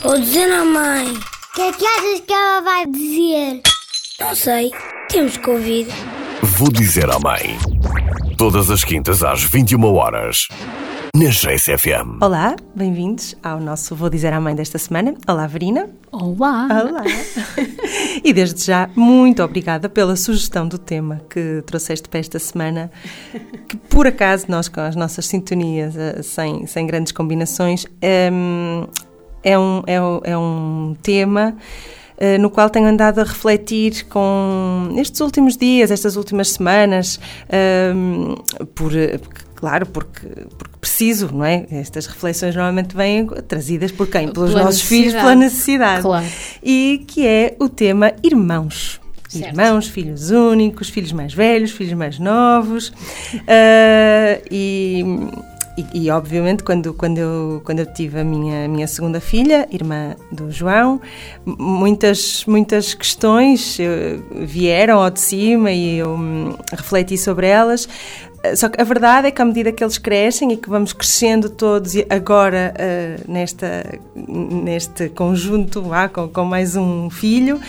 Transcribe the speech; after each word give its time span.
Vou 0.00 0.16
dizer 0.16 0.48
à 0.52 0.64
mãe. 0.64 1.12
O 1.12 1.54
que 1.54 1.60
é 1.60 1.72
que 1.72 1.84
achas 1.84 2.20
que 2.20 2.32
ela 2.32 2.60
vai 2.60 2.86
dizer? 2.86 3.60
Não 4.20 4.32
sei. 4.32 4.70
Temos 5.08 5.36
que 5.36 5.50
ouvir. 5.50 5.88
Vou 6.40 6.70
dizer 6.70 7.10
à 7.10 7.18
mãe. 7.18 7.58
Todas 8.36 8.70
as 8.70 8.84
quintas 8.84 9.24
às 9.24 9.42
21 9.42 9.84
horas. 9.92 10.46
Na 11.16 11.30
GCFM. 11.30 12.22
Olá, 12.22 12.54
bem-vindos 12.76 13.34
ao 13.42 13.58
nosso 13.58 13.96
Vou 13.96 14.08
Dizer 14.08 14.32
à 14.32 14.40
Mãe 14.40 14.54
desta 14.54 14.78
semana. 14.78 15.14
Olá, 15.26 15.48
Verina. 15.48 15.90
Olá! 16.12 16.68
Olá! 16.70 17.02
e 18.22 18.32
desde 18.32 18.64
já, 18.64 18.88
muito 18.94 19.42
obrigada 19.42 19.88
pela 19.88 20.14
sugestão 20.14 20.68
do 20.68 20.78
tema 20.78 21.20
que 21.28 21.60
trouxeste 21.66 22.08
para 22.08 22.20
esta 22.20 22.38
semana, 22.38 22.92
que 23.68 23.76
por 23.76 24.06
acaso 24.06 24.46
nós 24.48 24.68
com 24.68 24.80
as 24.80 24.94
nossas 24.94 25.26
sintonias, 25.26 25.96
eh, 25.96 26.22
sem, 26.22 26.66
sem 26.66 26.86
grandes 26.86 27.10
combinações, 27.10 27.84
ehm, 28.00 28.86
é 29.42 29.58
um, 29.58 29.82
é 29.86 30.00
um, 30.00 30.20
é 30.24 30.38
um 30.38 30.96
tema 31.02 31.56
eh, 32.20 32.36
no 32.36 32.50
qual 32.50 32.68
tenho 32.68 32.86
andado 32.86 33.20
a 33.20 33.24
refletir 33.24 34.06
com 34.06 34.92
estes 34.96 35.20
últimos 35.20 35.56
dias, 35.56 35.92
estas 35.92 36.16
últimas 36.16 36.50
semanas, 36.50 37.20
ehm, 37.48 38.34
por, 38.74 38.90
claro, 39.54 39.86
porque, 39.86 40.26
porque 40.58 40.76
preciso, 40.80 41.30
não 41.32 41.44
é? 41.44 41.64
Estas 41.70 42.06
reflexões 42.06 42.56
normalmente 42.56 42.96
vêm 42.96 43.24
trazidas 43.46 43.92
por 43.92 44.08
quem? 44.08 44.32
Pelos 44.32 44.50
Pela 44.50 44.64
nossos 44.64 44.82
filhos, 44.82 45.14
pela 45.14 45.36
necessidade. 45.36 46.02
Claro. 46.02 46.26
E 46.60 47.04
que 47.06 47.24
é 47.24 47.54
o 47.60 47.68
tema 47.68 48.12
irmãos. 48.24 49.00
Certo. 49.28 49.46
Irmãos, 49.46 49.86
filhos 49.86 50.30
únicos, 50.30 50.88
filhos 50.88 51.12
mais 51.12 51.34
velhos, 51.34 51.70
filhos 51.70 51.92
mais 51.92 52.18
novos. 52.18 52.92
Ah, 53.46 54.40
e, 54.50 55.04
e, 55.78 56.06
e, 56.06 56.10
obviamente, 56.10 56.64
quando, 56.64 56.92
quando, 56.92 57.18
eu, 57.18 57.62
quando 57.64 57.78
eu 57.78 57.86
tive 57.86 58.18
a 58.18 58.24
minha, 58.24 58.66
minha 58.66 58.86
segunda 58.88 59.20
filha, 59.20 59.68
irmã 59.70 60.16
do 60.32 60.50
João, 60.50 61.00
muitas, 61.46 62.44
muitas 62.46 62.94
questões 62.94 63.78
eh, 63.78 64.18
vieram 64.32 65.00
ao 65.00 65.08
de 65.08 65.20
cima 65.20 65.70
e 65.70 65.98
eu 65.98 66.10
hum, 66.10 66.56
refleti 66.72 67.16
sobre 67.16 67.46
elas. 67.46 67.88
Eh, 68.42 68.56
Só 68.56 68.68
que 68.68 68.80
a 68.80 68.84
verdade 68.84 69.28
é 69.28 69.30
que 69.30 69.40
à 69.40 69.44
medida 69.44 69.70
que 69.70 69.84
eles 69.84 69.98
crescem 69.98 70.52
e 70.52 70.56
que 70.56 70.68
vamos 70.68 70.92
crescendo 70.92 71.48
todos 71.48 71.94
e 71.94 72.04
agora 72.10 72.74
eh, 72.76 73.20
nesta, 73.28 74.00
neste 74.16 75.08
conjunto, 75.10 75.84
com, 76.12 76.28
com 76.28 76.44
mais 76.44 76.74
um 76.74 77.08
filho, 77.08 77.60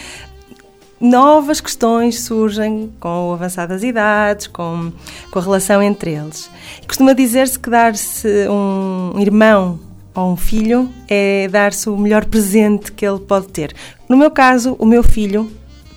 novas 0.99 1.61
questões 1.61 2.21
surgem 2.21 2.91
com 2.99 3.29
o 3.29 3.33
avançar 3.33 3.67
das 3.67 3.83
idades, 3.83 4.47
com, 4.47 4.91
com 5.31 5.39
a 5.39 5.41
relação 5.41 5.81
entre 5.81 6.11
eles. 6.11 6.49
Costuma 6.87 7.13
dizer-se 7.13 7.57
que 7.57 7.69
dar-se 7.69 8.27
um 8.49 9.19
irmão 9.19 9.79
ou 10.13 10.33
um 10.33 10.37
filho 10.37 10.89
é 11.07 11.47
dar-se 11.47 11.89
o 11.89 11.97
melhor 11.97 12.25
presente 12.25 12.91
que 12.91 13.05
ele 13.05 13.19
pode 13.19 13.47
ter. 13.47 13.73
No 14.07 14.17
meu 14.17 14.31
caso, 14.31 14.75
o 14.79 14.85
meu 14.85 15.03
filho 15.03 15.49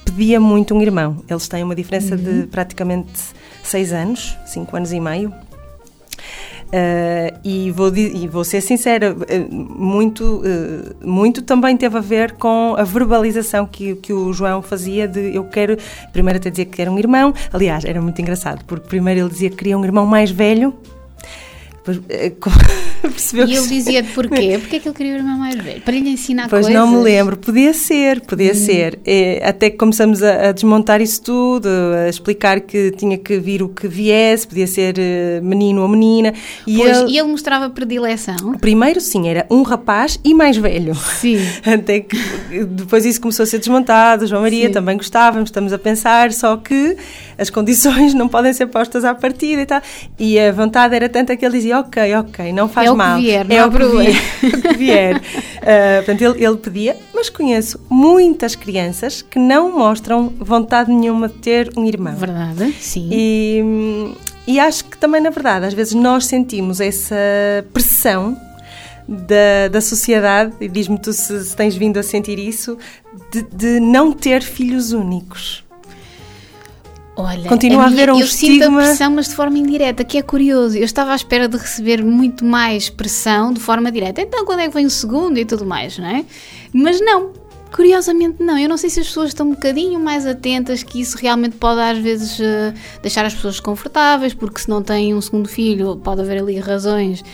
pedia 0.05 0.39
muito 0.39 0.75
um 0.75 0.83
irmão. 0.83 1.23
Eles 1.29 1.49
têm 1.49 1.63
uma 1.65 1.75
diferença 1.75 2.17
de 2.17 2.47
praticamente 2.47 3.13
seis 3.63 3.93
anos, 3.93 4.37
cinco 4.47 4.77
anos 4.77 4.93
e 4.93 5.01
meio. 5.01 5.33
Uh, 6.73 7.39
e, 7.45 7.71
vou, 7.71 7.95
e 7.95 8.27
vou 8.27 8.45
ser 8.45 8.63
sincera, 8.63 9.15
uh, 9.15 9.55
muito, 9.55 10.41
uh, 10.41 11.07
muito 11.07 11.43
também 11.43 11.77
teve 11.77 11.99
a 11.99 12.01
ver 12.01 12.33
com 12.33 12.75
a 12.79 12.83
verbalização 12.83 13.67
que, 13.67 13.95
que 13.97 14.11
o 14.11 14.33
João 14.33 14.63
fazia 14.63 15.07
de 15.07 15.37
eu 15.37 15.45
quero, 15.45 15.77
primeiro 16.15 16.39
até 16.39 16.49
dizer 16.49 16.65
que 16.65 16.81
era 16.81 16.91
um 16.91 16.99
irmão, 16.99 17.35
aliás, 17.53 17.85
era 17.85 18.01
muito 18.01 18.23
engraçado, 18.23 18.65
porque 18.65 18.89
primeiro 18.89 19.21
ele 19.21 19.29
dizia 19.29 19.51
que 19.51 19.57
queria 19.57 19.77
um 19.77 19.85
irmão 19.85 20.07
mais 20.07 20.31
velho, 20.31 20.73
uh, 21.91 22.37
com- 22.41 22.51
percebeu 23.03 23.47
E 23.49 23.57
ele 23.57 23.67
dizia 23.67 24.03
de 24.03 24.09
porquê? 24.15 24.59
Porque 24.61 24.77
é 24.77 24.79
que 24.79 24.89
ele 24.89 24.95
queria 24.95 25.13
o 25.15 25.17
irmão 25.17 25.39
mais 25.39 25.57
velho? 25.57 25.81
Para 25.81 25.95
lhe 25.95 26.09
ensinar 26.09 26.49
Pois 26.49 26.67
coisas? 26.67 26.73
não 26.73 26.91
me 26.91 27.03
lembro, 27.03 27.37
podia 27.37 27.73
ser, 27.75 28.21
podia 28.21 28.55
ser. 28.55 28.99
É, 29.05 29.43
até 29.47 29.71
que 29.71 29.77
começamos 29.77 30.23
a, 30.23 30.49
a 30.49 30.53
desmontar 30.53 31.01
isso 31.01 31.21
tudo, 31.23 31.69
a 32.05 32.09
explicar 32.09 32.61
que 32.61 32.91
tinha 32.93 33.19
que 33.19 33.39
vir 33.39 33.63
o 33.63 33.69
que 33.69 33.89
viesse, 33.89 34.47
podia 34.47 34.67
ser 34.67 34.95
eh, 34.99 35.41
menino 35.43 35.83
ou 35.83 35.89
menina. 35.89 36.33
E 36.67 36.77
Pois, 36.77 36.99
ele, 36.99 37.11
e 37.13 37.19
ele 37.19 37.29
mostrava 37.29 37.69
predileção? 37.71 38.55
primeiro, 38.61 39.01
sim, 39.01 39.29
era 39.29 39.47
um 39.51 39.63
rapaz 39.63 40.19
e 40.25 40.33
mais 40.35 40.57
velho. 40.57 40.95
Sim. 40.95 41.39
Até 41.67 42.01
que 42.01 42.17
depois 42.67 43.05
isso 43.05 43.21
começou 43.21 43.43
a 43.43 43.47
ser 43.47 43.59
desmontado. 43.59 44.27
João 44.27 44.43
Maria 44.43 44.67
Sim. 44.69 44.73
também 44.73 44.97
gostávamos, 44.97 45.49
estamos 45.49 45.73
a 45.73 45.79
pensar, 45.79 46.33
só 46.33 46.57
que 46.57 46.97
as 47.39 47.51
condições 47.51 48.15
não 48.15 48.29
podem 48.29 48.53
ser 48.53 48.67
postas 48.67 49.05
à 49.05 49.15
partida 49.15 49.63
e 49.63 49.67
tal. 49.67 49.81
E 50.19 50.39
a 50.39 50.53
vontade 50.53 50.95
era 50.95 51.09
tanta 51.09 51.37
que 51.37 51.45
ele 51.45 51.57
dizia: 51.57 51.72
Ok, 51.73 52.15
ok, 52.17 52.53
não 52.53 52.69
faz 52.69 52.89
É 52.89 52.91
que 52.91 52.97
mal. 52.97 53.19
vier, 53.19 53.47
não 53.49 53.57
é 53.57 53.67
o 53.67 53.71
que 53.71 53.77
problema." 53.77 54.11
vier. 54.11 54.23
o 54.55 54.63
que 54.63 54.77
vier. 54.77 55.23
Ah, 55.63 56.03
portanto, 56.05 56.23
ele, 56.23 56.45
ele 56.45 56.57
pedia, 56.57 56.97
mas 57.15 57.29
conheço 57.31 57.81
muitas 57.89 58.55
crianças 58.55 59.23
que 59.23 59.39
não 59.39 59.77
mostram 59.77 60.33
vontade 60.39 60.91
nenhuma 60.91 61.29
de 61.29 61.35
ter 61.35 61.71
um 61.77 61.85
irmão. 61.85 62.15
Verdade? 62.17 62.73
Sim. 62.81 63.09
E, 63.13 64.15
e 64.47 64.59
acho 64.61 64.85
que 64.87 64.99
também, 64.99 65.21
na 65.21 65.31
verdade, 65.31 65.67
às 65.67 65.75
vezes 65.75 65.95
nós 65.95 66.27
sentimos 66.27 66.81
essa 66.81 67.15
pressão 67.73 68.37
da, 69.09 69.69
da 69.71 69.81
sociedade, 69.81 70.53
e 70.61 70.69
diz-me 70.69 70.99
tu 70.99 71.13
se, 71.13 71.45
se 71.45 71.57
tens 71.57 71.75
vindo 71.77 71.99
a 71.99 72.03
sentir 72.03 72.39
isso, 72.39 72.79
de, 73.31 73.43
de 73.43 73.81
não 73.81 74.13
ter 74.13 74.43
filhos 74.43 74.93
únicos. 74.93 75.65
Olha, 77.15 77.47
Continua 77.49 77.85
a 77.85 77.91
minha- 77.91 78.03
haver 78.05 78.13
um 78.15 78.19
eu 78.21 78.27
sinto 78.27 78.53
estigma- 78.53 78.81
a 78.83 78.85
pressão, 78.87 79.11
mas 79.11 79.29
de 79.29 79.35
forma 79.35 79.59
indireta, 79.59 80.03
que 80.03 80.17
é 80.17 80.23
curioso. 80.23 80.77
Eu 80.79 80.85
estava 80.85 81.13
à 81.13 81.17
espera 81.17 81.47
de 81.47 81.59
receber 81.59 82.03
muito 82.03 82.43
mais 82.45 82.89
pressão 82.89 83.53
de 83.53 83.61
forma 83.61 83.93
direta. 83.93 84.23
Então, 84.23 84.47
quando 84.47 84.61
é 84.61 84.69
que 84.69 84.75
vem 84.75 84.87
o 84.87 84.91
segundo 84.91 85.39
e 85.39 85.45
tudo 85.45 85.67
mais, 85.67 85.99
não 85.99 86.07
é? 86.07 86.25
Mas 86.73 87.01
não. 87.01 87.31
Curiosamente 87.75 88.43
não, 88.43 88.59
eu 88.59 88.69
não 88.69 88.77
sei 88.77 88.91
se 88.91 89.01
as 89.01 89.07
pessoas 89.07 89.29
estão 89.29 89.47
um 89.47 89.51
bocadinho 89.53 89.99
mais 89.99 90.27
atentas 90.27 90.83
que 90.83 91.01
isso 91.01 91.17
realmente 91.17 91.57
pode 91.57 91.81
às 91.81 91.97
vezes 91.99 92.39
eh, 92.39 92.75
deixar 93.01 93.25
as 93.25 93.33
pessoas 93.35 93.55
desconfortáveis, 93.55 94.35
porque 94.35 94.61
se 94.61 94.69
não 94.69 94.83
têm 94.83 95.15
um 95.15 95.21
segundo 95.23 95.49
filho 95.49 95.97
pode 95.97 96.21
haver 96.21 96.39
ali 96.43 96.59
razões 96.59 97.25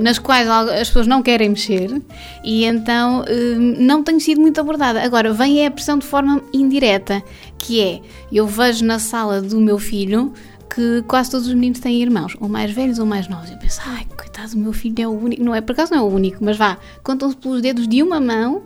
nas 0.00 0.18
quais 0.18 0.48
as 0.48 0.86
pessoas 0.88 1.06
não 1.06 1.22
querem 1.22 1.48
mexer 1.48 2.00
e 2.44 2.64
então 2.64 3.24
eh, 3.26 3.54
não 3.58 4.02
tenho 4.04 4.20
sido 4.20 4.40
muito 4.40 4.60
abordada. 4.60 5.02
Agora, 5.02 5.32
vem 5.32 5.66
a 5.66 5.70
pressão 5.70 5.98
de 5.98 6.06
forma 6.06 6.40
indireta, 6.52 7.22
que 7.58 7.80
é, 7.80 8.00
eu 8.32 8.46
vejo 8.46 8.84
na 8.84 8.98
sala 8.98 9.40
do 9.42 9.60
meu 9.60 9.78
filho 9.78 10.32
que 10.74 11.02
quase 11.06 11.30
todos 11.30 11.46
os 11.46 11.54
meninos 11.54 11.78
têm 11.80 12.00
irmãos, 12.02 12.36
ou 12.40 12.48
mais 12.48 12.70
velhos 12.72 12.98
ou 12.98 13.06
mais 13.06 13.28
novos. 13.28 13.50
Eu 13.50 13.58
penso, 13.58 13.80
ai, 13.84 14.06
coitado, 14.16 14.54
o 14.54 14.58
meu 14.58 14.72
filho 14.72 14.94
é 14.98 15.06
o 15.06 15.10
único. 15.10 15.42
Não 15.42 15.54
é, 15.54 15.60
por 15.60 15.72
acaso 15.72 15.92
não 15.92 15.98
é 15.98 16.02
o 16.02 16.06
único, 16.08 16.38
mas 16.44 16.56
vá, 16.56 16.78
contam-se 17.02 17.36
pelos 17.36 17.60
dedos 17.62 17.86
de 17.86 18.02
uma 18.02 18.20
mão 18.20 18.62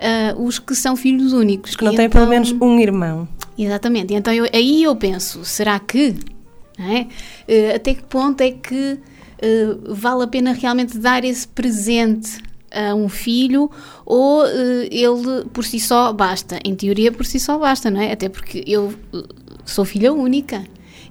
ah, 0.00 0.34
os 0.38 0.58
que 0.58 0.74
são 0.74 0.96
filhos 0.96 1.32
únicos. 1.32 1.76
Que 1.76 1.84
não 1.84 1.94
têm 1.94 2.08
pelo 2.10 2.24
então- 2.24 2.30
menos 2.30 2.52
um 2.52 2.78
irmão. 2.80 3.28
Exatamente. 3.58 4.14
Então 4.14 4.32
eu- 4.32 4.48
aí 4.52 4.82
eu 4.82 4.96
penso, 4.96 5.44
será 5.44 5.78
que? 5.78 6.14
é? 6.78 7.06
Eh, 7.46 7.74
até 7.76 7.92
que 7.94 8.02
ponto 8.04 8.40
é 8.40 8.50
que 8.52 8.98
eh, 9.40 9.76
vale 9.88 10.24
a 10.24 10.26
pena 10.26 10.52
realmente 10.52 10.98
dar 10.98 11.24
esse 11.24 11.46
presente 11.48 12.38
a 12.72 12.94
um 12.94 13.08
filho 13.08 13.70
ou 14.06 14.46
eh, 14.46 14.88
ele 14.90 15.44
por 15.52 15.64
si 15.64 15.80
só 15.80 16.12
basta? 16.12 16.58
Em 16.64 16.74
teoria 16.74 17.10
por 17.10 17.26
si 17.26 17.40
só 17.40 17.58
basta, 17.58 17.90
não 17.90 18.00
é? 18.00 18.12
Até 18.12 18.28
porque 18.28 18.62
eu 18.66 18.92
eh, 19.14 19.22
sou 19.64 19.84
filha 19.84 20.12
única 20.12 20.64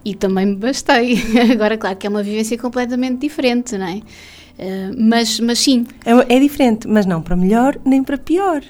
e 0.06 0.16
também 0.16 0.46
me 0.46 0.56
bastei. 0.56 1.18
Agora, 1.52 1.78
claro 1.78 1.98
que 1.98 2.08
é 2.08 2.10
uma 2.10 2.24
vivência 2.24 2.58
completamente 2.58 3.20
diferente, 3.20 3.78
não 3.78 3.88
é? 3.88 4.02
Eh, 4.58 4.92
mas, 4.98 5.40
mas 5.40 5.60
sim, 5.60 5.86
É, 6.06 6.36
é 6.36 6.40
diferente, 6.40 6.88
mas 6.88 7.06
não 7.06 7.22
para 7.22 7.36
melhor 7.36 7.80
nem 7.86 8.04
para 8.04 8.18
pior. 8.18 8.62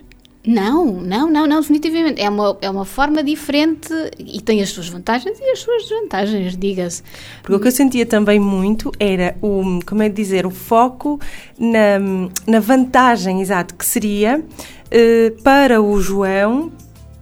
Não, 0.45 0.85
não, 1.01 1.29
não, 1.29 1.45
não, 1.45 1.59
definitivamente. 1.59 2.21
É 2.21 2.29
uma, 2.29 2.57
é 2.61 2.69
uma 2.69 2.85
forma 2.85 3.21
diferente 3.23 3.93
e 4.17 4.41
tem 4.41 4.61
as 4.61 4.69
suas 4.69 4.87
vantagens 4.87 5.37
e 5.39 5.43
as 5.51 5.59
suas 5.59 5.83
desvantagens, 5.83 6.55
diga-se. 6.55 7.03
Porque 7.41 7.55
o 7.55 7.59
que 7.59 7.67
eu 7.67 7.71
sentia 7.71 8.05
também 8.05 8.39
muito 8.39 8.91
era 8.99 9.35
o, 9.41 9.79
como 9.85 10.01
é 10.01 10.09
dizer, 10.09 10.45
o 10.45 10.51
foco 10.51 11.19
na, 11.57 11.99
na 12.47 12.59
vantagem, 12.59 13.41
exato, 13.41 13.75
que 13.75 13.85
seria 13.85 14.43
eh, 14.89 15.33
para 15.43 15.81
o 15.81 16.01
João 16.01 16.71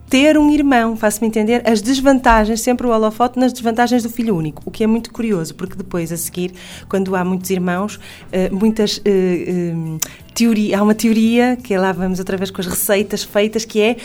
ter 0.09 0.37
um 0.37 0.49
irmão, 0.51 0.95
faço-me 0.95 1.27
entender, 1.27 1.61
as 1.69 1.81
desvantagens, 1.81 2.61
sempre 2.61 2.87
o 2.87 2.91
holofote 2.91 3.37
nas 3.37 3.51
desvantagens 3.51 4.03
do 4.03 4.09
filho 4.09 4.35
único, 4.35 4.61
o 4.65 4.71
que 4.71 4.83
é 4.83 4.87
muito 4.87 5.11
curioso, 5.11 5.53
porque 5.55 5.75
depois, 5.75 6.11
a 6.11 6.17
seguir, 6.17 6.53
quando 6.87 7.15
há 7.15 7.23
muitos 7.25 7.49
irmãos, 7.49 7.99
eh, 8.31 8.49
muitas 8.49 9.01
eh, 9.03 9.11
eh, 9.11 9.97
teoria, 10.33 10.79
há 10.79 10.83
uma 10.83 10.95
teoria, 10.95 11.57
que 11.61 11.77
lá 11.77 11.91
vamos 11.91 12.19
outra 12.19 12.37
vez 12.37 12.49
com 12.49 12.61
as 12.61 12.67
receitas 12.67 13.23
feitas, 13.23 13.65
que 13.65 13.81
é, 13.81 13.97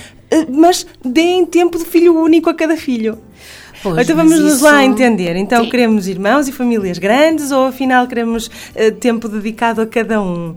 mas 0.50 0.84
deem 1.04 1.46
tempo 1.46 1.78
de 1.78 1.84
filho 1.84 2.18
único 2.18 2.50
a 2.50 2.54
cada 2.54 2.76
filho. 2.76 3.18
Pois, 3.82 3.98
então 4.02 4.16
vamos 4.16 4.38
nos 4.40 4.54
isso- 4.54 4.64
lá 4.64 4.84
entender. 4.84 5.36
Então 5.36 5.64
Sim. 5.64 5.70
queremos 5.70 6.06
irmãos 6.08 6.46
e 6.48 6.52
famílias 6.52 6.98
grandes 6.98 7.50
ou 7.50 7.66
afinal 7.66 8.06
queremos 8.06 8.48
tempo 9.00 9.28
dedicado 9.28 9.80
a 9.82 9.86
cada 9.86 10.20
um? 10.22 10.54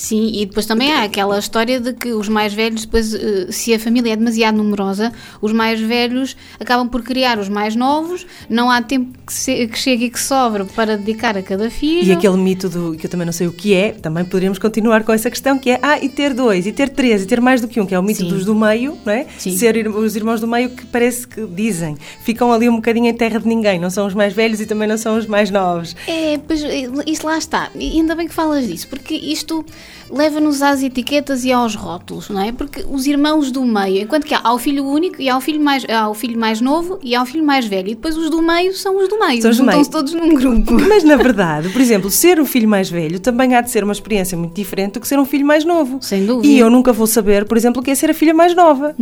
Sim, 0.00 0.30
e 0.32 0.46
depois 0.46 0.64
também 0.64 0.90
há 0.90 1.02
aquela 1.02 1.38
história 1.38 1.78
de 1.78 1.92
que 1.92 2.14
os 2.14 2.26
mais 2.26 2.54
velhos, 2.54 2.86
depois, 2.86 3.12
eh, 3.12 3.48
se 3.50 3.74
a 3.74 3.78
família 3.78 4.14
é 4.14 4.16
demasiado 4.16 4.56
numerosa, 4.56 5.12
os 5.42 5.52
mais 5.52 5.78
velhos 5.78 6.34
acabam 6.58 6.88
por 6.88 7.02
criar 7.02 7.38
os 7.38 7.50
mais 7.50 7.76
novos, 7.76 8.26
não 8.48 8.70
há 8.70 8.80
tempo 8.80 9.12
que, 9.26 9.30
se, 9.30 9.66
que 9.66 9.78
chegue 9.78 10.06
e 10.06 10.10
que 10.10 10.18
sobre 10.18 10.64
para 10.64 10.96
dedicar 10.96 11.36
a 11.36 11.42
cada 11.42 11.68
filho. 11.68 12.08
E 12.08 12.12
aquele 12.12 12.38
mito 12.38 12.70
do 12.70 12.96
que 12.96 13.04
eu 13.04 13.10
também 13.10 13.26
não 13.26 13.32
sei 13.32 13.46
o 13.46 13.52
que 13.52 13.74
é, 13.74 13.92
também 13.92 14.24
poderíamos 14.24 14.58
continuar 14.58 15.04
com 15.04 15.12
essa 15.12 15.28
questão 15.28 15.58
que 15.58 15.68
é 15.68 15.78
ah, 15.82 16.02
e 16.02 16.08
ter 16.08 16.32
dois, 16.32 16.66
e 16.66 16.72
ter 16.72 16.88
três, 16.88 17.24
e 17.24 17.26
ter 17.26 17.38
mais 17.38 17.60
do 17.60 17.68
que 17.68 17.78
um, 17.78 17.84
que 17.84 17.94
é 17.94 17.98
o 17.98 18.02
mito 18.02 18.22
Sim. 18.22 18.28
dos 18.28 18.46
do 18.46 18.54
meio, 18.54 18.96
não 19.04 19.12
é? 19.12 19.26
Sim. 19.36 19.54
Ser 19.54 19.86
os 19.86 20.16
irmãos 20.16 20.40
do 20.40 20.48
meio 20.48 20.70
que 20.70 20.86
parece 20.86 21.28
que 21.28 21.46
dizem, 21.46 21.94
ficam 22.22 22.50
ali 22.50 22.70
um 22.70 22.76
bocadinho 22.76 23.06
em 23.06 23.14
terra 23.14 23.38
de 23.38 23.46
ninguém, 23.46 23.78
não 23.78 23.90
são 23.90 24.06
os 24.06 24.14
mais 24.14 24.32
velhos 24.32 24.62
e 24.62 24.66
também 24.66 24.88
não 24.88 24.96
são 24.96 25.18
os 25.18 25.26
mais 25.26 25.50
novos. 25.50 25.94
É, 26.06 26.38
pois 26.38 26.64
eh, 26.64 26.88
isso 27.06 27.26
lá 27.26 27.36
está. 27.36 27.70
E 27.74 27.98
ainda 27.98 28.14
bem 28.14 28.26
que 28.26 28.32
falas 28.32 28.66
disso, 28.66 28.88
porque 28.88 29.14
isto 29.14 29.62
leva-nos 30.10 30.62
às 30.62 30.82
etiquetas 30.82 31.44
e 31.44 31.52
aos 31.52 31.74
rótulos, 31.74 32.28
não 32.28 32.40
é? 32.40 32.52
Porque 32.52 32.84
os 32.88 33.06
irmãos 33.06 33.50
do 33.50 33.64
meio, 33.64 34.02
enquanto 34.02 34.24
que 34.24 34.34
há, 34.34 34.40
há 34.42 34.52
o 34.52 34.58
filho 34.58 34.84
único 34.84 35.20
e 35.20 35.28
há 35.28 35.36
o 35.36 35.40
filho 35.40 35.60
mais, 35.60 35.84
há 35.88 36.08
o 36.08 36.14
filho 36.14 36.38
mais 36.38 36.60
novo 36.60 36.98
e 37.02 37.14
há 37.14 37.22
o 37.22 37.26
filho 37.26 37.44
mais 37.44 37.66
velho, 37.66 37.88
e 37.88 37.94
depois 37.94 38.16
os 38.16 38.30
do 38.30 38.42
meio 38.42 38.74
são 38.74 38.96
os 38.96 39.08
do 39.08 39.18
meio, 39.18 39.42
São 39.42 39.52
juntam-se 39.52 39.90
todos 39.90 40.12
num 40.12 40.34
grupo. 40.34 40.72
Mas 40.88 41.04
na 41.04 41.16
verdade, 41.16 41.68
por 41.70 41.80
exemplo, 41.80 42.10
ser 42.10 42.40
o 42.40 42.46
filho 42.46 42.68
mais 42.68 42.90
velho 42.90 43.20
também 43.20 43.54
há 43.54 43.60
de 43.60 43.70
ser 43.70 43.84
uma 43.84 43.92
experiência 43.92 44.36
muito 44.36 44.54
diferente 44.54 44.94
do 44.94 45.00
que 45.00 45.08
ser 45.08 45.18
um 45.18 45.24
filho 45.24 45.46
mais 45.46 45.64
novo. 45.64 45.98
Sem 46.00 46.26
dúvida. 46.26 46.46
E 46.46 46.58
eu 46.58 46.70
nunca 46.70 46.92
vou 46.92 47.06
saber, 47.06 47.44
por 47.44 47.56
exemplo, 47.56 47.80
o 47.80 47.84
que 47.84 47.90
é 47.90 47.94
ser 47.94 48.10
a 48.10 48.14
filha 48.14 48.34
mais 48.34 48.54
nova. 48.54 48.94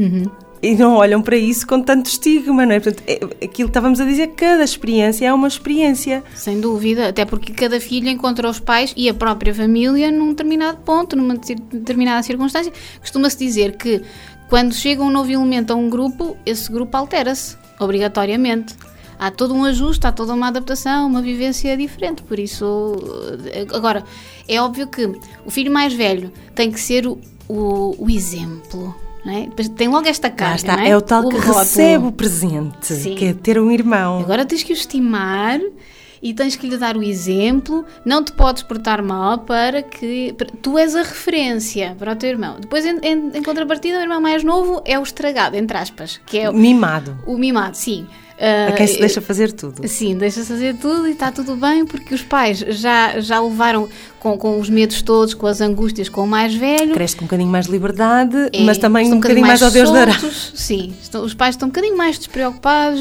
E 0.62 0.74
não 0.74 0.96
olham 0.96 1.22
para 1.22 1.36
isso 1.36 1.66
com 1.66 1.80
tanto 1.80 2.06
estigma, 2.06 2.66
não 2.66 2.72
é? 2.72 2.80
Portanto, 2.80 3.04
é, 3.06 3.44
aquilo 3.44 3.50
que 3.50 3.62
estávamos 3.62 4.00
a 4.00 4.04
dizer, 4.04 4.28
cada 4.28 4.64
experiência 4.64 5.26
é 5.26 5.32
uma 5.32 5.46
experiência. 5.46 6.22
Sem 6.34 6.60
dúvida, 6.60 7.08
até 7.08 7.24
porque 7.24 7.52
cada 7.52 7.80
filho 7.80 8.08
encontra 8.08 8.48
os 8.48 8.58
pais 8.58 8.92
e 8.96 9.08
a 9.08 9.14
própria 9.14 9.54
família 9.54 10.10
num 10.10 10.30
determinado 10.30 10.78
ponto, 10.78 11.14
numa 11.14 11.36
determinada 11.36 12.22
circunstância. 12.22 12.72
Costuma-se 13.00 13.38
dizer 13.38 13.76
que 13.76 14.02
quando 14.48 14.74
chega 14.74 15.02
um 15.02 15.10
novo 15.10 15.30
elemento 15.30 15.72
a 15.72 15.76
um 15.76 15.88
grupo, 15.88 16.36
esse 16.44 16.70
grupo 16.72 16.96
altera-se, 16.96 17.56
obrigatoriamente. 17.78 18.74
Há 19.18 19.30
todo 19.30 19.52
um 19.52 19.64
ajuste, 19.64 20.06
há 20.06 20.12
toda 20.12 20.32
uma 20.32 20.48
adaptação, 20.48 21.06
uma 21.06 21.20
vivência 21.20 21.76
diferente. 21.76 22.22
Por 22.22 22.38
isso, 22.38 22.96
eh, 23.52 23.66
agora, 23.74 24.04
é 24.46 24.60
óbvio 24.60 24.86
que 24.86 25.06
o 25.44 25.50
filho 25.50 25.72
mais 25.72 25.92
velho 25.92 26.32
tem 26.54 26.70
que 26.70 26.80
ser 26.80 27.06
o, 27.06 27.18
o, 27.48 27.96
o 27.98 28.08
exemplo. 28.08 28.94
É? 29.30 29.42
Depois 29.46 29.68
Tem 29.68 29.88
logo 29.88 30.08
esta 30.08 30.28
está, 30.28 30.76
não 30.76 30.82
é? 30.84 30.96
o 30.96 31.00
tal 31.00 31.28
que 31.28 31.36
rótulo. 31.36 31.58
recebe 31.58 32.06
o 32.06 32.12
presente, 32.12 32.94
Sim. 32.94 33.14
que 33.14 33.24
é 33.26 33.32
ter 33.34 33.58
um 33.60 33.70
irmão. 33.70 34.20
Agora 34.20 34.44
tens 34.44 34.62
que 34.62 34.72
o 34.72 34.74
estimar 34.74 35.60
e 36.20 36.34
tens 36.34 36.56
que 36.56 36.66
lhe 36.68 36.76
dar 36.76 36.96
o 36.96 37.02
exemplo. 37.02 37.84
Não 38.04 38.24
te 38.24 38.32
podes 38.32 38.62
portar 38.62 39.02
mal 39.02 39.38
para 39.38 39.82
que. 39.82 40.32
para- 40.36 40.48
tu 40.62 40.76
és 40.78 40.94
a 40.96 41.02
referência 41.02 41.94
para 41.98 42.12
o 42.12 42.16
teu 42.16 42.30
irmão. 42.30 42.56
Depois, 42.60 42.84
em, 42.84 42.98
em- 43.02 43.30
em 43.34 43.42
contrapartida, 43.42 43.98
o 43.98 44.02
irmão 44.02 44.20
mais 44.20 44.42
novo 44.42 44.82
é 44.84 44.98
o 44.98 45.02
estragado, 45.02 45.56
entre 45.56 45.76
aspas, 45.76 46.20
que 46.26 46.38
é 46.38 46.50
o, 46.50 46.54
Mimado, 46.54 47.16
o 47.26 47.36
mimado, 47.38 47.76
sim. 47.76 48.06
A 48.68 48.72
quem 48.72 48.86
se 48.86 48.96
Ah, 48.96 49.00
deixa 49.00 49.20
fazer 49.20 49.50
tudo. 49.52 49.86
Sim, 49.88 50.16
deixa-se 50.16 50.46
fazer 50.46 50.74
tudo 50.76 51.08
e 51.08 51.10
está 51.12 51.32
tudo 51.32 51.56
bem, 51.56 51.84
porque 51.84 52.14
os 52.14 52.22
pais 52.22 52.58
já, 52.58 53.18
já 53.20 53.40
levaram 53.40 53.88
com, 54.20 54.38
com 54.38 54.58
os 54.60 54.70
medos 54.70 55.02
todos, 55.02 55.34
com 55.34 55.46
as 55.46 55.60
angústias, 55.60 56.08
com 56.08 56.22
o 56.22 56.26
mais 56.26 56.54
velho. 56.54 56.94
Cresce 56.94 57.16
com 57.16 57.24
um 57.24 57.26
bocadinho 57.26 57.48
mais 57.50 57.66
de 57.66 57.72
liberdade, 57.72 58.36
É, 58.52 58.62
mas 58.62 58.78
também 58.78 59.02
estão 59.04 59.18
um 59.18 59.20
bocadinho 59.20 59.46
mais 59.46 59.62
ao 59.62 59.70
Deus 59.70 59.90
dará. 59.90 60.12
Sim, 60.54 60.94
estão- 61.02 61.24
os 61.24 61.34
pais 61.34 61.54
estão 61.56 61.66
um 61.66 61.70
bocadinho 61.70 61.96
mais 61.96 62.16
despreocupados, 62.18 63.00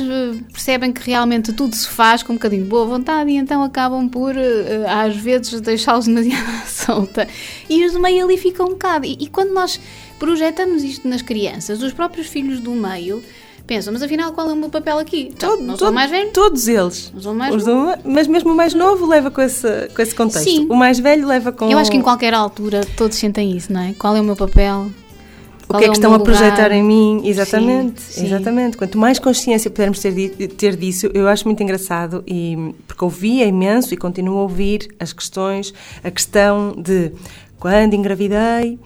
percebem 0.52 0.92
que 0.92 1.02
realmente 1.08 1.54
tudo 1.54 1.76
se 1.76 1.88
faz 1.88 2.24
com 2.24 2.34
um 2.34 2.36
bocadinho 2.36 2.64
de 2.64 2.70
boa 2.70 2.86
vontade 2.86 3.30
e 3.30 3.36
então 3.38 3.62
acabam 3.64 4.08
por, 4.10 4.36
eh, 4.36 4.86
às 4.88 5.16
vezes, 5.16 5.62
deixá-los 5.62 6.06
demasiado 6.06 6.48
à 6.64 6.66
solta. 6.66 7.28
E 7.70 7.86
os 7.86 7.94
do 7.94 8.00
meio 8.00 8.26
ali 8.26 8.38
ficam 8.38 8.66
um 8.68 8.70
bocado. 8.70 9.06
E, 9.06 9.18
e 9.22 9.28
quando 9.28 9.54
nós 9.54 9.80
projetamos 10.18 10.84
isto 10.84 11.08
nas 11.08 11.22
crianças, 11.22 11.82
os 11.84 11.94
próprios 11.94 12.28
filhos 12.28 12.60
do 12.60 12.72
meio 12.72 13.24
pensam, 13.68 13.92
mas 13.94 14.02
afinal 14.02 14.32
qual 14.32 14.50
é 14.50 14.54
o 14.54 14.56
meu 14.56 14.70
papel 14.70 14.98
aqui? 14.98 15.32
Todo- 15.38 15.62
não 15.62 15.76
todo- 15.76 15.94
mais 15.94 16.10
velho? 16.10 16.32
Todos 16.32 16.68
eles. 16.68 17.12
Não 17.14 17.22
sou 17.22 17.34
mais 17.34 17.54
Os 17.54 17.66
novo. 17.66 17.98
do- 17.98 18.10
mas 18.10 18.26
mesmo 18.28 18.52
o 18.54 18.56
mais 18.56 18.74
novo 18.74 19.06
leva 19.06 19.30
com 19.30 19.42
esse, 19.42 19.68
com 19.96 20.02
esse 20.02 20.16
contexto. 20.16 20.44
Sim. 20.50 20.68
O 20.70 20.76
mais 20.76 20.98
velho 21.00 21.28
leva 21.28 21.52
com. 21.52 21.70
Eu 21.70 21.78
acho 21.78 21.92
que 21.92 21.98
em 21.98 22.02
qualquer 22.02 22.34
altura 22.34 22.82
todos 22.96 23.18
sentem 23.18 23.56
isso, 23.56 23.72
não 23.72 23.82
é? 23.82 23.94
Qual 24.00 24.16
é 24.16 24.22
o 24.22 24.24
meu 24.24 24.36
papel? 24.36 24.88
O 25.70 25.78
que 25.78 25.84
é 25.84 25.88
que 25.90 25.96
estão 25.96 26.14
a 26.14 26.20
projetar 26.22 26.72
em 26.72 26.82
mim? 26.82 27.22
Exatamente, 27.26 28.02
Sim, 28.02 28.22
sim. 28.22 28.26
exatamente. 28.28 28.78
Quanto 28.78 28.98
mais 28.98 29.20
consciência 29.20 29.70
pudermos 29.70 30.00
ter, 30.00 30.14
ter 30.48 30.78
disso, 30.78 31.10
eu 31.14 31.28
acho 31.28 31.44
muito 31.44 31.62
engraçado 31.62 32.24
e 32.26 32.74
porque 32.88 33.04
ouvia 33.04 33.46
imenso 33.46 33.94
e 33.94 33.98
continuo 33.98 34.38
a 34.38 34.42
ouvir 34.44 34.88
as 34.98 35.12
questões, 35.12 35.74
a 36.02 36.10
questão 36.10 36.74
de 36.78 37.12
quando 37.60 37.96
engravidei, 37.96 38.80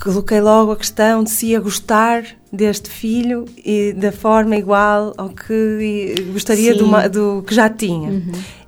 coloquei 0.00 0.40
logo 0.40 0.72
a 0.72 0.76
questão 0.76 1.24
de 1.24 1.30
se 1.30 1.46
ia 1.46 1.60
gostar 1.60 2.24
deste 2.52 2.88
filho 2.88 3.44
e 3.64 3.92
da 3.92 4.10
forma 4.12 4.56
igual 4.56 5.12
ao 5.16 5.28
que 5.30 6.14
gostaria 6.32 6.74
do, 6.74 6.88
do 7.08 7.42
que 7.42 7.54
já 7.54 7.68
tinha. 7.68 8.22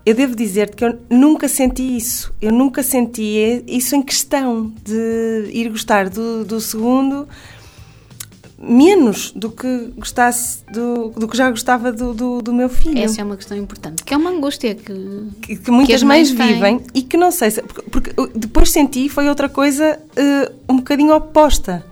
Eu 0.05 0.15
devo 0.15 0.35
dizer-te 0.35 0.77
que 0.77 0.85
eu 0.85 0.99
nunca 1.11 1.47
senti 1.49 1.97
isso. 1.97 2.33
Eu 2.41 2.53
nunca 2.53 2.83
senti 2.83 3.62
isso 3.67 3.95
em 3.95 4.03
questão 4.03 4.73
de 4.83 5.51
ir 5.53 5.69
gostar 5.69 6.09
do, 6.09 6.45
do 6.45 6.61
segundo 6.61 7.29
menos 8.61 9.33
do 9.33 9.51
que 9.51 9.91
gostasse 9.97 10.62
do, 10.71 11.09
do 11.11 11.27
que 11.27 11.37
já 11.37 11.49
gostava 11.49 11.91
do, 11.91 12.12
do, 12.12 12.43
do 12.43 12.53
meu 12.53 12.69
filho. 12.69 12.99
Essa 12.99 13.23
é 13.23 13.25
uma 13.25 13.37
questão 13.37 13.57
importante, 13.57 14.05
que 14.05 14.12
é 14.12 14.17
uma 14.17 14.31
angústia 14.31 14.75
que, 14.75 15.29
que, 15.41 15.57
que 15.57 15.71
muitas 15.71 16.01
que 16.01 16.07
mães, 16.07 16.31
mães 16.31 16.53
vivem 16.53 16.81
e 16.95 17.03
que 17.03 17.17
não 17.17 17.31
sei 17.31 17.51
se. 17.51 17.62
Porque, 17.62 18.12
porque 18.12 18.39
depois 18.39 18.71
senti 18.71 19.09
foi 19.09 19.29
outra 19.29 19.49
coisa 19.49 19.99
eh, 20.15 20.53
um 20.69 20.77
bocadinho 20.77 21.15
oposta. 21.15 21.85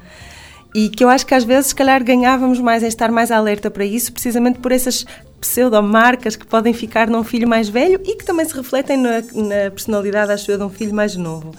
E 0.74 0.90
que 0.90 1.02
eu 1.02 1.08
acho 1.08 1.24
que 1.24 1.34
às 1.34 1.44
vezes, 1.44 1.68
se 1.68 1.74
calhar, 1.74 2.04
ganhávamos 2.04 2.60
mais 2.60 2.82
em 2.82 2.88
estar 2.88 3.10
mais 3.10 3.30
alerta 3.30 3.70
para 3.70 3.86
isso, 3.86 4.12
precisamente 4.12 4.58
por 4.58 4.70
essas 4.70 5.06
pseudomarcas 5.40 6.36
que 6.36 6.46
podem 6.46 6.74
ficar 6.74 7.08
num 7.08 7.24
filho 7.24 7.48
mais 7.48 7.68
velho 7.68 8.00
e 8.04 8.16
que 8.16 8.24
também 8.24 8.44
se 8.44 8.54
refletem 8.54 8.96
na, 8.98 9.22
na 9.22 9.70
personalidade, 9.70 10.30
acho 10.30 10.50
eu, 10.50 10.58
de 10.58 10.64
um 10.64 10.68
filho 10.68 10.94
mais 10.94 11.16
novo. 11.16 11.54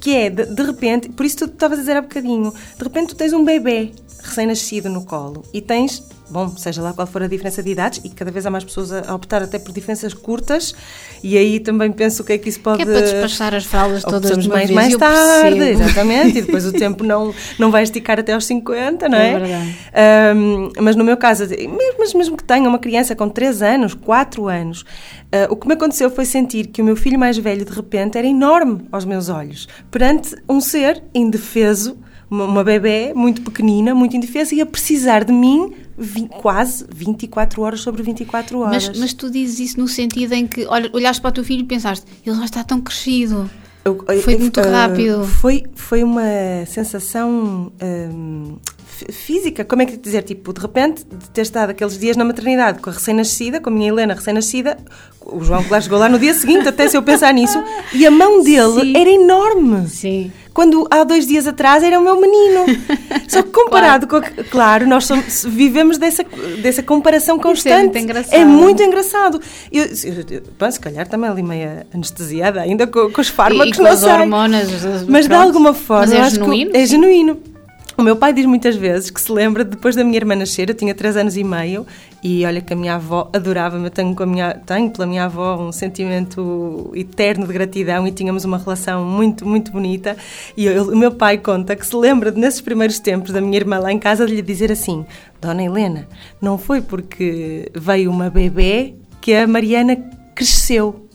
Que 0.00 0.16
é, 0.16 0.30
de, 0.30 0.46
de 0.46 0.62
repente, 0.62 1.08
por 1.10 1.26
isso 1.26 1.36
tu 1.38 1.44
estavas 1.44 1.78
a 1.78 1.82
dizer 1.82 1.96
há 1.96 2.02
bocadinho, 2.02 2.52
de 2.52 2.84
repente 2.84 3.08
tu 3.08 3.16
tens 3.16 3.32
um 3.32 3.44
bebê 3.44 3.92
recém-nascido 4.22 4.88
no 4.88 5.04
colo 5.04 5.44
e 5.52 5.60
tens, 5.60 6.02
bom, 6.30 6.56
seja 6.56 6.80
lá 6.80 6.92
qual 6.92 7.06
for 7.06 7.22
a 7.22 7.26
diferença 7.26 7.62
de 7.62 7.70
idades, 7.70 8.00
e 8.04 8.08
cada 8.08 8.30
vez 8.30 8.46
há 8.46 8.50
mais 8.50 8.64
pessoas 8.64 8.92
a 8.92 9.14
optar 9.14 9.42
até 9.42 9.58
por 9.58 9.72
diferenças 9.72 10.14
curtas, 10.14 10.74
e 11.22 11.36
aí 11.36 11.60
também 11.60 11.90
penso 11.92 12.22
o 12.22 12.24
que 12.24 12.32
é 12.34 12.38
que 12.38 12.48
isso 12.48 12.60
pode... 12.60 12.84
que 12.84 12.90
é 12.90 12.92
para 12.92 13.00
despachar 13.02 13.54
as 13.54 13.64
fraldas 13.64 14.02
todas 14.02 14.38
de 14.38 14.48
mais, 14.48 14.70
mais 14.70 14.96
tarde, 14.96 15.58
percebo. 15.58 15.82
exatamente, 15.82 16.38
e 16.38 16.42
depois 16.42 16.64
o 16.66 16.72
tempo 16.72 17.04
não, 17.04 17.34
não 17.58 17.70
vai 17.70 17.82
esticar 17.82 18.18
até 18.18 18.32
aos 18.32 18.44
50, 18.44 19.08
não 19.08 19.18
É 19.18 19.28
é? 19.28 19.38
verdade. 19.38 19.78
Ahm, 19.94 20.70
mas 20.80 20.96
no 20.96 21.04
meu 21.04 21.16
caso, 21.16 21.46
mesmo, 21.48 22.18
mesmo 22.18 22.36
que 22.36 22.44
tenha 22.44 22.68
uma 22.68 22.78
criança 22.78 23.14
com 23.16 23.28
3 23.28 23.62
anos, 23.62 23.94
4 23.94 24.48
anos, 24.48 24.84
ah, 25.32 25.46
o 25.50 25.56
que 25.56 25.66
me 25.66 25.74
aconteceu 25.74 26.10
foi 26.10 26.24
sentir 26.24 26.66
que 26.68 26.80
o 26.82 26.84
meu 26.84 26.96
filho 26.96 27.18
mais 27.18 27.36
velho, 27.38 27.64
de 27.64 27.72
repente, 27.72 28.16
era 28.18 28.26
enorme 28.26 28.82
aos 28.90 29.04
meus 29.04 29.28
olhos, 29.28 29.68
perante 29.90 30.34
um 30.48 30.60
ser 30.60 31.02
indefeso, 31.14 31.96
uma, 32.30 32.44
uma 32.44 32.64
bebê 32.64 33.12
muito 33.14 33.42
pequenina, 33.42 33.94
muito 33.94 34.16
indefesa, 34.16 34.54
e 34.54 34.60
a 34.60 34.66
precisar 34.66 35.24
de 35.24 35.32
mim 35.32 35.72
vi- 35.98 36.28
quase 36.28 36.86
24 36.94 37.60
horas 37.62 37.80
sobre 37.80 38.02
24 38.02 38.58
horas. 38.60 38.88
Mas, 38.88 38.98
mas 38.98 39.12
tu 39.12 39.30
dizes 39.30 39.58
isso 39.70 39.80
no 39.80 39.88
sentido 39.88 40.32
em 40.32 40.46
que 40.46 40.64
olha, 40.66 40.88
olhaste 40.92 41.20
para 41.20 41.28
o 41.30 41.32
teu 41.32 41.44
filho 41.44 41.62
e 41.62 41.66
pensaste, 41.66 42.06
ele 42.24 42.36
já 42.36 42.44
está 42.44 42.64
tão 42.64 42.80
crescido. 42.80 43.50
Eu- 43.84 44.04
Foi 44.22 44.34
eu- 44.34 44.38
muito 44.38 44.60
ah, 44.60 44.64
rápido. 44.88 45.24
Foi, 45.24 45.64
foi 45.74 46.04
uma 46.04 46.22
sensação 46.66 47.72
f- 47.80 48.58
física, 49.10 49.64
como 49.64 49.82
é 49.82 49.86
que 49.86 49.96
dizer? 49.96 50.22
Tipo, 50.22 50.52
de 50.52 50.60
repente, 50.60 51.04
de 51.04 51.30
ter 51.30 51.42
estado 51.42 51.70
aqueles 51.70 51.98
dias 51.98 52.16
na 52.16 52.24
maternidade 52.24 52.80
com 52.80 52.90
a 52.90 52.92
recém-nascida, 52.92 53.60
com 53.60 53.70
a 53.70 53.72
minha 53.72 53.88
Helena 53.88 54.14
recém-nascida, 54.14 54.76
o 55.20 55.42
João 55.44 55.62
Claro 55.64 55.82
chegou 55.84 55.98
lá 55.98 56.08
no 56.08 56.18
dia 56.18 56.34
seguinte, 56.34 56.68
até 56.68 56.88
se 56.88 56.96
eu 56.96 57.02
pensar 57.02 57.32
nisso, 57.32 57.62
e 57.92 58.06
a 58.06 58.10
mão 58.10 58.42
dele 58.42 58.80
Sim. 58.80 58.96
era 58.96 59.10
enorme. 59.10 59.88
Sim. 59.88 60.32
Quando 60.52 60.86
há 60.90 61.04
dois 61.04 61.28
dias 61.28 61.46
atrás 61.46 61.82
era 61.84 61.98
o 61.98 62.02
meu 62.02 62.20
menino. 62.20 62.64
Só 63.28 63.40
que 63.40 63.50
comparado 63.50 64.08
com. 64.08 64.16
A, 64.16 64.22
claro, 64.50 64.84
nós 64.86 65.06
somos- 65.06 65.44
vivemos 65.44 65.96
dessa, 65.96 66.24
dessa 66.60 66.82
comparação 66.82 67.36
Isso 67.36 67.46
é 67.46 67.48
constante. 67.48 67.82
muito 67.84 67.98
engraçado. 67.98 68.34
É 68.34 68.44
muito 68.44 68.82
engraçado. 68.82 69.40
Eu, 69.70 69.84
eu, 69.84 70.24
eu- 70.28 70.42
bom, 70.58 70.68
se 70.70 70.80
calhar 70.80 71.06
também 71.08 71.30
ali 71.30 71.42
meia 71.44 71.86
anestesiada 71.94 72.60
ainda 72.60 72.84
com, 72.88 73.10
com 73.12 73.20
os 73.20 73.28
fármacos, 73.28 73.68
E- 73.68 73.70
e 73.70 73.76
com 73.76 73.82
não 73.84 73.90
as 73.92 74.00
sei. 74.00 74.10
hormonas, 74.12 74.68
Mas 75.08 75.22
de 75.22 75.28
pronto. 75.28 75.46
alguma 75.46 75.72
forma. 75.72 76.06
Mas 76.06 76.12
é 76.12 76.16
eu 76.18 76.22
acho 76.22 76.30
que 76.30 76.40
genuíno, 76.42 76.70
é 76.74 76.86
genuíno. 76.86 77.40
O 78.00 78.02
meu 78.02 78.16
pai 78.16 78.32
diz 78.32 78.46
muitas 78.46 78.76
vezes 78.76 79.10
que 79.10 79.20
se 79.20 79.30
lembra 79.30 79.62
depois 79.62 79.94
da 79.94 80.02
minha 80.02 80.16
irmã 80.16 80.34
nascer, 80.34 80.70
eu 80.70 80.74
tinha 80.74 80.94
3 80.94 81.18
anos 81.18 81.36
e 81.36 81.44
meio, 81.44 81.86
e 82.22 82.46
olha 82.46 82.62
que 82.62 82.72
a 82.72 82.76
minha 82.76 82.94
avó 82.94 83.28
adorava-me, 83.30 83.84
eu 83.84 83.90
tenho, 83.90 84.14
com 84.16 84.22
a 84.22 84.26
minha, 84.26 84.54
tenho 84.54 84.88
pela 84.90 85.06
minha 85.06 85.26
avó 85.26 85.58
um 85.60 85.70
sentimento 85.70 86.90
eterno 86.94 87.46
de 87.46 87.52
gratidão 87.52 88.08
e 88.08 88.10
tínhamos 88.10 88.42
uma 88.46 88.56
relação 88.56 89.04
muito, 89.04 89.46
muito 89.46 89.70
bonita. 89.70 90.16
E 90.56 90.64
eu- 90.64 90.84
o 90.92 90.96
meu 90.96 91.12
pai 91.12 91.36
conta 91.36 91.76
que 91.76 91.86
se 91.86 91.94
lembra 91.94 92.32
de, 92.32 92.40
nesses 92.40 92.62
primeiros 92.62 92.98
tempos 92.98 93.32
da 93.32 93.40
minha 93.42 93.58
irmã 93.58 93.78
lá 93.78 93.92
em 93.92 93.98
casa 93.98 94.24
de 94.26 94.34
lhe 94.34 94.40
dizer 94.40 94.72
assim: 94.72 95.04
Dona 95.38 95.62
Helena, 95.62 96.08
não 96.40 96.56
foi 96.56 96.80
porque 96.80 97.70
veio 97.74 98.10
uma 98.10 98.30
bebê 98.30 98.94
que 99.20 99.34
a 99.34 99.46
Mariana 99.46 99.94
cresceu. 100.34 101.06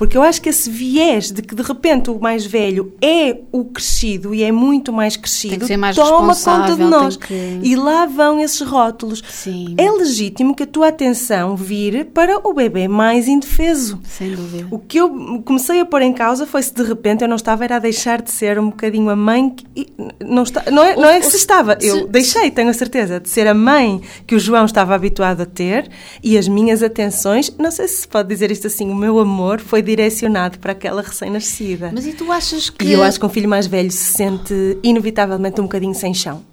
Porque 0.00 0.16
eu 0.16 0.22
acho 0.22 0.40
que 0.40 0.48
esse 0.48 0.70
viés 0.70 1.30
de 1.30 1.42
que 1.42 1.54
de 1.54 1.60
repente 1.60 2.08
o 2.10 2.18
mais 2.18 2.46
velho 2.46 2.94
é 3.02 3.36
o 3.52 3.66
crescido 3.66 4.34
e 4.34 4.42
é 4.42 4.50
muito 4.50 4.90
mais 4.94 5.14
crescido, 5.14 5.66
ser 5.66 5.76
mais 5.76 5.94
toma 5.94 6.34
conta 6.34 6.74
de 6.74 6.84
nós. 6.84 7.16
que- 7.18 7.60
E 7.62 7.76
lá 7.76 8.06
vão 8.06 8.40
esses 8.40 8.62
rótulos. 8.62 9.22
Sim. 9.28 9.74
É 9.76 9.90
legítimo 9.90 10.54
que 10.56 10.62
a 10.62 10.66
tua 10.66 10.88
atenção 10.88 11.54
vire 11.54 12.02
para 12.02 12.38
o 12.48 12.54
bebê 12.54 12.88
mais 12.88 13.28
indefeso. 13.28 14.00
Sem 14.04 14.34
dúvida. 14.34 14.68
O 14.70 14.78
que 14.78 14.96
eu 14.96 15.42
comecei 15.44 15.78
a 15.80 15.84
pôr 15.84 16.00
em 16.00 16.14
causa 16.14 16.46
foi 16.46 16.62
se 16.62 16.72
de 16.72 16.82
repente 16.82 17.20
eu 17.20 17.28
não 17.28 17.36
estava 17.36 17.62
era 17.64 17.76
a 17.76 17.78
deixar 17.78 18.22
de 18.22 18.30
ser 18.30 18.58
um 18.58 18.70
bocadinho 18.70 19.10
a 19.10 19.16
mãe 19.16 19.50
que, 19.50 19.86
não, 20.24 20.44
está, 20.44 20.64
não, 20.70 20.82
é, 20.82 20.96
não 20.96 21.10
é 21.10 21.20
que 21.20 21.26
se 21.26 21.36
estava, 21.36 21.76
eu 21.82 22.06
deixei, 22.08 22.50
tenho 22.50 22.70
a 22.70 22.72
certeza, 22.72 23.20
de 23.20 23.28
ser 23.28 23.46
a 23.46 23.52
mãe 23.52 24.00
que 24.26 24.34
o 24.34 24.40
João 24.40 24.64
estava 24.64 24.94
habituado 24.94 25.42
a 25.42 25.46
ter 25.46 25.90
e 26.22 26.38
as 26.38 26.48
minhas 26.48 26.82
atenções, 26.82 27.54
não 27.58 27.70
sei 27.70 27.86
se 27.86 28.00
se 28.00 28.08
pode 28.08 28.28
dizer 28.30 28.50
isto 28.50 28.66
assim, 28.66 28.88
o 28.90 28.94
meu 28.94 29.18
amor 29.18 29.60
foi 29.60 29.82
direcionado 29.90 30.58
para 30.58 30.72
aquela 30.72 31.02
recém-nascida. 31.02 31.90
Mas 31.92 32.06
e 32.06 32.12
tu 32.12 32.30
achas 32.30 32.70
que. 32.70 32.84
E 32.84 32.92
eu 32.92 33.02
acho 33.02 33.18
que 33.18 33.26
um 33.26 33.28
filho 33.28 33.48
mais 33.48 33.66
velho 33.66 33.90
se 33.90 34.12
sente 34.14 34.78
inevitavelmente 34.82 35.60
um 35.60 35.64
bocadinho 35.64 35.94
sem 35.94 36.14
chão. 36.14 36.44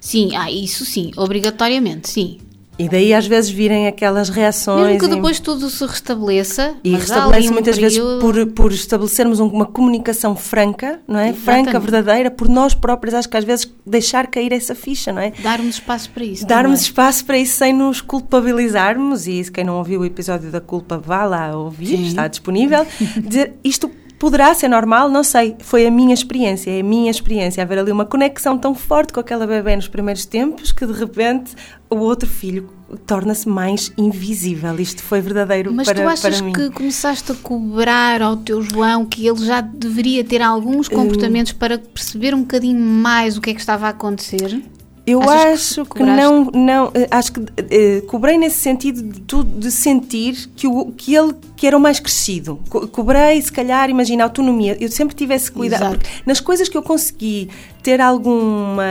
Sim, 0.00 0.36
ah, 0.36 0.50
isso 0.50 0.84
sim, 0.84 1.10
obrigatoriamente, 1.16 2.10
sim. 2.10 2.38
E 2.78 2.88
daí 2.88 3.14
às 3.14 3.26
vezes 3.26 3.50
virem 3.50 3.86
aquelas 3.86 4.28
reações. 4.28 4.86
Mesmo 4.86 4.98
que 5.00 5.06
e- 5.06 5.14
depois 5.16 5.38
tudo 5.38 5.70
se 5.70 5.86
restabeleça. 5.86 6.74
E 6.82 6.90
restabelece 6.96 7.50
muitas 7.50 7.78
vezes 7.78 7.98
período- 7.98 8.20
por, 8.20 8.46
por 8.48 8.72
estabelecermos 8.72 9.38
um- 9.38 9.46
uma 9.46 9.66
comunicação 9.66 10.34
franca, 10.34 11.00
não 11.06 11.20
é? 11.20 11.32
Franca, 11.32 11.70
Exatamente. 11.70 11.90
verdadeira, 11.90 12.30
por 12.30 12.48
nós 12.48 12.74
próprios, 12.74 13.14
acho 13.14 13.28
que 13.28 13.36
às 13.36 13.44
vezes 13.44 13.72
deixar 13.86 14.26
cair 14.26 14.52
essa 14.52 14.74
ficha, 14.74 15.12
não 15.12 15.22
é? 15.22 15.32
Darmos 15.42 15.76
espaço 15.76 16.10
para 16.10 16.24
isso. 16.24 16.44
Darmos 16.46 16.80
também. 16.80 16.88
espaço 16.88 17.24
para 17.24 17.38
isso 17.38 17.56
sem 17.58 17.72
nos 17.72 18.00
culpabilizarmos, 18.00 19.26
e 19.26 19.42
se 19.44 19.52
quem 19.52 19.64
não 19.64 19.78
ouviu 19.78 20.00
o 20.00 20.04
episódio 20.04 20.50
da 20.50 20.60
culpa, 20.60 20.98
vá 20.98 21.24
lá 21.24 21.56
ouvir, 21.56 21.96
Sim. 21.96 22.06
está 22.06 22.26
disponível. 22.28 22.84
Dizer 23.24 23.54
isto 23.62 23.90
poderá 24.18 24.54
ser 24.54 24.68
normal, 24.68 25.08
não 25.08 25.24
sei, 25.24 25.56
foi 25.60 25.86
a 25.86 25.90
minha 25.90 26.14
experiência, 26.14 26.70
é 26.70 26.80
a 26.80 26.84
minha 26.84 27.10
experiência, 27.10 27.62
haver 27.62 27.78
ali 27.78 27.92
uma 27.92 28.04
conexão 28.04 28.56
tão 28.58 28.74
forte 28.74 29.12
com 29.12 29.20
aquela 29.20 29.46
bebê 29.46 29.76
nos 29.76 29.88
primeiros 29.88 30.24
tempos 30.24 30.72
que 30.72 30.86
de 30.86 30.92
repente 30.92 31.54
o 31.90 31.96
outro 31.96 32.28
filho 32.28 32.68
torna-se 33.06 33.48
mais 33.48 33.92
invisível. 33.96 34.78
Isto 34.78 35.02
foi 35.02 35.20
verdadeiro 35.20 35.72
Mas 35.72 35.86
para, 35.86 36.02
tu 36.02 36.08
achas 36.08 36.36
para 36.36 36.46
mim. 36.46 36.52
que 36.52 36.70
começaste 36.70 37.32
a 37.32 37.34
cobrar 37.34 38.22
ao 38.22 38.36
teu 38.36 38.62
João 38.62 39.04
que 39.04 39.26
ele 39.26 39.44
já 39.44 39.60
deveria 39.60 40.24
ter 40.24 40.42
alguns 40.42 40.88
comportamentos 40.88 41.52
para 41.52 41.78
perceber 41.78 42.34
um 42.34 42.40
bocadinho 42.40 42.80
mais 42.80 43.36
o 43.36 43.40
que 43.40 43.50
é 43.50 43.54
que 43.54 43.60
estava 43.60 43.86
a 43.86 43.90
acontecer? 43.90 44.62
Eu 45.06 45.20
Achas 45.22 45.34
que 45.42 45.48
acho 45.48 45.82
que, 45.84 45.98
cobraste? 45.98 46.22
não, 46.22 46.44
não, 46.54 46.90
eh, 46.94 47.06
acho 47.10 47.32
que 47.32 47.40
eh, 47.70 48.02
cobrei 48.06 48.38
nesse 48.38 48.56
sentido 48.56 49.02
de, 49.02 49.20
tu- 49.20 49.44
de 49.44 49.70
sentir 49.70 50.48
que, 50.56 50.66
o, 50.66 50.86
que 50.96 51.14
ele 51.14 51.34
que 51.56 51.66
era 51.66 51.76
o 51.76 51.80
mais 51.80 52.00
crescido. 52.00 52.58
Co- 52.68 52.88
Cobrei, 52.88 53.40
se 53.40 53.52
calhar, 53.52 53.88
imagina, 53.90 54.24
autonomia. 54.24 54.76
Eu 54.80 54.90
sempre 54.90 55.14
tive 55.14 55.34
esse 55.34 55.50
cuidado. 55.52 55.98
Nas 56.26 56.40
coisas 56.40 56.68
que 56.68 56.76
eu 56.76 56.82
consegui 56.82 57.48
ter 57.82 58.00
alguma, 58.00 58.82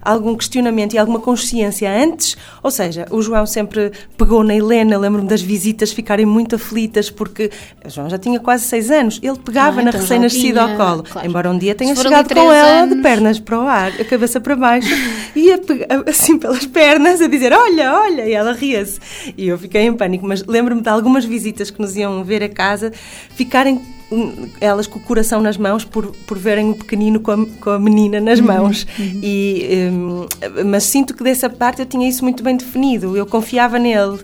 algum 0.00 0.34
questionamento 0.34 0.94
e 0.94 0.98
alguma 0.98 1.20
consciência 1.20 1.90
antes, 1.90 2.36
ou 2.62 2.70
seja, 2.70 3.06
o 3.10 3.20
João 3.22 3.44
sempre 3.46 3.92
pegou 4.16 4.42
na 4.42 4.54
Helena, 4.54 4.96
lembro-me 4.98 5.28
das 5.28 5.42
visitas 5.42 5.92
ficarem 5.92 6.24
muito 6.26 6.56
aflitas, 6.56 7.10
porque 7.10 7.50
o 7.84 7.90
João 7.90 8.08
já 8.08 8.18
tinha 8.18 8.40
quase 8.40 8.64
seis 8.64 8.90
anos, 8.90 9.20
ele 9.22 9.38
pegava 9.38 9.80
Ah, 9.80 9.82
na 9.84 9.90
então 9.90 9.92
já 9.92 9.98
recém-nascida 10.00 10.62
ao 10.62 10.76
colo, 10.76 11.02
claro. 11.04 11.28
embora 11.28 11.50
um 11.50 11.58
dia 11.58 11.74
tenha 11.74 11.94
chegado 11.94 12.22
com 12.22 12.28
três 12.34 12.46
ela 12.46 12.86
de 12.86 12.92
anos. 12.92 13.02
pernas 13.02 13.38
para 13.38 13.58
o 13.58 13.62
ar, 13.66 13.92
a 14.00 14.04
cabeça 14.04 14.40
para 14.40 14.56
baixo, 14.56 14.88
ia 15.34 15.58
pegar, 15.58 15.86
assim 16.08 16.38
pelas 16.38 16.66
pernas 16.66 17.20
a 17.20 17.26
dizer 17.26 17.52
olha, 17.52 17.92
olha, 17.94 18.26
e 18.28 18.32
ela 18.32 18.52
ria-se. 18.52 18.98
E 19.36 19.48
eu 19.48 19.58
fiquei 19.58 19.82
em 19.82 19.94
pânico, 19.94 20.26
mas 20.26 20.44
lembro-me 20.46 20.82
de 20.82 20.88
algumas 20.88 21.24
visitas 21.24 21.70
que 21.70 21.80
nos 21.80 21.96
iam 21.96 22.22
ver 22.24 22.42
a 22.42 22.48
casa, 22.48 22.92
ficarem 23.34 23.80
hum, 24.10 24.48
elas 24.60 24.86
com 24.86 24.98
o 24.98 25.02
coração 25.02 25.40
nas 25.40 25.56
mãos 25.56 25.84
por, 25.84 26.06
por 26.26 26.38
verem 26.38 26.70
o 26.70 26.74
pequenino 26.74 27.20
com 27.20 27.30
a, 27.30 27.46
com 27.60 27.70
a 27.70 27.78
menina 27.78 28.20
nas 28.20 28.40
Uhum, 28.40 28.46
mãos. 28.46 28.86
E, 28.98 29.88
hum, 29.90 30.26
mas 30.66 30.84
sinto 30.84 31.14
que 31.14 31.22
dessa 31.24 31.48
parte 31.48 31.80
eu 31.80 31.86
tinha 31.86 32.08
isso 32.08 32.22
muito 32.24 32.42
bem 32.42 32.56
definido, 32.56 33.16
eu 33.16 33.24
confiava 33.26 33.78
nele. 33.78 34.18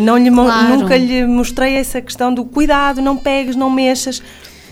Não 0.00 0.16
lhe, 0.16 0.30
Claro. 0.30 0.78
Nunca 0.78 0.96
lhe 0.96 1.26
mostrei 1.26 1.74
essa 1.74 2.00
questão 2.00 2.32
do 2.32 2.44
cuidado, 2.44 3.02
não 3.02 3.16
pegues, 3.16 3.56
não 3.56 3.68
mexas. 3.68 4.22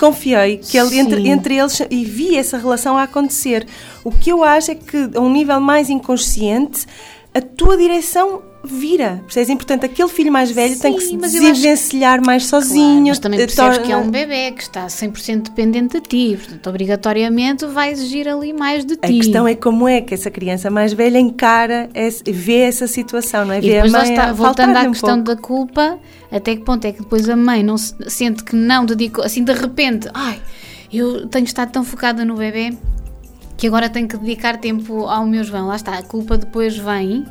Confiei 0.01 0.57
que 0.57 0.79
ele, 0.79 0.99
entre, 0.99 1.29
entre 1.29 1.59
eles 1.59 1.79
e 1.91 2.05
vi 2.07 2.35
essa 2.35 2.57
relação 2.57 2.97
a 2.97 3.03
acontecer. 3.03 3.67
O 4.03 4.11
que 4.11 4.33
eu 4.33 4.43
acho 4.43 4.71
é 4.71 4.75
que, 4.75 5.11
a 5.15 5.21
um 5.21 5.31
nível 5.31 5.61
mais 5.61 5.91
inconsciente, 5.91 6.87
a 7.35 7.41
tua 7.43 7.77
direção 7.77 8.43
vira. 8.63 9.23
Percebes? 9.25 9.49
É 9.49 9.53
importante, 9.53 9.87
aquele 9.87 10.09
filho 10.09 10.31
mais 10.33 10.51
velho 10.51 10.79
tem 10.79 10.95
que 10.95 11.01
Sim, 11.01 11.19
se 11.19 11.25
acho 11.25 11.33
desenvencilhar 11.33 12.25
mais 12.25 12.49
Claro, 12.49 12.65
sozinho. 12.65 13.07
mas 13.09 13.19
também 13.19 13.41
eh, 13.41 13.47
percebes 13.47 13.77
torna- 13.79 13.87
que 13.87 13.93
é 13.93 13.97
um 13.97 14.11
bebê 14.11 14.53
que 14.53 14.63
está 14.63 14.87
100% 14.89 15.43
dependente 15.51 16.01
de 16.01 16.07
ti, 16.07 16.37
portanto, 16.37 16.67
obrigatoriamente 16.69 17.67
vai 17.67 17.91
exigir 17.91 18.29
ali 18.29 18.53
mais 18.53 18.85
de 18.85 18.95
ti. 18.97 19.01
A 19.03 19.09
questão 19.09 19.47
é 19.49 19.55
como 19.55 19.89
é 19.89 20.01
que 20.01 20.13
essa 20.15 20.31
criança 20.31 20.71
mais 20.71 20.93
velha 20.93 21.19
encara, 21.19 21.89
vê 22.27 22.59
essa 22.61 22.87
situação, 22.87 23.45
não 23.45 23.55
é? 23.55 23.59
E 23.59 23.61
Vê 23.63 23.69
depois 23.75 23.95
a 23.95 23.99
mãe 23.99 24.11
está, 24.11 24.25
a 24.29 24.33
voltando 24.33 24.77
à 24.77 24.83
um 24.83 24.91
questão 24.93 25.23
pouco. 25.23 25.25
da 25.25 25.37
culpa, 25.37 25.99
até 26.31 26.55
que 26.57 26.63
ponto 26.65 26.85
é 26.85 26.93
que 26.93 27.01
depois 27.01 27.29
a 27.29 27.37
mãe 27.37 27.63
não 27.63 27.79
se, 27.79 27.95
sente 28.09 28.45
que 28.45 28.55
não 28.55 28.85
dedicou, 28.85 29.25
assim 29.25 29.43
de 29.43 29.53
repente, 29.53 30.09
ai, 30.13 30.41
eu 30.93 31.27
tenho 31.29 31.45
estado 31.45 31.71
tão 31.73 31.85
focada 31.85 32.25
no 32.25 32.35
bebê 32.37 32.77
que 33.57 33.67
agora 33.67 33.89
tenho 33.89 34.09
que 34.09 34.17
dedicar 34.17 34.57
tempo 34.59 35.07
ao 35.07 35.27
meu 35.27 35.45
João. 35.45 35.67
Lá 35.69 35.77
está, 35.77 35.99
a 35.99 36.03
culpa 36.03 36.37
depois 36.39 36.77
vem. 36.77 37.25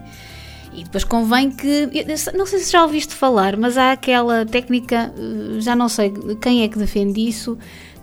E 0.73 0.83
depois 0.83 1.03
convém 1.03 1.51
que. 1.51 1.89
Não 2.35 2.45
sei 2.45 2.59
se 2.59 2.71
já 2.71 2.83
ouviste 2.83 3.13
falar, 3.13 3.57
mas 3.57 3.77
há 3.77 3.91
aquela 3.91 4.45
técnica, 4.45 5.13
eh, 5.17 5.59
já 5.59 5.75
não 5.75 5.89
sei 5.89 6.13
quem 6.41 6.63
é 6.63 6.67
que 6.67 6.77
defende 6.77 7.27
isso, 7.27 7.57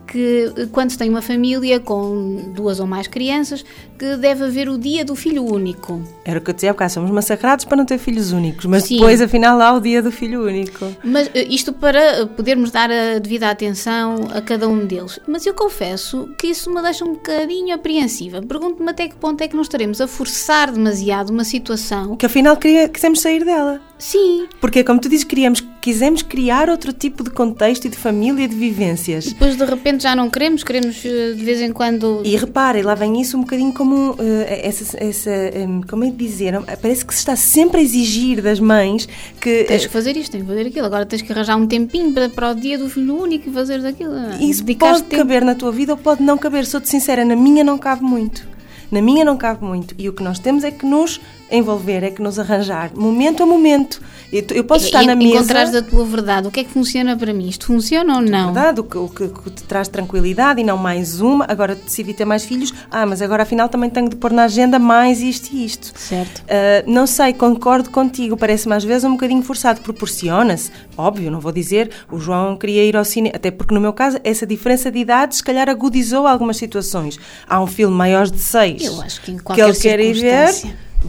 que 0.07 0.53
eh, 0.57 0.67
quando 0.71 0.91
se 0.91 0.99
tem 0.99 1.09
uma 1.11 1.23
família 1.23 1.81
com 1.81 2.53
duas 2.55 2.81
ou 2.81 2.87
mais 2.87 3.07
crianças, 3.07 3.65
que 3.99 4.17
deve 4.17 4.45
haver 4.45 4.69
o 4.69 4.79
dia 4.79 5.05
do 5.05 5.17
filho 5.17 5.45
único. 5.45 6.03
Era 6.25 6.39
o 6.39 6.43
que 6.43 6.51
eu 6.51 6.55
dizia 6.55 6.71
há 6.71 6.73
bocado, 6.73 6.93
somos 6.93 7.11
massacrados 7.11 7.65
para 7.65 7.77
não 7.77 7.85
ter 7.85 7.99
filhos 7.99 8.33
únicos, 8.33 8.67
mas 8.67 8.85
Sim. 8.85 8.97
depois, 8.97 9.21
afinal, 9.21 9.61
há 9.61 9.73
o 9.73 9.81
dia 9.81 10.03
do 10.03 10.13
filho 10.13 10.45
único. 10.45 10.87
Mas 11.03 11.31
eh, 11.35 11.47
isto 11.49 11.73
para 11.73 12.01
eh, 12.01 12.27
podermos 12.27 12.71
dar 12.71 12.91
a 12.91 13.19
devida 13.19 13.51
atenção 13.51 14.29
a 14.35 14.41
cada 14.41 14.69
um 14.69 14.87
deles. 14.87 15.19
Mas 15.27 15.47
eu 15.47 15.55
confesso 15.55 16.29
que 16.39 16.49
isso 16.49 16.71
me 16.73 16.83
deixa 16.83 17.05
um 17.05 17.15
bocadinho 17.15 17.75
apreensiva. 17.75 18.43
Pergunto-me 18.43 18.91
até 18.91 19.09
que 19.09 19.17
ponto 19.17 19.41
é 19.43 19.49
que 19.49 19.55
não 19.55 19.63
estaremos 19.63 20.01
a 20.01 20.07
forçar 20.07 20.71
demasiado 20.71 21.31
uma 21.31 21.45
situação. 21.45 22.17
Que 22.17 22.27
afinal 22.27 22.57
queria, 22.57 22.89
quisemos 22.89 23.21
sair 23.21 23.45
dela. 23.45 23.81
Sim, 23.99 24.47
Porque, 24.61 24.85
como 24.85 25.01
tu 25.01 25.09
dizes, 25.09 25.25
queríamos, 25.25 25.65
quisemos 25.87 26.21
criar 26.21 26.69
outro 26.69 26.93
tipo 26.93 27.23
de 27.23 27.31
contexto 27.31 27.85
e 27.85 27.89
de 27.89 27.97
família 27.97 28.43
e 28.43 28.49
de 28.49 28.57
vivências. 28.57 29.27
depois 29.27 29.57
de 29.57 29.65
repente 29.65 30.03
já 30.03 30.17
não 30.17 30.29
queremos, 30.29 30.65
queremos 30.65 31.01
eh, 31.05 31.33
de 31.33 31.45
vez 31.45 31.61
em 31.61 31.73
quando. 31.73 32.23
E 32.25 32.35
repara, 32.37 32.77
e 32.77 32.83
lá 32.83 32.97
vem 32.97 33.21
isso 33.21 33.37
um 33.37 33.43
bocadinho 33.43 33.73
como 33.73 34.17
eh, 34.19 34.63
essa, 34.65 34.97
essa 34.99 35.31
hum, 35.31 35.83
como 35.89 36.03
é 36.03 36.11
de 36.11 36.17
dizer, 36.17 36.61
parece 36.83 37.07
que 37.07 37.15
se 37.15 37.21
está 37.21 37.37
sempre 37.37 37.79
a 37.79 37.85
exigir 37.85 38.43
das 38.43 38.59
mães 38.59 39.09
que 39.41 39.63
Tens 39.63 39.85
eh, 39.85 39.87
que 39.87 39.93
fazer 39.93 40.17
isto, 40.17 40.33
tens 40.33 40.41
que 40.41 40.49
fazer 40.49 40.67
aquilo. 40.67 40.87
Agora 40.87 41.07
tens 41.07 41.23
que 41.23 41.33
arranjar 41.33 41.55
um 41.55 41.69
tempinho 41.69 42.13
para, 42.13 42.29
para 42.31 42.51
o 42.51 42.55
dia 42.57 42.77
do 42.77 42.91
filho 42.91 43.17
único 43.17 43.49
e 43.49 43.53
fazer 43.53 43.87
aquilo. 43.87 44.13
isso 44.41 44.65
pode 44.65 45.05
caber 45.05 45.45
na 45.45 45.55
tua 45.55 45.71
vida 45.71 45.93
ou 45.93 45.97
pode 45.97 46.21
não 46.21 46.37
caber. 46.37 46.67
Sou-te 46.67 46.89
sincera, 46.89 47.25
na 47.25 47.37
minha 47.37 47.63
não 47.63 47.79
cabe 47.79 48.03
muito. 48.03 48.45
Na 48.91 49.01
minha 49.01 49.25
não 49.25 49.37
cabe 49.37 49.65
muito. 49.65 49.95
E 49.99 50.09
o 50.09 50.13
que 50.13 50.23
nós 50.23 50.41
temos 50.41 50.65
é 50.65 50.73
que 50.73 50.85
nos 50.85 51.21
envolver, 51.51 52.03
é 52.03 52.11
que 52.11 52.21
nos 52.23 52.39
arranjar, 52.39 52.91
momento 52.95 53.43
a 53.43 53.47
momento. 53.47 54.01
Eu, 54.33 54.65
posso 54.65 54.87
estar 54.87 55.05
e, 55.05 55.07
na 55.07 55.13
encontrares 55.15 55.71
mesa. 55.73 55.87
a 55.87 55.89
tua 55.89 56.05
verdade. 56.05 56.49
O 56.49 56.51
que 56.51 56.61
é 56.61 56.65
que 56.65 56.71
funciona 56.71 57.17
para 57.17 57.33
mim? 57.33 57.49
Isto 57.49 57.67
funciona 57.67 58.17
ou 58.17 58.21
não? 58.21 58.47
Verdade, 58.53 58.81
o 58.81 58.85
que, 58.85 58.99
o 58.99 59.09
que- 59.09 59.23
o 59.25 59.29
que 59.31 59.51
te 59.51 59.63
traz 59.63 59.87
tranquilidade 59.87 60.61
e 60.61 60.65
não 60.65 60.77
mais 60.77 61.21
uma. 61.21 61.45
Agora 61.49 61.77
decidi 61.77 62.13
ter 62.13 62.25
mais 62.25 62.45
filhos. 62.45 62.75
Ah, 62.91 63.07
mas 63.07 63.23
agora 63.23 63.45
afinal 63.45 63.69
também 63.69 63.89
tenho 63.89 64.09
de 64.09 64.17
pôr 64.17 64.33
na 64.33 64.43
agenda 64.45 64.79
mais 64.81 65.21
isto 65.21 65.51
e 65.53 65.65
isto. 65.65 65.93
Certo. 65.97 66.41
Uh, 66.41 66.91
não 66.91 67.07
sei, 67.07 67.33
concordo 67.33 67.89
contigo, 67.91 68.37
parece-me 68.37 68.75
às 68.75 68.83
vezes 68.83 69.05
um 69.05 69.13
bocadinho 69.13 69.43
forçado, 69.43 69.81
proporciona-se, 69.81 70.73
óbvio, 70.97 71.31
não 71.31 71.39
vou 71.39 71.53
dizer, 71.53 71.91
o 72.11 72.19
João 72.19 72.57
queria 72.57 72.85
ir 72.85 72.97
ao 72.97 73.05
cinema, 73.05 73.37
até 73.37 73.51
porque 73.53 73.73
no 73.73 73.81
meu 73.81 73.93
caso 73.93 74.19
essa 74.25 74.45
diferença 74.45 74.91
de 74.91 74.99
idade 74.99 75.37
se 75.37 75.43
calhar 75.45 75.69
agudizou 75.69 76.27
algumas 76.27 76.57
situações. 76.57 77.19
Há 77.49 77.61
um 77.63 77.67
filme 77.69 77.95
maior 77.95 78.27
de 78.29 78.39
seis 78.41 78.83
Eu 78.85 79.01
acho 79.01 79.21
que 79.23 79.31
em 79.31 79.37
que 79.37 79.43
qualquer 79.45 79.69
ele 79.69 79.79
quer 79.79 80.01
ir 80.01 80.15
ver, 80.15 80.51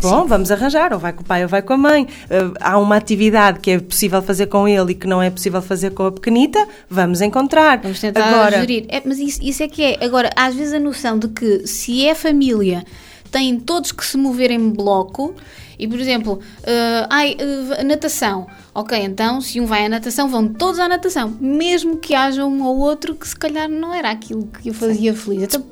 bom, 0.01 0.25
vamos 0.25 0.51
arranjar, 0.51 0.93
ou 0.93 0.99
vai 0.99 1.13
com 1.13 1.21
o 1.21 1.25
pai 1.25 1.43
ou 1.43 1.49
vai 1.49 1.61
com 1.61 1.73
a 1.73 1.77
mãe. 1.77 2.03
Uh, 2.03 2.53
há 2.59 2.77
uma 2.77 2.95
atividade 2.95 3.59
que 3.59 3.71
é 3.71 3.79
possível 3.79 4.21
fazer 4.21 4.47
com 4.47 4.67
ele 4.67 4.91
e 4.91 4.95
que 4.95 5.07
não 5.07 5.21
é 5.21 5.29
possível 5.29 5.61
fazer 5.61 5.91
com 5.91 6.05
a 6.05 6.11
pequenita, 6.11 6.65
vamos 6.89 7.21
encontrar. 7.21 7.79
Vamos 7.79 7.99
tentar 7.99 8.27
Agora, 8.27 8.59
gerir. 8.59 8.85
É, 8.89 9.01
mas 9.03 9.19
isso, 9.19 9.39
isso 9.41 9.63
é 9.63 9.67
que 9.67 9.83
é. 9.83 10.05
Agora, 10.05 10.29
às 10.35 10.55
vezes 10.55 10.73
a 10.73 10.79
noção 10.79 11.17
de 11.17 11.27
que 11.27 11.67
se 11.67 12.05
é 12.05 12.15
família, 12.15 12.83
têm 13.31 13.59
todos 13.59 13.91
que 13.91 14.05
se 14.05 14.17
mover 14.17 14.51
em 14.51 14.69
bloco. 14.69 15.35
E, 15.79 15.87
por 15.87 15.99
exemplo, 15.99 16.39
eh, 16.63 17.07
ai, 17.07 17.37
eh, 17.37 17.83
natação. 17.83 18.47
Ok, 18.77 18.95
então, 18.95 19.41
se 19.41 19.59
um 19.59 19.65
vai 19.65 19.87
à 19.87 19.89
natação, 19.89 20.29
vão 20.29 20.47
todos 20.47 20.79
à 20.79 20.87
natação. 20.87 21.35
Mesmo 21.41 21.97
que 21.97 22.13
haja 22.13 22.45
um 22.45 22.63
ou 22.63 22.77
outro 22.77 23.15
que 23.15 23.27
se 23.27 23.35
calhar 23.35 23.67
não 23.67 23.91
era 23.91 24.11
aquilo 24.11 24.45
que 24.45 24.69
o 24.69 24.73
fazia 24.73 25.15
feliz. 25.15 25.41
Então, 25.41 25.65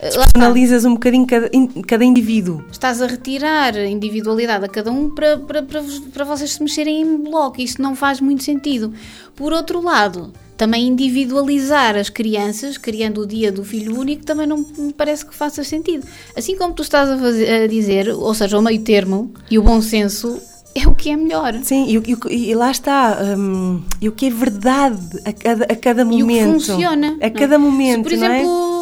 eh, 0.00 0.10
analisas 0.36 0.84
um 0.84 0.94
bocadinho 0.94 1.26
cada, 1.26 1.50
cada 1.84 2.04
indivíduo. 2.04 2.64
Estás 2.70 3.02
a 3.02 3.08
retirar 3.08 3.74
a 3.74 3.86
individualidade 3.86 4.64
a 4.64 4.68
cada 4.68 4.92
um 4.92 5.10
para, 5.10 5.36
para, 5.36 5.64
para, 5.64 5.82
para 6.12 6.24
vocês 6.24 6.52
se 6.52 6.62
mexerem 6.62 7.00
em 7.00 7.16
bloco. 7.16 7.60
Isso 7.60 7.82
não 7.82 7.96
faz 7.96 8.20
muito 8.20 8.44
sentido. 8.44 8.94
Por 9.34 9.52
outro 9.52 9.82
lado, 9.82 10.32
também 10.56 10.86
individualizar 10.86 11.96
as 11.96 12.08
crianças, 12.08 12.78
criando 12.78 13.22
o 13.22 13.26
dia 13.26 13.50
do 13.50 13.64
filho 13.64 13.98
único, 13.98 14.24
também 14.24 14.46
não 14.46 14.58
me 14.78 14.92
parece 14.92 15.26
que 15.26 15.34
faça 15.34 15.64
sentido. 15.64 16.06
Assim 16.36 16.56
como 16.56 16.72
tu 16.72 16.84
estás 16.84 17.10
a, 17.10 17.18
fazer, 17.18 17.64
a 17.64 17.66
dizer, 17.66 18.10
ou 18.10 18.32
seja, 18.32 18.56
o 18.56 18.62
meio 18.62 18.80
termo 18.82 19.34
e 19.50 19.58
o 19.58 19.62
bom 19.64 19.80
senso 19.80 20.40
é 20.74 20.88
o 20.88 20.94
que 20.94 21.10
é 21.10 21.16
melhor. 21.16 21.54
Sim, 21.62 21.86
e, 21.86 21.96
e, 22.32 22.50
e 22.50 22.54
lá 22.54 22.70
está. 22.70 23.18
Um, 23.36 23.82
e 24.00 24.08
o 24.08 24.12
que 24.12 24.26
é 24.26 24.30
verdade 24.30 24.98
a 25.24 25.32
cada, 25.32 25.64
a 25.64 25.76
cada 25.76 26.04
momento. 26.04 26.30
E 26.30 26.32
o 26.32 26.58
que 26.58 26.66
funciona. 26.66 27.18
A 27.20 27.30
cada 27.30 27.54
é? 27.54 27.58
momento. 27.58 27.96
Se, 27.96 28.02
por 28.02 28.12
é? 28.12 28.14
exemplo, 28.14 28.73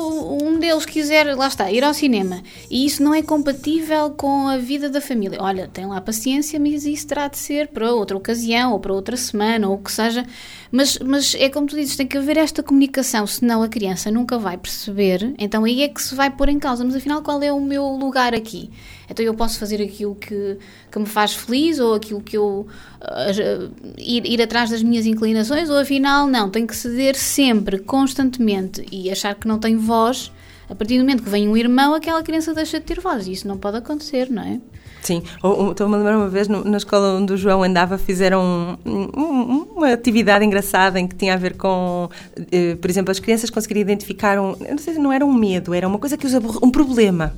deles 0.63 0.87
quiser, 0.87 1.37
lá 1.37 1.49
está, 1.49 1.71
ir 1.71 1.85
ao 1.85 1.93
cinema 1.93 2.43
e 2.71 2.87
isso 2.87 3.03
não 3.03 3.13
é 3.13 3.21
compatível 3.21 4.11
com 4.11 4.49
a 4.49 4.57
vida 4.57 4.89
da 4.89 5.01
família, 5.01 5.39
olha, 5.41 5.69
tem 5.69 5.87
lá 5.87 6.01
paciência, 6.01 6.59
mas 6.59 6.87
isso 6.87 7.07
terá 7.07 7.29
de 7.29 7.37
ser 7.37 7.69
para 7.69 7.93
outra 7.93 8.17
ocasião 8.17 8.73
ou 8.73 8.81
para 8.81 8.95
outra 8.95 9.17
semana 9.17 9.69
ou 9.69 9.75
o 9.75 9.79
que 9.79 9.93
seja. 9.93 10.25
Mas, 10.73 10.97
mas 10.99 11.35
é 11.35 11.51
como 11.51 11.67
tu 11.67 11.77
dizes, 11.77 11.97
tem 11.97 12.07
que 12.07 12.17
haver 12.17 12.39
esta 12.39 12.63
comunicação, 12.63 13.27
senão 13.27 13.63
a 13.63 13.69
criança 13.69 14.11
nunca 14.11 14.39
vai 14.39 14.57
perceber. 14.57 15.35
Então 15.39 15.65
aí 15.65 15.83
é 15.83 15.89
que 15.89 16.01
se 16.01 16.15
vai 16.15 16.31
pôr 16.31 16.49
em 16.49 16.59
causa. 16.59 16.83
Mas 16.83 16.97
afinal, 16.97 17.21
qual 17.21 17.43
é 17.43 17.53
o 17.53 17.61
meu 17.61 17.85
lugar 17.89 18.35
aqui? 18.35 18.71
Então 19.09 19.23
eu 19.23 19.35
posso 19.35 19.59
fazer 19.59 19.83
aquilo 19.83 20.15
que, 20.15 20.57
que 20.91 20.99
me 20.99 21.05
faz 21.05 21.35
feliz 21.35 21.79
ou 21.79 21.95
aquilo 21.95 22.23
que 22.23 22.39
eu. 22.39 22.67
Uh, 23.03 23.71
ir, 23.99 24.25
ir 24.25 24.41
atrás 24.41 24.71
das 24.71 24.83
minhas 24.83 25.05
inclinações, 25.05 25.69
ou 25.69 25.77
afinal, 25.77 26.27
não, 26.27 26.49
tenho 26.49 26.67
que 26.67 26.75
ceder 26.75 27.17
sempre, 27.17 27.79
constantemente 27.79 28.87
e 28.91 29.11
achar 29.11 29.35
que 29.35 29.47
não 29.47 29.59
tenho 29.59 29.79
voz. 29.79 30.33
A 30.73 30.75
partir 30.75 30.97
do 30.97 31.01
momento 31.01 31.23
que 31.23 31.29
vem 31.29 31.47
um 31.47 31.55
irmão, 31.55 31.93
aquela 31.95 32.23
criança 32.23 32.55
deixa 32.55 32.81
de 32.81 32.87
ter 32.87 32.99
voz. 32.99 33.27
E 33.27 33.33
isso 33.33 33.47
não 33.47 33.59
pode 33.59 33.77
acontecer, 33.77 34.31
não 34.31 34.43
é? 34.43 34.59
Sim, 35.03 35.23
estou-me 35.71 35.95
a 35.95 35.99
lembrar 35.99 36.17
uma 36.17 36.29
vez 36.29 36.49
na 36.49 36.77
escola 36.77 37.15
onde 37.15 37.33
o 37.33 37.37
João 37.37 37.63
andava, 37.63 37.99
fizeram 37.99 38.79
um, 38.87 39.09
um, 39.15 39.67
uma 39.77 39.93
atividade 39.93 40.45
engraçada 40.45 40.99
em 40.99 41.07
que 41.07 41.15
tinha 41.15 41.35
a 41.35 41.37
ver 41.37 41.57
com, 41.57 42.09
eh, 42.53 42.77
por 42.77 42.89
exemplo, 42.89 43.11
as 43.11 43.19
crianças 43.19 43.51
conseguirem 43.51 43.83
identificar 43.83 44.41
um, 44.41 44.55
não 44.57 44.79
sei 44.79 44.95
se 44.95 45.01
não 45.01 45.13
era 45.13 45.27
um 45.27 45.33
medo, 45.33 45.75
era 45.75 45.87
uma 45.87 45.99
coisa 45.99 46.17
que 46.17 46.25
os 46.25 46.33
um 46.35 46.71
problema. 46.71 47.35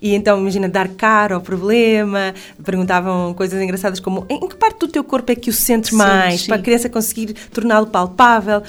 E 0.00 0.14
então, 0.14 0.38
imagina, 0.40 0.68
dar 0.68 0.88
cara 0.88 1.34
ao 1.34 1.40
problema, 1.40 2.34
perguntavam 2.64 3.34
coisas 3.34 3.60
engraçadas 3.60 4.00
como 4.00 4.24
em 4.28 4.40
que 4.48 4.56
parte 4.56 4.78
do 4.78 4.88
teu 4.88 5.04
corpo 5.04 5.30
é 5.30 5.34
que 5.34 5.50
o 5.50 5.52
sentes 5.52 5.90
mais, 5.90 6.32
sim, 6.34 6.38
sim. 6.40 6.46
para 6.46 6.56
a 6.56 6.62
criança 6.62 6.88
conseguir 6.88 7.34
torná-lo 7.52 7.86
palpável. 7.86 8.62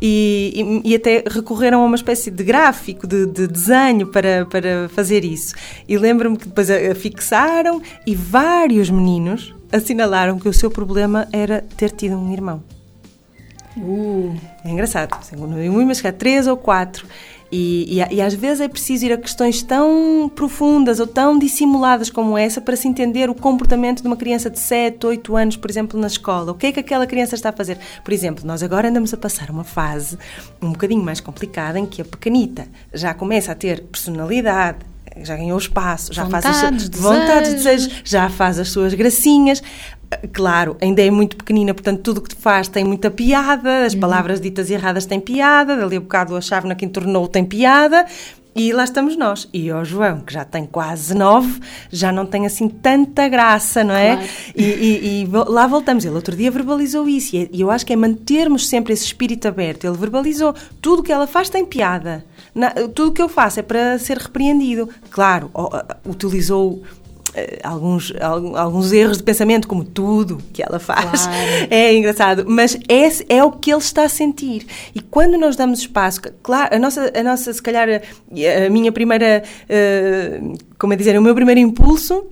E, 0.00 0.82
e, 0.84 0.90
e, 0.90 0.94
até 0.94 1.24
recorreram 1.26 1.82
a 1.82 1.84
uma 1.86 1.96
espécie 1.96 2.30
de 2.30 2.44
gráfico, 2.44 3.06
de, 3.06 3.26
de 3.26 3.46
desenho 3.46 4.06
para, 4.08 4.44
para 4.44 4.88
fazer 4.90 5.24
isso. 5.24 5.54
E 5.88 5.96
lembro-me 5.96 6.36
que 6.36 6.46
depois 6.46 6.70
a, 6.70 6.74
a 6.92 6.94
fixaram 6.94 7.80
e 8.06 8.14
vários 8.14 8.90
meninos 8.90 9.54
assinalaram 9.72 10.38
que 10.38 10.48
o 10.48 10.52
seu 10.52 10.70
problema 10.70 11.26
era 11.32 11.64
ter 11.76 11.90
tido 11.90 12.16
um 12.16 12.32
irmão. 12.32 12.62
Uh. 13.76 14.34
É 14.64 14.70
engraçado. 14.70 15.16
Não 15.36 15.58
é 15.58 15.70
um, 15.70 15.84
mas 15.84 16.00
que 16.00 16.08
há 16.08 16.12
três 16.12 16.46
ou 16.46 16.56
quatro. 16.56 17.06
E, 17.50 18.00
e, 18.00 18.14
e, 18.16 18.20
às 18.20 18.34
vezes 18.34 18.60
é 18.60 18.68
preciso 18.68 19.06
ir 19.06 19.12
a 19.12 19.16
questões 19.16 19.62
tão 19.62 20.30
profundas 20.34 20.98
ou 20.98 21.06
tão 21.06 21.38
dissimuladas 21.38 22.10
como 22.10 22.36
essa 22.36 22.60
para 22.60 22.74
se 22.74 22.88
entender 22.88 23.30
o 23.30 23.34
comportamento 23.34 24.02
de 24.02 24.06
uma 24.06 24.16
criança 24.16 24.50
de 24.50 24.58
7, 24.58 25.06
8 25.06 25.36
anos, 25.36 25.56
por 25.56 25.70
exemplo, 25.70 25.98
na 25.98 26.08
escola. 26.08 26.52
O 26.52 26.54
que 26.54 26.66
é 26.66 26.72
que 26.72 26.80
aquela 26.80 27.06
criança 27.06 27.36
está 27.36 27.50
a 27.50 27.52
fazer? 27.52 27.78
Por 28.02 28.12
exemplo, 28.12 28.44
nós 28.44 28.62
agora 28.62 28.88
andamos 28.88 29.14
a 29.14 29.16
passar 29.16 29.50
uma 29.50 29.64
fase 29.64 30.18
um 30.60 30.72
bocadinho 30.72 31.02
mais 31.02 31.20
complicada 31.20 31.78
em 31.78 31.86
que 31.86 32.02
a 32.02 32.04
pequenita 32.04 32.66
já 32.92 33.14
começa 33.14 33.52
a 33.52 33.54
ter 33.54 33.82
personalidade, 33.84 34.78
já 35.22 35.36
ganhou 35.36 35.58
espaço, 35.58 36.12
já 36.12 36.24
vontades, 36.24 36.50
faz 36.50 36.64
as 36.64 36.80
suas 36.80 37.00
vontades, 37.00 37.54
desejos, 37.54 38.02
já 38.04 38.28
faz 38.28 38.58
as 38.58 38.68
suas 38.68 38.94
gracinhas. 38.94 39.62
Claro, 40.32 40.76
ainda 40.80 41.02
é 41.02 41.10
muito 41.10 41.36
pequenina, 41.36 41.74
portanto, 41.74 42.00
tudo 42.00 42.18
o 42.18 42.22
que 42.22 42.34
faz 42.34 42.68
tem 42.68 42.84
muita 42.84 43.10
piada, 43.10 43.84
as 43.84 43.94
uhum. 43.94 44.00
palavras 44.00 44.40
ditas 44.40 44.70
erradas 44.70 45.04
têm 45.04 45.18
piada, 45.18 45.76
dali 45.76 45.96
a 45.96 46.00
bocado 46.00 46.36
a 46.36 46.40
chávena 46.40 46.76
que 46.76 46.84
entornou 46.84 47.26
tem 47.26 47.44
piada, 47.44 48.06
e 48.56 48.72
lá 48.72 48.84
estamos 48.84 49.18
nós. 49.18 49.46
E 49.52 49.70
o 49.70 49.84
João, 49.84 50.20
que 50.20 50.32
já 50.32 50.42
tem 50.42 50.64
quase 50.64 51.14
nove, 51.14 51.60
já 51.90 52.10
não 52.10 52.24
tem 52.24 52.46
assim 52.46 52.70
tanta 52.70 53.28
graça, 53.28 53.84
não 53.84 53.94
é? 53.94 54.16
Claro. 54.16 54.30
E, 54.56 54.64
e, 54.64 55.22
e, 55.22 55.26
lá 55.26 55.66
voltamos. 55.66 56.06
Ele 56.06 56.14
outro 56.14 56.34
dia 56.34 56.50
verbalizou 56.50 57.06
isso. 57.06 57.36
É, 57.36 57.50
e 57.52 57.60
eu 57.60 57.70
acho 57.70 57.84
que 57.84 57.92
é 57.92 57.96
mantermos 57.96 58.66
sempre 58.66 58.94
esse 58.94 59.04
espírito 59.04 59.46
aberto. 59.46 59.84
Ele 59.84 59.96
verbalizou. 59.98 60.54
Tudo 60.80 61.00
o 61.00 61.02
que 61.02 61.12
ela 61.12 61.26
faz 61.26 61.50
tem 61.50 61.66
piada. 61.66 62.24
Na, 62.56 62.70
tudo 62.70 63.08
o 63.08 63.12
que 63.12 63.20
eu 63.20 63.28
faço 63.28 63.60
é 63.60 63.62
para 63.62 63.98
ser 63.98 64.16
repreendido. 64.16 64.88
Claro, 65.10 65.50
utilizou 66.08 66.82
eh, 67.34 67.60
alguns, 67.62 68.14
alguns 68.18 68.92
erros 68.92 69.18
de 69.18 69.22
pensamento, 69.22 69.68
como 69.68 69.84
tudo 69.84 70.38
que 70.54 70.62
ela 70.62 70.78
faz. 70.78 71.26
Claro. 71.26 71.68
É 71.70 71.94
engraçado, 71.94 72.44
mas 72.48 72.78
esse 72.88 73.26
é 73.28 73.44
o 73.44 73.52
que 73.52 73.70
ele 73.70 73.80
está 73.80 74.04
a 74.04 74.08
sentir. 74.08 74.66
E 74.94 75.02
quando 75.02 75.36
nós 75.36 75.54
damos 75.54 75.80
espaço, 75.80 76.22
claro, 76.42 76.74
a 76.74 76.78
nossa, 76.78 77.12
a 77.14 77.22
nossa 77.22 77.52
se 77.52 77.60
calhar, 77.60 77.88
a 77.90 78.70
minha 78.70 78.90
primeira, 78.90 79.42
uh, 79.68 80.58
como 80.78 80.94
é 80.94 80.96
dizer, 80.96 81.18
o 81.18 81.22
meu 81.22 81.34
primeiro 81.34 81.60
impulso 81.60 82.26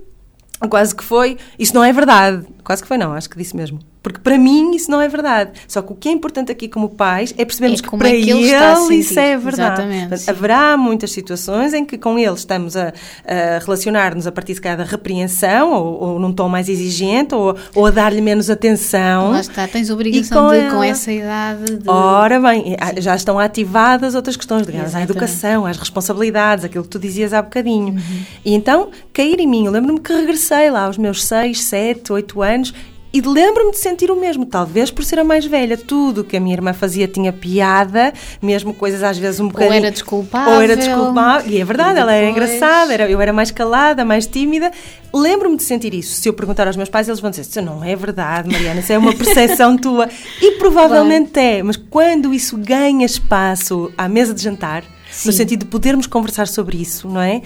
quase 0.71 0.95
que 0.95 1.05
foi, 1.05 1.37
isso 1.59 1.75
não 1.75 1.85
é 1.85 1.93
verdade. 1.93 2.47
Quase 2.65 2.81
que 2.81 2.89
foi, 2.89 2.97
não, 2.97 3.13
acho 3.13 3.29
que 3.29 3.37
disse 3.37 3.55
mesmo. 3.55 3.79
Porque 4.05 4.21
para 4.21 4.37
mim 4.37 4.77
isso 4.77 4.91
não 4.91 5.01
é 5.01 5.09
verdade. 5.09 5.53
Só 5.67 5.81
que 5.81 5.91
o 5.91 5.95
que 5.97 6.11
é 6.11 6.13
importante 6.13 6.53
aqui 6.53 6.69
como 6.69 6.91
pais 6.91 7.33
é 7.39 7.45
percebermos 7.45 7.81
é 7.81 7.83
que 7.83 7.97
para 7.97 8.09
é 8.11 8.13
que 8.13 8.31
ele, 8.31 8.51
ele 8.51 8.95
isso 8.97 9.19
é 9.19 9.35
verdade. 9.39 9.83
Portanto, 9.83 10.29
haverá 10.29 10.77
muitas 10.77 11.11
situações 11.11 11.73
em 11.73 11.87
que 11.87 11.97
com 11.97 12.19
ele 12.19 12.35
estamos 12.35 12.77
a, 12.77 12.93
a 13.27 13.61
relacionar-nos 13.65 14.27
a 14.27 14.33
partir 14.33 14.53
de 14.53 14.61
cada 14.61 14.85
repreensão 14.85 15.73
ou, 15.73 16.03
ou 16.03 16.19
num 16.21 16.35
tom 16.35 16.51
mais 16.51 16.69
exigente 16.69 17.35
ou, 17.35 17.57
ou 17.75 17.87
a 17.87 17.91
dar-lhe 17.91 18.21
menos 18.21 18.51
atenção. 18.51 19.31
Lá 19.31 19.41
está, 19.41 19.67
tens 19.67 19.89
obrigação 19.89 20.49
com 20.49 20.51
de, 20.51 20.59
ela... 20.59 20.75
com 20.75 20.83
essa 20.83 21.11
idade. 21.11 21.79
De... 21.79 21.89
Ora 21.89 22.39
bem, 22.39 22.63
Sim. 22.63 23.01
já 23.01 23.17
estão 23.17 23.39
ativadas 23.39 24.15
outras 24.15 24.37
questões 24.37 24.67
ligadas 24.67 24.95
à 24.95 25.01
educação, 25.01 25.65
às 25.65 25.79
responsabilidades, 25.79 26.63
aquilo 26.63 26.85
que 26.85 26.91
tu 26.91 26.99
dizias 26.99 27.33
há 27.33 27.41
bocadinho. 27.41 27.95
Uhum. 27.95 28.25
E 28.45 28.53
então, 28.53 28.91
cair 29.15 29.41
em 29.41 29.47
mim, 29.47 29.65
eu 29.65 29.73
lembro-me 29.73 29.99
que 29.99 30.13
regressei 30.13 30.71
lá 30.71 30.85
aos 30.85 30.99
meus 30.99 31.25
6, 31.25 31.59
7, 31.59 32.13
8 32.13 32.43
anos 32.43 32.75
e 33.15 33.21
lembro-me 33.21 33.71
de 33.71 33.79
sentir 33.79 34.11
o 34.11 34.17
mesmo, 34.17 34.45
talvez 34.45 34.91
por 34.91 35.05
ser 35.05 35.21
a 35.21 35.25
mais 35.25 35.47
velha. 35.47 35.77
Tudo 35.77 36.25
que 36.25 36.37
a 36.37 36.41
minha 36.41 36.53
irmã 36.53 36.73
fazia 36.73 37.07
tinha 37.07 37.33
piada, 37.33 38.13
mesmo 38.43 38.75
coisas 38.75 39.05
às 39.05 39.17
vezes 39.17 39.39
um 39.39 39.47
bocadinho. 39.47 39.71
Ou 39.71 39.79
era 39.79 39.91
desculpável. 39.93 40.55
Ou 40.55 40.61
era 40.61 40.77
desculpável. 40.77 41.53
E 41.53 41.61
é 41.61 41.65
verdade, 41.65 41.97
e 41.97 42.01
ela 42.01 42.13
era 42.13 42.29
engraçada, 42.29 42.93
era, 42.93 43.09
eu 43.09 43.21
era 43.21 43.33
mais 43.33 43.53
calada, 43.53 44.05
mais 44.05 44.27
tímida. 44.27 44.73
Lembro-me 45.15 45.57
de 45.57 45.63
sentir 45.63 45.95
isso. 45.95 46.21
Se 46.21 46.29
eu 46.29 46.33
perguntar 46.33 46.67
aos 46.67 46.77
meus 46.77 46.89
pais, 46.89 47.07
eles 47.07 47.21
vão 47.21 47.31
dizer: 47.31 47.43
Isso 47.43 47.63
não 47.63 47.85
é 47.85 47.95
verdade, 47.95 48.51
Mariana, 48.51 48.81
isso 48.81 48.93
é 48.93 48.99
uma 48.99 49.15
percepção 49.15 49.77
tua. 49.79 50.09
E 50.43 50.59
provavelmente 50.59 51.31
claro. 51.31 51.49
é, 51.49 51.63
mas 51.63 51.77
quando 51.77 52.35
isso 52.35 52.57
ganha 52.57 53.07
espaço 53.07 53.93
à 53.97 54.09
mesa 54.09 54.35
de 54.35 54.43
jantar, 54.43 54.83
Sim. 55.09 55.29
no 55.29 55.33
sentido 55.33 55.61
de 55.61 55.67
podermos 55.67 56.09
conversar 56.09 56.49
sobre 56.49 56.79
isso, 56.79 57.09
não 57.09 57.21
é? 57.21 57.43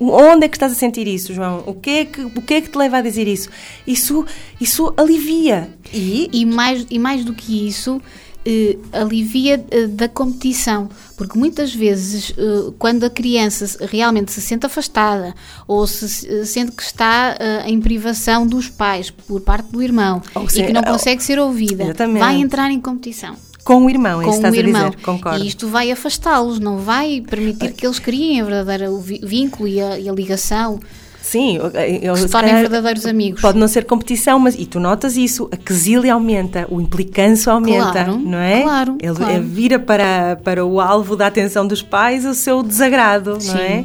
Onde 0.00 0.46
é 0.46 0.48
que 0.48 0.56
estás 0.56 0.72
a 0.72 0.74
sentir 0.74 1.06
isso, 1.06 1.34
João? 1.34 1.64
O 1.66 1.74
que 1.74 1.90
é 1.90 2.04
que, 2.04 2.22
o 2.22 2.42
que, 2.42 2.54
é 2.54 2.60
que 2.60 2.70
te 2.70 2.78
leva 2.78 2.98
a 2.98 3.00
dizer 3.00 3.26
isso? 3.26 3.48
Isso, 3.86 4.24
isso 4.60 4.92
alivia. 4.96 5.68
E, 5.92 6.28
e, 6.32 6.46
mais, 6.46 6.86
e 6.88 6.98
mais 6.98 7.24
do 7.24 7.32
que 7.32 7.66
isso, 7.66 8.00
eh, 8.46 8.76
alivia 8.92 9.64
eh, 9.70 9.86
da 9.86 10.08
competição. 10.08 10.88
Porque 11.16 11.36
muitas 11.36 11.74
vezes, 11.74 12.32
eh, 12.38 12.72
quando 12.78 13.02
a 13.02 13.10
criança 13.10 13.84
realmente 13.86 14.30
se 14.30 14.40
sente 14.40 14.64
afastada 14.64 15.34
ou 15.66 15.84
se 15.86 16.28
eh, 16.28 16.44
sente 16.44 16.70
que 16.70 16.82
está 16.82 17.36
eh, 17.40 17.64
em 17.66 17.80
privação 17.80 18.46
dos 18.46 18.68
pais 18.68 19.10
por 19.10 19.40
parte 19.40 19.72
do 19.72 19.82
irmão 19.82 20.22
ou 20.36 20.44
e 20.44 20.46
que 20.46 20.72
não 20.72 20.84
consegue 20.84 21.20
ser 21.22 21.40
ouvida, 21.40 21.92
vai 22.16 22.36
entrar 22.36 22.70
em 22.70 22.80
competição. 22.80 23.47
Com 23.68 23.84
o 23.84 23.90
irmão, 23.90 24.22
é 24.22 24.24
com 24.24 24.30
estás 24.30 24.54
o 24.54 24.56
irmão. 24.56 24.86
a 24.86 24.88
dizer, 24.88 25.02
concordo. 25.02 25.44
E 25.44 25.46
isto 25.46 25.68
vai 25.68 25.90
afastá-los, 25.90 26.58
não 26.58 26.78
vai 26.78 27.20
permitir 27.20 27.74
que 27.74 27.86
eles 27.86 27.98
criem 27.98 28.40
a 28.40 28.44
verdadeira 28.44 28.90
vínculo 29.22 29.68
e 29.68 29.78
a, 29.78 29.98
e 29.98 30.08
a 30.08 30.12
ligação. 30.14 30.80
Sim, 31.20 31.58
eu, 32.00 32.16
se 32.16 32.26
tornem 32.30 32.54
verdadeiros 32.54 33.04
amigos. 33.04 33.42
Pode 33.42 33.58
não 33.58 33.68
ser 33.68 33.84
competição, 33.84 34.38
mas 34.38 34.54
e 34.54 34.64
tu 34.64 34.80
notas 34.80 35.18
isso, 35.18 35.50
a 35.52 35.56
quesilha 35.58 36.14
aumenta, 36.14 36.66
o 36.70 36.80
implicância 36.80 37.52
aumenta, 37.52 37.92
claro, 37.92 38.18
não 38.18 38.38
é? 38.38 38.62
Claro. 38.62 38.96
Ele 39.02 39.14
claro. 39.14 39.42
vira 39.42 39.78
para, 39.78 40.36
para 40.42 40.64
o 40.64 40.80
alvo 40.80 41.14
da 41.14 41.26
atenção 41.26 41.66
dos 41.66 41.82
pais 41.82 42.24
o 42.24 42.32
seu 42.32 42.62
desagrado, 42.62 43.38
Sim. 43.38 43.48
não 43.48 43.58
é? 43.58 43.84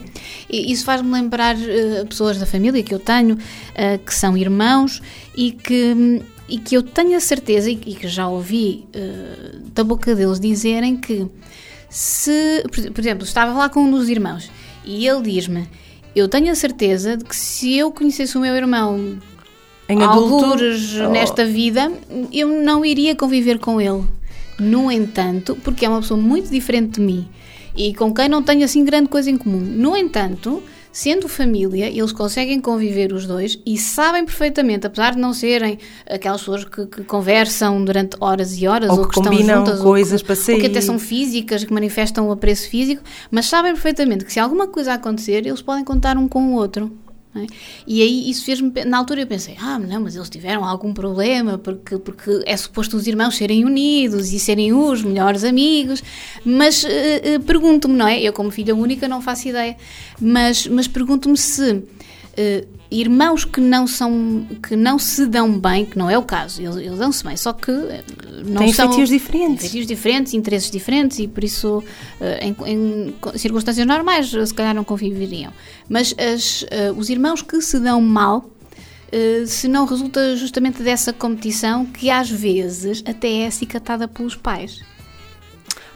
E 0.50 0.72
isso 0.72 0.86
faz-me 0.86 1.12
lembrar 1.12 1.58
uh, 1.58 2.08
pessoas 2.08 2.38
da 2.38 2.46
família 2.46 2.82
que 2.82 2.94
eu 2.94 3.00
tenho, 3.00 3.36
uh, 3.36 4.00
que 4.06 4.16
são 4.16 4.38
irmãos 4.38 5.02
e 5.36 5.52
que 5.52 6.22
e 6.48 6.58
que 6.58 6.76
eu 6.76 6.84
tenho 6.84 7.16
a 7.16 7.20
certeza 7.20 7.70
e 7.70 7.76
que 7.76 8.08
já 8.08 8.28
ouvi 8.28 8.86
uh, 8.96 9.60
da 9.74 9.84
boca 9.84 10.14
deles 10.14 10.40
dizerem 10.40 10.98
que 10.98 11.28
se, 11.90 12.64
por 12.72 13.00
exemplo, 13.00 13.24
estava 13.24 13.54
lá 13.54 13.70
com 13.70 13.82
um 13.82 13.92
dos 13.92 14.10
irmãos 14.10 14.50
e 14.84 15.08
ele 15.08 15.22
diz-me, 15.22 15.68
eu 16.16 16.28
tenho 16.28 16.52
a 16.52 16.56
certeza 16.56 17.18
de 17.18 17.24
que 17.24 17.36
se 17.36 17.78
eu 17.78 17.92
conhecesse 17.92 18.38
o 18.38 18.42
meu 18.42 18.56
irmão 18.56 19.18
em 19.88 20.02
algures 20.02 20.96
oh. 20.96 21.10
nesta 21.10 21.46
vida, 21.46 21.92
eu 22.32 22.48
não 22.48 22.86
iria 22.86 23.16
conviver 23.16 23.60
com 23.60 23.80
ele. 23.80 24.04
No 24.60 24.92
entanto, 24.92 25.58
porque 25.64 25.86
é 25.86 25.90
uma 25.90 26.02
pessoa 26.02 26.20
muito 26.20 26.50
diferente 26.50 27.00
de 27.00 27.02
mim 27.02 27.28
e 27.76 27.94
com 27.94 28.14
quem 28.14 28.30
não 28.30 28.44
tenho 28.44 28.64
assim 28.64 28.86
grande 28.86 29.10
coisa 29.10 29.30
em 29.30 29.38
comum. 29.38 29.60
No 29.60 29.98
entanto, 29.98 30.64
sendo 30.94 31.28
família, 31.28 31.88
eles 31.88 32.12
conseguem 32.12 32.62
conviver 32.62 33.12
os 33.12 33.26
dois 33.26 33.60
e 33.66 33.78
sabem 33.78 34.24
perfeitamente, 34.24 34.86
apesar 34.86 35.16
de 35.16 35.20
não 35.20 35.34
serem 35.34 35.80
aquelas 36.10 36.42
pessoas 36.42 36.64
que, 36.64 36.86
que 36.86 37.04
conversam 37.04 37.84
durante 37.84 38.16
horas 38.22 38.56
e 38.58 38.68
horas 38.68 38.92
Ou 38.92 39.00
ou, 39.00 39.08
que 39.08 39.14
que 39.14 39.20
estão 39.20 39.32
combinam 39.32 39.66
juntas 39.66 39.82
coisas 39.82 40.14
ou 40.14 40.20
que, 40.20 40.26
para 40.26 40.54
ou 40.54 40.60
que 40.60 40.68
até 40.68 40.74
sair. 40.76 40.86
são 40.86 41.00
físicas, 41.00 41.64
que 41.64 41.74
manifestam 41.74 42.30
o 42.30 42.32
apreço 42.32 42.70
físico, 42.70 43.02
mas 43.32 43.48
sabem 43.48 43.74
perfeitamente 43.74 44.24
que 44.24 44.32
se 44.32 44.40
alguma 44.40 44.68
coisa 44.68 44.94
acontecer, 44.94 45.48
eles 45.48 45.62
podem 45.62 45.84
contar 45.84 46.16
um 46.16 46.28
com 46.28 46.54
o 46.54 46.54
outro. 46.54 47.03
É? 47.36 47.48
E 47.88 48.02
aí 48.02 48.30
isso 48.30 48.46
fez-me. 48.46 48.72
Na 48.86 48.98
altura 48.98 49.22
eu 49.22 49.28
pensei, 49.28 49.56
ah, 49.60 49.80
não, 49.80 50.02
mas 50.02 50.16
eles 50.16 50.30
tiveram 50.30 50.64
algum 50.64 50.94
problema, 50.94 51.58
porque, 51.58 51.98
porque 51.98 52.44
é 52.46 52.56
suposto 52.56 52.96
os 52.96 53.08
irmãos 53.08 53.36
serem 53.36 53.66
unidos 53.66 54.32
e 54.32 54.40
serem 54.40 54.74
os 54.74 55.04
melhores 55.04 55.44
amigos. 55.44 56.04
Mas 56.46 56.84
eh, 56.84 57.22
eh, 57.24 57.40
pergunto-me, 57.40 57.96
não 57.96 58.08
é? 58.08 58.22
Eu, 58.22 58.34
como 58.34 58.52
filha 58.52 58.76
única, 58.76 59.08
não 59.08 59.22
faço 59.22 59.48
ideia, 59.48 59.76
mas, 60.22 60.68
mas 60.68 60.88
pergunto-me 60.88 61.38
se. 61.38 61.84
Eh, 62.36 62.66
irmãos 62.90 63.46
que 63.46 63.60
não 63.60 63.88
são 63.88 64.46
que 64.62 64.76
não 64.76 64.98
se 65.00 65.26
dão 65.26 65.60
bem, 65.60 65.86
que 65.86 65.98
não 65.98 66.10
é 66.10 66.18
o 66.18 66.24
caso, 66.24 66.62
eles, 66.62 66.76
eles 66.78 66.98
dão-se 67.00 67.24
bem, 67.24 67.36
só 67.38 67.54
que 67.54 67.72
eh, 67.72 68.04
não 68.46 68.62
Têm 68.62 68.74
são 68.74 68.88
feitios 68.88 69.10
diferentes. 69.10 69.62
têm 69.62 69.70
feitios 69.70 69.88
diferentes, 69.88 70.34
interesses 70.34 70.72
diferentes 70.72 71.20
e 71.20 71.28
por 71.28 71.44
isso 71.44 71.84
eh, 72.20 72.48
em, 72.48 72.56
em 72.66 73.38
circunstâncias 73.38 73.86
normais 73.86 74.30
se 74.30 74.54
calhar 74.54 74.74
não 74.74 74.84
conviveriam. 74.84 75.52
Mas 75.88 76.14
as, 76.18 76.66
eh, 76.72 76.92
os 76.92 77.10
irmãos 77.10 77.42
que 77.42 77.62
se 77.62 77.80
dão 77.80 78.02
mal 78.02 78.50
se 79.46 79.68
não 79.68 79.86
resulta 79.86 80.36
justamente 80.36 80.82
dessa 80.82 81.14
competição 81.14 81.86
que 81.86 82.10
às 82.10 82.32
vezes 82.32 83.04
até 83.06 83.42
é 83.42 83.46
acicatada 83.46 84.08
pelos 84.08 84.36
pais. 84.36 84.82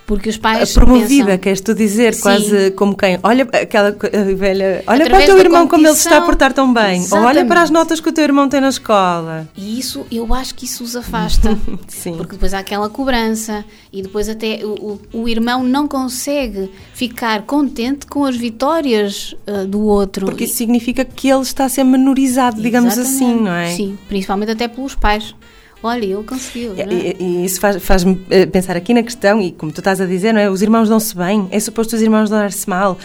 Porque 0.07 0.29
os 0.29 0.37
pais 0.37 0.73
promovida, 0.73 1.25
pensam, 1.25 1.37
queres 1.37 1.59
tu 1.59 1.75
dizer, 1.75 2.13
Sim. 2.13 2.21
quase 2.21 2.71
como 2.71 2.95
quem? 2.95 3.19
Olha 3.21 3.43
aquela 3.43 3.89
a 3.89 4.35
velha, 4.35 4.81
olha 4.87 5.05
para 5.05 5.21
o 5.21 5.25
teu 5.25 5.37
irmão 5.37 5.67
como 5.67 5.85
ele 5.85 5.95
se 5.95 6.07
está 6.07 6.19
a 6.19 6.21
portar 6.21 6.53
tão 6.53 6.73
bem. 6.73 7.05
Ou 7.11 7.19
olha 7.19 7.45
para 7.45 7.61
as 7.61 7.69
notas 7.69 7.99
que 7.99 8.07
o 8.07 8.13
teu 8.13 8.23
irmão 8.23 8.47
tem 8.47 8.61
na 8.61 8.69
escola. 8.69 9.49
E 9.57 9.77
isso, 9.77 10.07
eu 10.09 10.33
acho 10.33 10.55
que 10.55 10.63
isso 10.63 10.81
os 10.81 10.95
afasta. 10.95 11.57
Sim. 11.89 12.15
Porque 12.15 12.31
depois 12.31 12.53
há 12.53 12.59
aquela 12.59 12.89
cobrança 12.89 13.65
e 13.91 14.01
depois 14.01 14.29
até 14.29 14.61
o, 14.63 14.97
o, 15.13 15.23
o 15.23 15.27
irmão 15.27 15.61
não 15.61 15.89
consegue 15.89 16.71
ficar 16.93 17.41
contente 17.41 18.07
com 18.07 18.23
as 18.23 18.37
vitórias 18.37 19.35
ah, 19.45 19.65
do 19.65 19.81
outro. 19.81 20.25
Porque 20.25 20.45
isso 20.45 20.55
significa 20.55 21.03
que 21.03 21.27
ele 21.27 21.41
está 21.41 21.65
a 21.65 21.69
ser 21.69 21.83
menorizado, 21.83 22.61
digamos 22.61 22.97
Exatamente. 22.97 23.23
assim, 23.25 23.43
não 23.43 23.51
é? 23.51 23.71
Sim, 23.71 23.97
principalmente 24.07 24.53
até 24.53 24.69
pelos 24.69 24.95
pais. 24.95 25.35
Olha, 25.83 26.05
ele 26.05 26.23
conseguiu. 26.23 26.73
é? 26.77 26.85
E, 26.91 27.15
e- 27.23 27.45
isso 27.45 27.59
faz- 27.59 27.81
faz-me 27.83 28.25
eh, 28.29 28.45
pensar 28.45 28.75
aqui 28.75 28.93
na 28.93 29.03
questão, 29.03 29.39
e 29.41 29.51
como 29.51 29.71
tu 29.71 29.79
estás 29.79 30.01
a 30.01 30.05
dizer, 30.05 30.33
não 30.33 30.41
é? 30.41 30.49
Os 30.49 30.61
irmãos 30.61 30.89
dão-se 30.89 31.15
bem, 31.15 31.47
é 31.51 31.59
suposto 31.59 31.95
os 31.95 32.01
irmãos 32.01 32.29
dar-se 32.29 32.67
mal, 32.69 32.97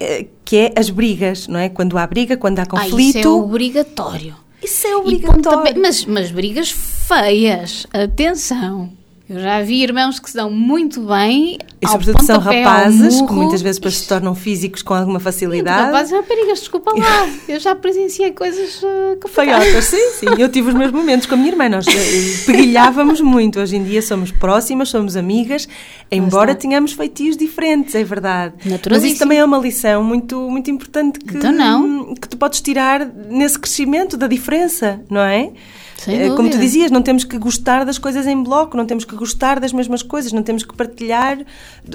eh, 0.00 0.26
que 0.44 0.56
é 0.56 0.72
as 0.76 0.88
brigas, 0.90 1.46
não 1.46 1.58
é? 1.60 1.68
Quando 1.68 1.96
há 1.98 2.06
briga, 2.06 2.36
quando 2.36 2.58
há 2.58 2.62
Ah, 2.62 2.66
conflito. 2.66 3.18
isso 3.18 3.18
é 3.18 3.28
obrigatório. 3.28 4.34
Isso 4.62 4.86
é 4.86 4.96
obrigatório. 4.96 5.80
mas, 5.80 6.04
mas 6.06 6.30
brigas 6.30 6.70
feias, 6.70 7.86
atenção. 7.92 8.90
Eu 9.28 9.40
já 9.40 9.60
vi 9.60 9.82
irmãos 9.82 10.20
que 10.20 10.30
se 10.30 10.36
dão 10.36 10.48
muito 10.48 11.00
bem. 11.00 11.58
E 11.82 11.88
sobretudo 11.88 12.22
são 12.22 12.38
rapazes 12.38 13.20
que 13.20 13.32
muitas 13.32 13.60
vezes 13.60 13.78
depois 13.78 13.96
se 13.96 14.06
tornam 14.06 14.36
físicos 14.36 14.82
com 14.82 14.94
alguma 14.94 15.18
facilidade. 15.18 15.86
Rapazes 15.86 16.12
e 16.12 16.14
raparigas, 16.14 16.60
desculpa 16.60 16.92
lá. 16.96 17.28
Eu 17.48 17.58
já 17.58 17.74
presenciei 17.74 18.30
coisas 18.30 18.80
uh, 18.84 19.18
complicadas. 19.20 19.64
Feiota, 19.64 19.82
sim, 19.82 20.10
sim. 20.12 20.26
Eu 20.38 20.48
tive 20.48 20.68
os 20.68 20.74
meus 20.74 20.92
momentos 20.92 21.26
com 21.26 21.34
a 21.34 21.36
minha 21.36 21.50
irmã. 21.50 21.68
Nós 21.68 21.88
eh, 21.88 22.46
peguilhávamos 22.46 23.20
muito. 23.20 23.58
Hoje 23.58 23.74
em 23.74 23.82
dia 23.82 24.00
somos 24.00 24.30
próximas, 24.30 24.90
somos 24.90 25.16
amigas, 25.16 25.68
embora 26.08 26.54
tenhamos 26.54 26.92
feitios 26.92 27.36
diferentes, 27.36 27.96
é 27.96 28.04
verdade. 28.04 28.54
Mas 28.88 29.02
isso 29.02 29.18
também 29.18 29.38
é 29.38 29.44
uma 29.44 29.58
lição 29.58 30.04
muito, 30.04 30.38
muito 30.48 30.70
importante 30.70 31.18
que, 31.18 31.36
Então 31.36 32.14
que 32.14 32.28
tu 32.28 32.36
podes 32.36 32.60
tirar 32.60 33.04
nesse 33.04 33.58
crescimento 33.58 34.16
da 34.16 34.28
diferença, 34.28 35.00
não 35.10 35.20
é? 35.20 35.50
Eh, 36.06 36.28
Como 36.36 36.50
tu 36.50 36.58
dizias, 36.58 36.90
não 36.90 37.02
temos 37.02 37.24
que 37.24 37.38
gostar 37.38 37.84
das 37.84 37.98
coisas 37.98 38.26
em 38.26 38.40
bloco, 38.42 38.76
não 38.76 38.84
temos 38.86 39.04
que 39.04 39.16
gostar 39.16 39.58
das 39.58 39.72
mesmas 39.72 40.02
coisas, 40.02 40.32
não 40.32 40.42
temos 40.42 40.62
que 40.62 40.74
partilhar 40.76 41.38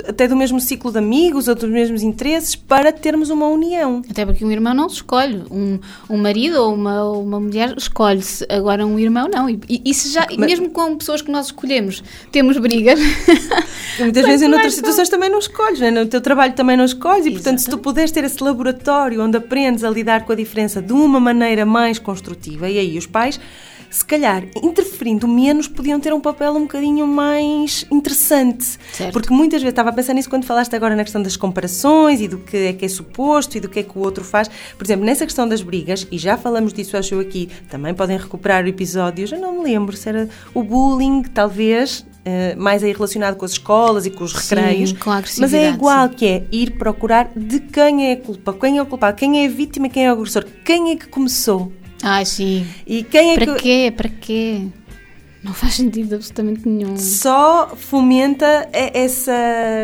até 0.07 0.27
do 0.27 0.35
mesmo 0.35 0.59
ciclo 0.59 0.91
de 0.91 0.97
amigos 0.97 1.47
ou 1.47 1.55
dos 1.55 1.69
mesmos 1.69 2.01
interesses 2.01 2.55
para 2.55 2.91
termos 2.91 3.29
uma 3.29 3.47
união. 3.47 4.01
Até 4.09 4.25
porque 4.25 4.43
um 4.43 4.51
irmão 4.51 4.73
não 4.73 4.89
se 4.89 4.95
escolhe. 4.95 5.43
Um, 5.51 5.79
um 6.09 6.17
marido 6.17 6.55
ou 6.61 6.73
uma, 6.73 7.09
uma 7.11 7.39
mulher 7.39 7.75
escolhe-se. 7.77 8.45
Agora 8.49 8.85
um 8.85 8.97
irmão 8.97 9.27
não. 9.31 9.49
E, 9.49 9.59
e 9.69 9.81
isso 9.85 10.11
já, 10.11 10.25
Mas- 10.37 10.49
mesmo 10.49 10.69
com 10.71 10.97
pessoas 10.97 11.21
que 11.21 11.31
nós 11.31 11.47
escolhemos, 11.47 12.03
temos 12.31 12.57
brigas. 12.57 12.99
Muitas 13.99 14.25
vezes 14.25 14.41
em 14.47 14.51
outras 14.51 14.73
situações 14.73 15.09
também 15.09 15.29
não 15.29 15.39
escolhes, 15.39 15.79
né? 15.79 15.91
no 15.91 16.05
teu 16.05 16.21
trabalho 16.21 16.53
também 16.53 16.75
não 16.75 16.85
escolhes, 16.85 17.25
e 17.25 17.31
portanto, 17.31 17.59
se 17.59 17.65
tu 17.65 17.69
Exatamente. 17.69 17.83
puderes 17.83 18.11
ter 18.11 18.23
esse 18.23 18.43
laboratório 18.43 19.21
onde 19.23 19.37
aprendes 19.37 19.83
a 19.83 19.89
lidar 19.89 20.25
com 20.25 20.31
a 20.31 20.35
diferença 20.35 20.81
de 20.81 20.93
uma 20.93 21.19
maneira 21.19 21.65
mais 21.65 21.99
construtiva, 21.99 22.69
e 22.69 22.79
aí 22.79 22.97
os 22.97 23.05
pais, 23.05 23.39
se 23.91 24.05
calhar, 24.05 24.45
interferindo 24.63 25.27
menos, 25.27 25.67
podiam 25.67 25.99
ter 25.99 26.13
um 26.13 26.21
papel 26.21 26.53
um 26.53 26.61
bocadinho 26.61 27.05
mais 27.05 27.85
interessante. 27.91 28.79
Certo. 28.93 29.11
Porque 29.11 29.33
muitas 29.33 29.61
vezes, 29.61 29.73
estava 29.73 29.89
a 29.89 29.93
pensar 29.93 30.13
nisso 30.13 30.29
quando 30.29 30.45
falaste 30.45 30.73
agora 30.73 30.95
na 30.95 31.03
questão 31.03 31.21
das 31.21 31.35
comparações 31.35 32.21
e 32.21 32.27
do 32.27 32.37
que 32.37 32.57
é 32.57 32.73
que 32.73 32.85
é 32.85 32.87
suposto 32.87 33.57
e 33.57 33.59
do 33.59 33.67
que 33.67 33.79
é 33.79 33.83
que 33.83 33.97
o 33.97 34.01
outro 34.01 34.23
faz. 34.23 34.49
Por 34.77 34.85
exemplo, 34.85 35.05
nessa 35.05 35.25
questão 35.25 35.47
das 35.47 35.61
brigas, 35.61 36.07
e 36.09 36.17
já 36.17 36.37
falamos 36.37 36.71
disso, 36.71 36.95
acho 36.95 37.15
eu 37.15 37.19
aqui, 37.19 37.49
também 37.69 37.93
podem 37.93 38.17
recuperar 38.17 38.63
o 38.63 38.67
episódio, 38.67 39.27
já 39.27 39.37
não 39.37 39.57
me 39.57 39.63
lembro 39.65 39.95
se 39.95 40.07
era 40.07 40.29
o 40.53 40.63
bullying, 40.63 41.23
talvez, 41.23 42.05
eh, 42.23 42.55
mais 42.55 42.83
aí 42.83 42.93
relacionado 42.93 43.35
com 43.35 43.43
as 43.43 43.51
escolas 43.51 44.05
e 44.05 44.09
com 44.09 44.23
os 44.23 44.31
Sim, 44.31 44.55
recreios. 44.55 44.93
com 44.93 45.11
a 45.11 45.21
mas 45.39 45.53
é 45.53 45.69
igual 45.69 46.07
sim. 46.07 46.15
que 46.15 46.25
é 46.27 46.45
ir 46.51 46.71
procurar 46.77 47.29
de 47.35 47.59
quem 47.59 48.09
é 48.09 48.13
a 48.13 48.17
culpa, 48.17 48.53
quem 48.53 48.77
é 48.77 48.81
o 48.81 48.85
culpado, 48.85 49.17
quem 49.17 49.43
é 49.43 49.47
a 49.47 49.49
vítima, 49.49 49.89
quem 49.89 50.05
é 50.05 50.09
o 50.09 50.13
agressor, 50.13 50.45
quem 50.63 50.91
é 50.91 50.95
que 50.95 51.07
começou. 51.07 51.73
Ai, 52.03 52.25
sim. 52.25 52.65
E 52.85 53.03
quem 53.03 53.31
é 53.31 53.35
Para 53.35 53.53
que 53.55 53.59
quê? 53.61 53.93
Para 53.95 54.09
quê? 54.09 54.67
Não 55.43 55.53
faz 55.53 55.73
sentido 55.75 56.15
absolutamente 56.15 56.67
nenhum. 56.67 56.95
só 56.97 57.71
fomenta 57.75 58.69
e- 58.73 58.91
essa 58.93 59.33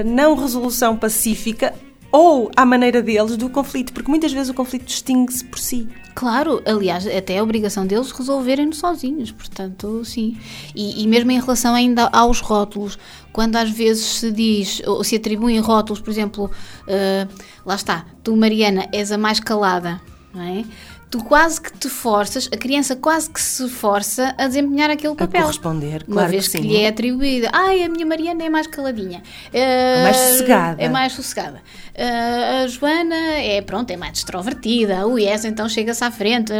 não 0.05 0.35
resolução 0.35 0.95
pacífica 0.95 1.73
ou 2.11 2.49
à 2.55 2.65
maneira 2.65 3.01
deles 3.01 3.35
do 3.35 3.49
conflito, 3.49 3.91
porque 3.91 4.09
muitas 4.09 4.31
vezes 4.31 4.49
o 4.49 4.53
conflito 4.53 4.85
distingue-se 4.85 5.43
por 5.45 5.59
si. 5.59 5.87
Claro, 6.15 6.61
aliás, 6.65 7.05
até 7.05 7.33
é 7.35 7.39
a 7.39 7.43
obrigação 7.43 7.85
deles 7.85 8.11
resolverem-no 8.11 8.73
sozinhos, 8.73 9.31
portanto, 9.31 10.03
sim. 10.05 10.37
E, 10.75 11.03
e 11.03 11.07
mesmo 11.07 11.29
em 11.31 11.39
relação 11.39 11.75
ainda 11.75 12.07
aos 12.11 12.39
rótulos, 12.39 12.97
quando 13.33 13.55
às 13.55 13.69
vezes 13.69 14.03
se 14.05 14.31
diz, 14.31 14.81
ou 14.85 15.03
se 15.03 15.15
atribuem 15.15 15.59
rótulos, 15.59 16.01
por 16.01 16.09
exemplo, 16.09 16.49
eh, 16.87 17.27
lá 17.65 17.75
está, 17.75 18.05
tu, 18.23 18.35
Mariana, 18.35 18.87
és 18.91 19.11
a 19.11 19.17
mais 19.17 19.39
calada, 19.39 20.01
não 20.33 20.41
é? 20.41 20.63
Tu 21.09 21.23
quase 21.23 21.61
que 21.61 21.71
te 21.71 21.87
forças, 21.87 22.49
a 22.51 22.57
criança 22.57 22.93
quase 22.93 23.29
que 23.29 23.41
se 23.41 23.69
força 23.69 24.35
a 24.37 24.45
desempenhar 24.45 24.89
aquele 24.89 25.15
papel. 25.15 25.41
corresponder, 25.41 26.03
Uma 26.05 26.15
claro 26.15 26.29
vez 26.31 26.47
que 26.49 26.57
que, 26.57 26.63
sim. 26.63 26.67
lhe 26.67 26.81
é 26.81 26.89
atribuída. 26.89 27.49
Ai, 27.53 27.81
a 27.83 27.87
minha 27.89 28.05
Mariana 28.05 28.43
é 28.43 28.49
mais 28.49 28.67
caladinha. 28.67 29.23
Eh, 29.53 30.03
mais 30.03 30.17
sossegada. 30.17 30.81
É 30.83 30.89
mais 30.89 31.13
sossegada. 31.13 31.61
Eh, 31.95 32.63
a 32.63 32.67
Joana 32.67 33.15
é, 33.15 33.61
pronto, 33.61 33.89
é 33.89 33.95
mais 33.95 34.17
extrovertida. 34.17 35.07
O 35.07 35.17
Yes 35.17 35.45
então 35.45 35.69
chega-se 35.69 36.03
à 36.03 36.11
frente. 36.11 36.51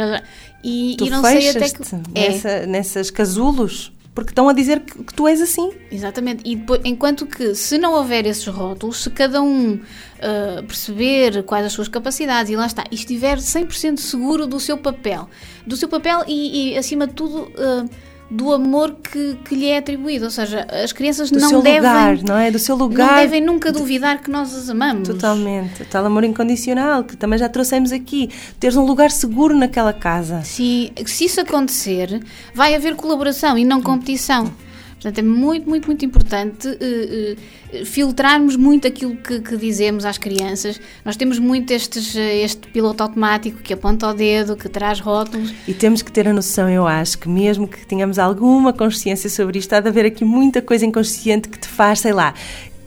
E, 0.64 0.94
Tu 0.96 1.06
e 1.06 1.10
não 1.10 1.22
sei 1.22 1.50
até 1.50 1.68
que. 1.68 1.82
É, 2.14 2.30
nessa, 2.30 2.66
nessas 2.66 3.10
casulos 3.10 3.92
porque 4.14 4.30
estão 4.30 4.48
a 4.48 4.52
dizer 4.52 4.80
que, 4.80 5.04
que 5.04 5.14
tu 5.14 5.28
és 5.28 5.40
assim. 5.40 5.72
exatamente. 5.90 6.42
E 6.44 6.56
depois, 6.56 6.80
enquanto 6.84 7.26
que, 7.26 7.54
se 7.54 7.78
não 7.78 7.94
houver 7.94 8.26
esses 8.26 8.46
rótulos, 8.46 9.02
se 9.02 9.10
cada 9.10 9.40
um 9.40 9.80
ah, 10.20 10.62
perceber 10.66 11.44
quais 11.44 11.64
as 11.64 11.72
suas 11.72 11.86
capacidades 11.88 12.50
e 12.50 12.56
lá 12.56 12.66
está, 12.66 12.84
e 12.90 12.94
estiver 12.94 13.38
100% 13.38 13.98
seguro 13.98 14.46
do 14.46 14.58
seu 14.58 14.76
papel, 14.76 15.28
do 15.66 15.76
seu 15.76 15.88
papel 15.88 16.24
e, 16.26 16.72
e, 16.72 16.78
acima 16.78 17.06
de 17.06 17.14
tudo, 17.14 17.50
ah, 17.56 17.84
do 18.30 18.52
amor 18.52 18.94
que, 19.02 19.38
que 19.44 19.54
lhe 19.54 19.66
é 19.66 19.78
atribuído. 19.78 20.26
Ou 20.26 20.30
seja, 20.30 20.66
as 20.84 20.92
crianças 20.92 21.30
Do 21.30 21.40
não 21.40 21.48
seu 21.48 21.62
devem. 21.62 21.80
lugar, 21.80 22.18
não 22.22 22.36
é? 22.36 22.50
Do 22.50 22.58
seu 22.58 22.76
Não 22.76 22.86
lugar. 22.86 23.16
devem 23.20 23.40
nunca 23.40 23.72
duvidar 23.72 24.20
que 24.20 24.30
nós 24.30 24.54
as 24.54 24.68
amamos. 24.68 25.08
Totalmente. 25.08 25.82
O 25.82 25.86
tal 25.86 26.04
amor 26.04 26.24
incondicional, 26.24 27.04
que 27.04 27.16
também 27.16 27.38
já 27.38 27.48
trouxemos 27.48 27.90
aqui. 27.92 28.28
Teres 28.60 28.76
um 28.76 28.84
lugar 28.84 29.10
seguro 29.10 29.56
naquela 29.56 29.92
casa. 29.92 30.42
Se, 30.44 30.92
se 31.06 31.24
isso 31.24 31.40
acontecer, 31.40 32.20
vai 32.54 32.74
haver 32.74 32.94
colaboração 32.96 33.56
e 33.56 33.64
não 33.64 33.80
competição. 33.80 34.52
Portanto, 35.00 35.18
é 35.18 35.22
muito, 35.22 35.68
muito, 35.68 35.86
muito 35.86 36.04
importante 36.04 36.68
eh, 36.68 37.36
eh, 37.72 37.84
filtrarmos 37.84 38.56
muito 38.56 38.86
aquilo 38.88 39.16
que, 39.16 39.40
que 39.40 39.56
dizemos 39.56 40.04
às 40.04 40.18
crianças. 40.18 40.80
Nós 41.04 41.16
temos 41.16 41.38
muito 41.38 41.70
estes, 41.70 42.16
eh, 42.16 42.38
este 42.38 42.66
piloto 42.66 43.04
automático 43.04 43.62
que 43.62 43.72
aponta 43.72 44.08
o 44.08 44.12
dedo, 44.12 44.56
que 44.56 44.68
traz 44.68 44.98
rótulos. 44.98 45.54
E 45.68 45.72
temos 45.72 46.02
que 46.02 46.10
ter 46.10 46.26
a 46.26 46.32
noção, 46.32 46.68
eu 46.68 46.84
acho, 46.84 47.16
que 47.16 47.28
mesmo 47.28 47.68
que 47.68 47.86
tenhamos 47.86 48.18
alguma 48.18 48.72
consciência 48.72 49.30
sobre 49.30 49.60
isto, 49.60 49.72
há 49.72 49.80
de 49.80 49.88
haver 49.88 50.04
aqui 50.04 50.24
muita 50.24 50.60
coisa 50.60 50.84
inconsciente 50.84 51.48
que 51.48 51.60
te 51.60 51.68
faz, 51.68 52.00
sei 52.00 52.12
lá, 52.12 52.34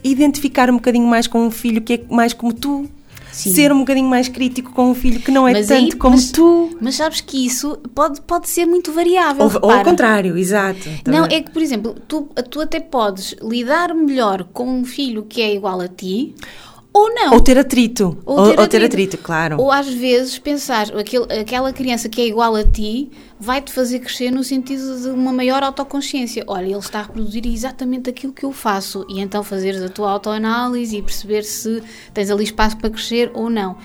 identificar 0.04 0.68
um 0.68 0.74
bocadinho 0.74 1.06
mais 1.06 1.26
com 1.26 1.46
um 1.46 1.50
filho 1.50 1.80
que 1.80 1.94
é 1.94 2.00
mais 2.14 2.34
como 2.34 2.52
tu. 2.52 2.90
Sim. 3.32 3.54
Ser 3.54 3.72
um 3.72 3.78
bocadinho 3.80 4.08
mais 4.08 4.28
crítico 4.28 4.72
com 4.72 4.90
um 4.90 4.94
filho 4.94 5.18
que 5.18 5.30
não 5.30 5.48
é 5.48 5.52
Mas 5.54 5.66
tanto 5.68 5.80
aí- 5.84 5.92
como 5.98 6.14
mas- 6.16 6.30
tu. 6.30 6.76
Mas 6.80 6.94
sabes 6.96 7.20
que 7.22 7.44
isso 7.46 7.78
pode, 7.94 8.20
pode 8.20 8.48
ser 8.48 8.66
muito 8.66 8.92
variável. 8.92 9.44
Ou, 9.46 9.50
ou 9.62 9.70
ao 9.70 9.82
contrário, 9.82 10.36
exato. 10.36 10.80
Não, 11.06 11.24
é 11.24 11.40
que, 11.40 11.50
por 11.50 11.62
exemplo, 11.62 11.94
tu, 12.06 12.28
tu 12.50 12.60
até 12.60 12.78
podes 12.78 13.34
lidar 13.42 13.94
melhor 13.94 14.44
com 14.52 14.68
um 14.68 14.84
filho 14.84 15.22
que 15.24 15.40
é 15.40 15.54
igual 15.54 15.80
a 15.80 15.88
ti, 15.88 16.34
Ou 16.92 17.14
não. 17.14 17.32
Ou 17.32 17.40
ter 17.40 17.56
atrito. 17.56 18.18
Ou 18.26 18.38
Ou, 18.38 18.44
ter 18.50 18.60
ou 18.60 18.68
ter 18.68 18.76
atrito. 18.76 18.84
atrito, 18.84 19.18
claro. 19.18 19.58
Ou 19.58 19.72
às 19.72 19.88
vezes 19.88 20.38
pensar, 20.38 20.94
aquele, 20.96 21.24
aquela 21.40 21.72
criança 21.72 22.08
que 22.08 22.20
é 22.20 22.26
igual 22.26 22.54
a 22.54 22.62
ti 22.64 23.10
vai-te 23.40 23.72
fazer 23.72 24.00
crescer 24.00 24.30
no 24.30 24.44
sentido 24.44 25.00
de 25.00 25.08
uma 25.08 25.32
maior 25.32 25.62
autoconsciência. 25.62 26.44
Olha, 26.46 26.66
ele 26.66 26.76
está 26.78 27.00
a 27.00 27.02
reproduzir 27.02 27.46
exatamente 27.46 28.10
aquilo 28.10 28.32
que 28.32 28.44
eu 28.44 28.52
faço. 28.52 29.06
E 29.08 29.20
então 29.20 29.42
fazeres 29.42 29.82
a 29.82 29.88
tua 29.88 30.10
autoanálise 30.10 30.96
e 30.96 31.02
perceber 31.02 31.42
se 31.44 31.82
tens 32.12 32.30
ali 32.30 32.44
espaço 32.44 32.76
para 32.76 32.90
crescer 32.90 33.30
ou 33.32 33.48
não. 33.48 33.76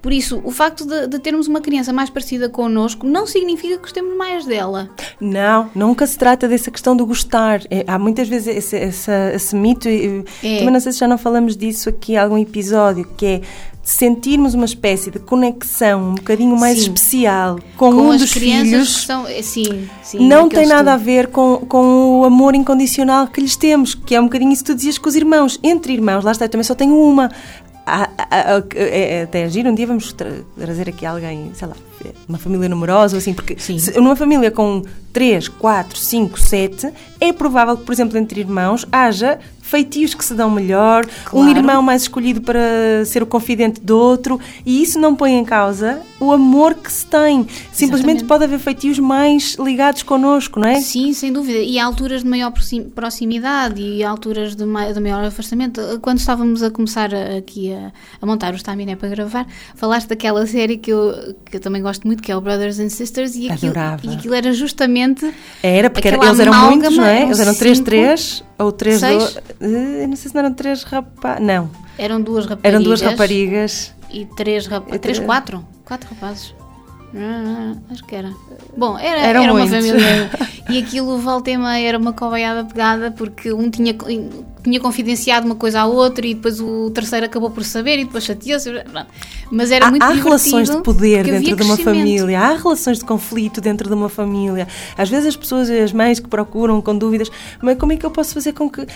Por 0.00 0.12
isso, 0.12 0.40
o 0.44 0.50
facto 0.50 0.86
de, 0.86 1.06
de 1.08 1.18
termos 1.18 1.48
uma 1.48 1.60
criança 1.60 1.92
mais 1.92 2.08
parecida 2.08 2.48
connosco 2.48 3.06
não 3.06 3.26
significa 3.26 3.74
que 3.76 3.82
gostemos 3.82 4.16
mais 4.16 4.44
dela. 4.46 4.88
Não, 5.20 5.68
nunca 5.74 6.06
se 6.06 6.16
trata 6.16 6.46
dessa 6.46 6.70
questão 6.70 6.96
do 6.96 7.04
gostar. 7.04 7.60
É, 7.70 7.84
há 7.86 7.98
muitas 7.98 8.28
vezes 8.28 8.46
esse, 8.56 8.76
essa- 8.76 9.32
esse 9.34 9.56
mito, 9.56 9.88
É. 9.88 10.58
também 10.58 10.70
não 10.70 10.80
sei 10.80 10.92
se 10.92 10.98
já 10.98 11.08
não 11.08 11.18
falamos 11.18 11.56
disso 11.56 11.88
aqui 11.88 12.12
em 12.12 12.16
algum 12.16 12.38
episódio, 12.38 13.04
que 13.16 13.26
é 13.26 13.40
sentirmos 13.82 14.52
uma 14.54 14.66
espécie 14.66 15.10
de 15.10 15.18
conexão 15.18 16.10
um 16.10 16.14
bocadinho 16.16 16.54
mais 16.56 16.76
Sim. 16.78 16.82
especial 16.92 17.58
com, 17.76 17.90
Com 17.90 18.02
um 18.02 18.10
as 18.10 18.20
dos 18.20 18.32
filhos. 18.32 19.04
são. 19.06 19.26
é, 19.26 19.40
Sim, 19.40 19.88
sim. 20.02 20.28
não 20.28 20.46
tem 20.48 20.66
nada 20.66 20.92
a 20.92 20.96
estudo. 20.96 21.06
ver 21.06 21.26
com, 21.28 21.56
com 21.66 22.20
o 22.20 22.24
amor 22.24 22.54
incondicional 22.54 23.26
que 23.28 23.40
lhes 23.40 23.56
temos, 23.56 23.94
que 23.94 24.14
é 24.14 24.20
um 24.20 24.24
bocadinho 24.24 24.52
isso 24.52 24.62
que 24.62 24.72
tu 24.72 24.76
dizias 24.76 24.98
com 24.98 25.08
os 25.08 25.16
irmãos. 25.16 25.58
Entre 25.62 25.92
irmãos, 25.94 26.22
lá 26.22 26.32
está, 26.32 26.44
eu 26.44 26.48
também 26.50 26.64
só 26.64 26.74
tenho 26.74 26.94
uma. 26.94 27.30
Há- 27.88 28.10
há- 28.18 28.56
há- 28.56 28.62
é, 28.74 29.14
é 29.14 29.22
até 29.22 29.44
agir, 29.44 29.66
um 29.66 29.74
dia 29.74 29.86
vamos 29.86 30.12
tra- 30.12 30.30
trazer 30.58 30.88
aqui 30.88 31.06
alguém, 31.06 31.50
sei 31.54 31.68
lá, 31.68 31.74
uma 32.28 32.36
família 32.38 32.68
numerosa, 32.68 33.16
ou 33.16 33.18
assim, 33.18 33.32
porque 33.32 33.56
Sim. 33.58 33.78
se- 33.78 33.98
numa 33.98 34.14
família 34.14 34.50
com 34.50 34.82
3, 35.18 35.48
4, 35.48 35.98
5, 35.98 36.38
7, 36.38 36.92
é 37.20 37.32
provável 37.32 37.76
que, 37.76 37.82
por 37.82 37.92
exemplo, 37.92 38.16
entre 38.16 38.38
irmãos 38.38 38.86
haja 38.92 39.40
feitios 39.60 40.14
que 40.14 40.24
se 40.24 40.32
dão 40.32 40.50
melhor, 40.50 41.04
um 41.26 41.28
Claro. 41.42 41.50
irmão 41.50 41.82
mais 41.82 42.00
escolhido 42.02 42.40
para 42.40 43.04
ser 43.04 43.22
o 43.22 43.26
confidente 43.26 43.82
do 43.82 43.98
outro, 43.98 44.40
e 44.64 44.80
isso 44.82 44.98
não 44.98 45.14
põe 45.14 45.32
em 45.34 45.44
causa 45.44 46.00
o 46.18 46.32
amor 46.32 46.72
que 46.74 46.90
se 46.90 47.04
tem. 47.04 47.46
Simplesmente 47.70 47.90
Exatamente. 48.20 48.24
pode 48.24 48.44
haver 48.44 48.58
feitios 48.60 48.98
mais 48.98 49.56
ligados 49.60 50.02
connosco, 50.02 50.58
não 50.58 50.66
é? 50.68 50.80
Sim, 50.80 51.12
sem 51.12 51.30
dúvida. 51.30 51.58
E 51.58 51.78
há 51.78 51.84
alturas 51.84 52.22
de 52.22 52.28
maior 52.30 52.50
proxim- 52.50 52.84
proximidade 52.84 53.82
e 53.82 54.02
alturas 54.02 54.56
de, 54.56 54.64
mai- 54.64 54.90
de 54.94 55.00
maior 55.00 55.22
afastamento. 55.22 55.82
Quando 56.00 56.16
estávamos 56.20 56.62
a 56.62 56.70
começar 56.70 57.10
aqui 57.14 57.70
a, 57.74 57.92
a 58.22 58.24
montar 58.24 58.54
o 58.54 58.56
Staminé 58.56 58.96
para 58.96 59.10
gravar, 59.10 59.46
falaste 59.74 60.08
daquela 60.08 60.46
série 60.46 60.78
que 60.78 60.90
eu, 60.90 61.34
que 61.44 61.58
eu 61.58 61.60
também 61.60 61.82
gosto 61.82 62.06
muito, 62.06 62.22
que 62.22 62.32
é 62.32 62.36
o 62.36 62.40
Brothers 62.40 62.78
and 62.80 62.88
Sisters, 62.88 63.36
e 63.36 63.50
aquilo, 63.50 63.74
e 64.02 64.14
aquilo 64.14 64.32
era 64.34 64.50
justamente. 64.54 65.07
Era, 65.62 65.90
porque 65.90 66.08
era- 66.08 66.16
eles 66.26 66.38
eram 66.40 66.54
muitos, 66.70 66.96
não 66.96 67.04
é? 67.04 67.22
Eles 67.24 67.38
eram 67.40 67.52
cinco, 67.52 67.64
3-3 67.90 68.42
ou 68.58 68.72
3 68.72 69.00
seis? 69.00 69.34
do... 69.34 69.40
Eh, 69.64 70.06
Não 70.06 70.16
sei 70.16 70.28
se 70.28 70.34
não 70.34 70.40
eram 70.44 70.54
3 70.54 70.82
rapazes. 70.84 71.44
Não, 71.46 71.70
Eram 71.98 72.20
duas 72.20 72.44
raparigas. 72.46 72.72
eram 72.74 72.82
duas 72.82 73.00
raparigas. 73.00 73.94
E 74.10 74.24
três 74.36 74.66
rapazes. 74.66 74.96
E 74.96 74.98
Três, 74.98 75.16
três- 75.18 75.26
quatro? 75.26 75.64
Quatro 75.84 76.08
rapazes. 76.14 76.54
Acho 77.90 78.04
que 78.04 78.14
era. 78.14 78.30
Bom, 78.76 78.98
era, 78.98 79.20
Eram 79.20 79.42
era 79.42 79.52
uma 79.54 79.66
família. 79.66 80.30
E 80.70 80.76
aquilo, 80.82 81.16
volta 81.16 81.50
e 81.50 81.56
meia, 81.56 81.88
era 81.88 81.96
uma 81.96 82.12
covaiada 82.12 82.62
pegada 82.62 83.10
porque 83.10 83.50
um 83.54 83.70
tinha, 83.70 83.96
tinha 84.68 84.80
confidenciado 84.80 85.46
uma 85.46 85.54
coisa 85.54 85.80
ao 85.80 85.92
outro 85.92 86.26
e 86.26 86.34
depois 86.34 86.60
o 86.60 86.90
terceiro 86.90 87.26
acabou 87.26 87.50
por 87.50 87.64
saber 87.64 87.98
e 87.98 88.04
depois 88.04 88.24
chateou-se. 88.24 88.70
Mas 89.50 89.70
era 89.70 89.86
Há, 89.86 89.90
muito 89.90 90.02
há 90.02 90.10
relações 90.10 90.68
de 90.68 90.82
poder 90.82 91.24
dentro 91.24 91.56
de 91.56 91.62
uma 91.62 91.76
família, 91.76 92.38
há 92.38 92.54
relações 92.54 92.98
de 92.98 93.04
conflito 93.04 93.60
dentro 93.60 93.88
de 93.88 93.94
uma 93.94 94.08
família. 94.08 94.68
Às 94.96 95.08
vezes 95.08 95.28
as 95.28 95.36
pessoas, 95.36 95.70
as 95.70 95.92
mães 95.92 96.20
que 96.20 96.28
procuram 96.28 96.80
com 96.82 96.96
dúvidas, 96.96 97.30
mas 97.62 97.78
como 97.78 97.92
é 97.92 97.96
que 97.96 98.04
eu 98.04 98.10
posso 98.10 98.34
fazer 98.34 98.52
com 98.52 98.68
que 98.68 98.86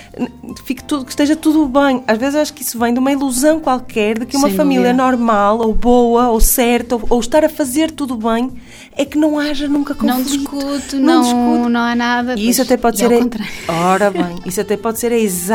fique 0.65 0.85
tudo, 0.85 1.05
que 1.05 1.11
esteja 1.11 1.35
tudo 1.35 1.67
bem? 1.67 2.03
Às 2.07 2.19
vezes 2.19 2.35
acho 2.37 2.53
que 2.53 2.63
isso 2.63 2.79
vem 2.79 2.93
de 2.93 2.99
uma 2.99 3.11
ilusão 3.11 3.61
qualquer 3.61 4.19
de 4.19 4.27
que 4.27 4.37
uma 4.37 4.49
Sem 4.49 4.57
família 4.57 4.93
dúvida. 4.93 5.03
normal, 5.03 5.59
ou 5.61 5.73
boa, 5.75 6.29
ou 6.29 6.41
certa, 6.41 6.97
ou, 6.97 7.03
ou 7.09 7.21
estar 7.21 7.45
a 7.45 7.49
fazer 7.49 7.91
tudo 7.91 8.17
bem, 8.17 8.51
é 8.97 9.05
que 9.05 9.17
não 9.17 9.39
haja 9.39 9.67
nunca 9.67 9.95
conflito. 9.95 10.15
Não 10.17 10.23
discute, 10.23 10.97
Não 10.97 11.15
não, 11.15 11.23
discute. 11.23 11.73
não 11.73 11.81
há 11.81 11.95
nada. 11.95 12.35
E 12.37 12.49
isso 12.49 12.61
até 12.61 12.77
pode 12.77 12.99
ser. 12.99 13.07
ao 13.07 13.13
é-. 13.13 13.23
Ora 13.69 14.11
bem, 14.11 14.37
isso 14.45 14.61
até 14.61 14.77
pode 14.77 14.99
ser 14.99 15.13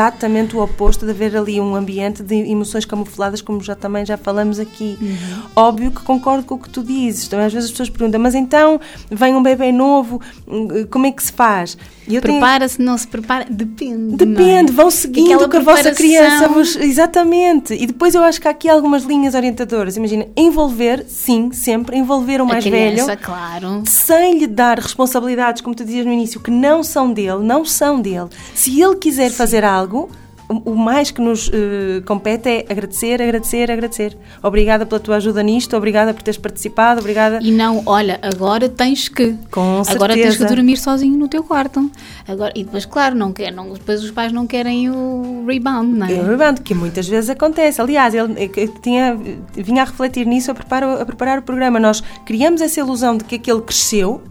exatamente 0.08 0.56
o 0.56 0.62
oposto 0.62 1.04
de 1.04 1.10
haver 1.12 1.36
ali 1.36 1.60
um 1.60 1.74
ambiente 1.74 2.22
de 2.22 2.34
emoções 2.34 2.84
camufladas, 2.84 3.42
como 3.42 3.62
já 3.62 3.74
também 3.74 4.04
já 4.04 4.16
falamos 4.16 4.58
aqui. 4.58 4.98
Uhum. 5.00 5.42
Óbvio 5.54 5.90
que 5.90 6.02
concordo 6.02 6.44
com 6.44 6.54
o 6.54 6.58
que 6.58 6.70
tu 6.70 6.82
dizes. 6.82 7.28
Também 7.28 7.46
às 7.46 7.52
vezes 7.52 7.66
as 7.66 7.70
pessoas 7.72 7.90
perguntam, 7.90 8.20
mas 8.20 8.34
então 8.34 8.80
vem 9.10 9.34
um 9.34 9.42
bebê 9.42 9.70
novo, 9.70 10.20
hum, 10.46 10.86
como 10.90 11.06
é 11.06 11.12
que 11.12 11.22
se 11.22 11.32
faz? 11.32 11.76
Prepara-se, 12.20 12.80
não 12.80 12.96
se 12.96 13.06
prepara? 13.06 13.46
Depende. 13.48 14.16
Depende, 14.16 14.72
não 14.72 14.80
é? 14.80 14.82
vão 14.82 14.90
seguindo 14.90 15.26
Aquela 15.26 15.46
o 15.46 15.50
que 15.50 15.56
a 15.56 15.60
vossa 15.60 15.92
criança 15.92 16.48
vos. 16.48 16.76
Exatamente. 16.76 17.74
E 17.74 17.86
depois 17.86 18.14
eu 18.14 18.22
acho 18.22 18.40
que 18.40 18.48
há 18.48 18.50
aqui 18.50 18.68
algumas 18.68 19.04
linhas 19.04 19.34
orientadoras. 19.34 19.96
Imagina, 19.96 20.26
envolver, 20.36 21.04
sim, 21.08 21.50
sempre, 21.52 21.96
envolver 21.96 22.40
o 22.40 22.46
mais 22.46 22.64
a 22.64 22.68
criança, 22.68 23.06
velho 23.06 23.18
claro. 23.18 23.82
sem 23.86 24.38
lhe 24.38 24.46
dar 24.46 24.78
responsabilidades, 24.78 25.60
como 25.60 25.74
tu 25.74 25.84
dizias 25.84 26.06
no 26.06 26.12
início, 26.12 26.40
que 26.40 26.50
não 26.50 26.82
são 26.82 27.12
dele, 27.12 27.42
não 27.42 27.64
são 27.64 28.00
dele. 28.00 28.28
Se 28.54 28.80
ele 28.80 28.96
quiser 28.96 29.30
fazer 29.30 29.64
algo, 29.64 30.10
o, 30.48 30.72
o 30.72 30.76
mais 30.76 31.10
que 31.10 31.20
nos 31.20 31.50
eh, 31.52 32.00
compete 32.06 32.48
é 32.48 32.66
agradecer, 32.70 33.20
agradecer, 33.20 33.70
agradecer. 33.70 34.16
Obrigada 34.42 34.86
pela 34.86 34.98
tua 34.98 35.16
ajuda 35.16 35.42
nisto, 35.42 35.76
obrigada 35.76 36.14
por 36.14 36.22
teres 36.22 36.38
participado, 36.38 37.00
obrigada. 37.00 37.38
E 37.42 37.50
não, 37.50 37.82
olha, 37.84 38.18
agora 38.22 38.68
tens 38.68 39.08
que. 39.08 39.36
Com 39.50 39.82
Agora 39.86 40.14
tens 40.14 40.24
que 40.24 40.32
certeza. 40.32 40.54
dormir 40.54 40.78
sozinho 40.78 41.18
no 41.18 41.28
teu 41.28 41.42
quarto. 41.42 41.90
Agora, 42.26 42.52
e 42.56 42.64
depois, 42.64 42.86
claro, 42.86 43.14
não 43.14 43.32
quer, 43.32 43.52
não, 43.52 43.72
depois 43.72 44.02
os 44.02 44.10
pais 44.10 44.32
não 44.32 44.46
querem 44.46 44.90
o 44.90 45.44
rebound, 45.46 45.98
não 45.98 46.06
é? 46.06 46.12
Eu 46.12 46.26
lembrando 46.26 46.62
que 46.62 46.74
muitas 46.74 47.06
vezes 47.06 47.28
acontece. 47.28 47.80
Aliás, 47.80 48.14
ele 48.14 48.48
que 48.48 48.68
tinha, 48.80 49.16
vinha 49.52 49.82
a 49.82 49.84
refletir 49.84 50.26
nisso 50.26 50.50
a 50.50 50.54
preparar, 50.54 51.02
a 51.02 51.04
preparar 51.04 51.38
o 51.38 51.42
programa. 51.42 51.78
Nós 51.78 52.02
criamos 52.24 52.60
essa 52.60 52.80
ilusão 52.80 53.16
de 53.16 53.24
que 53.24 53.34
aquele 53.36 53.60
cresceu 53.60 54.22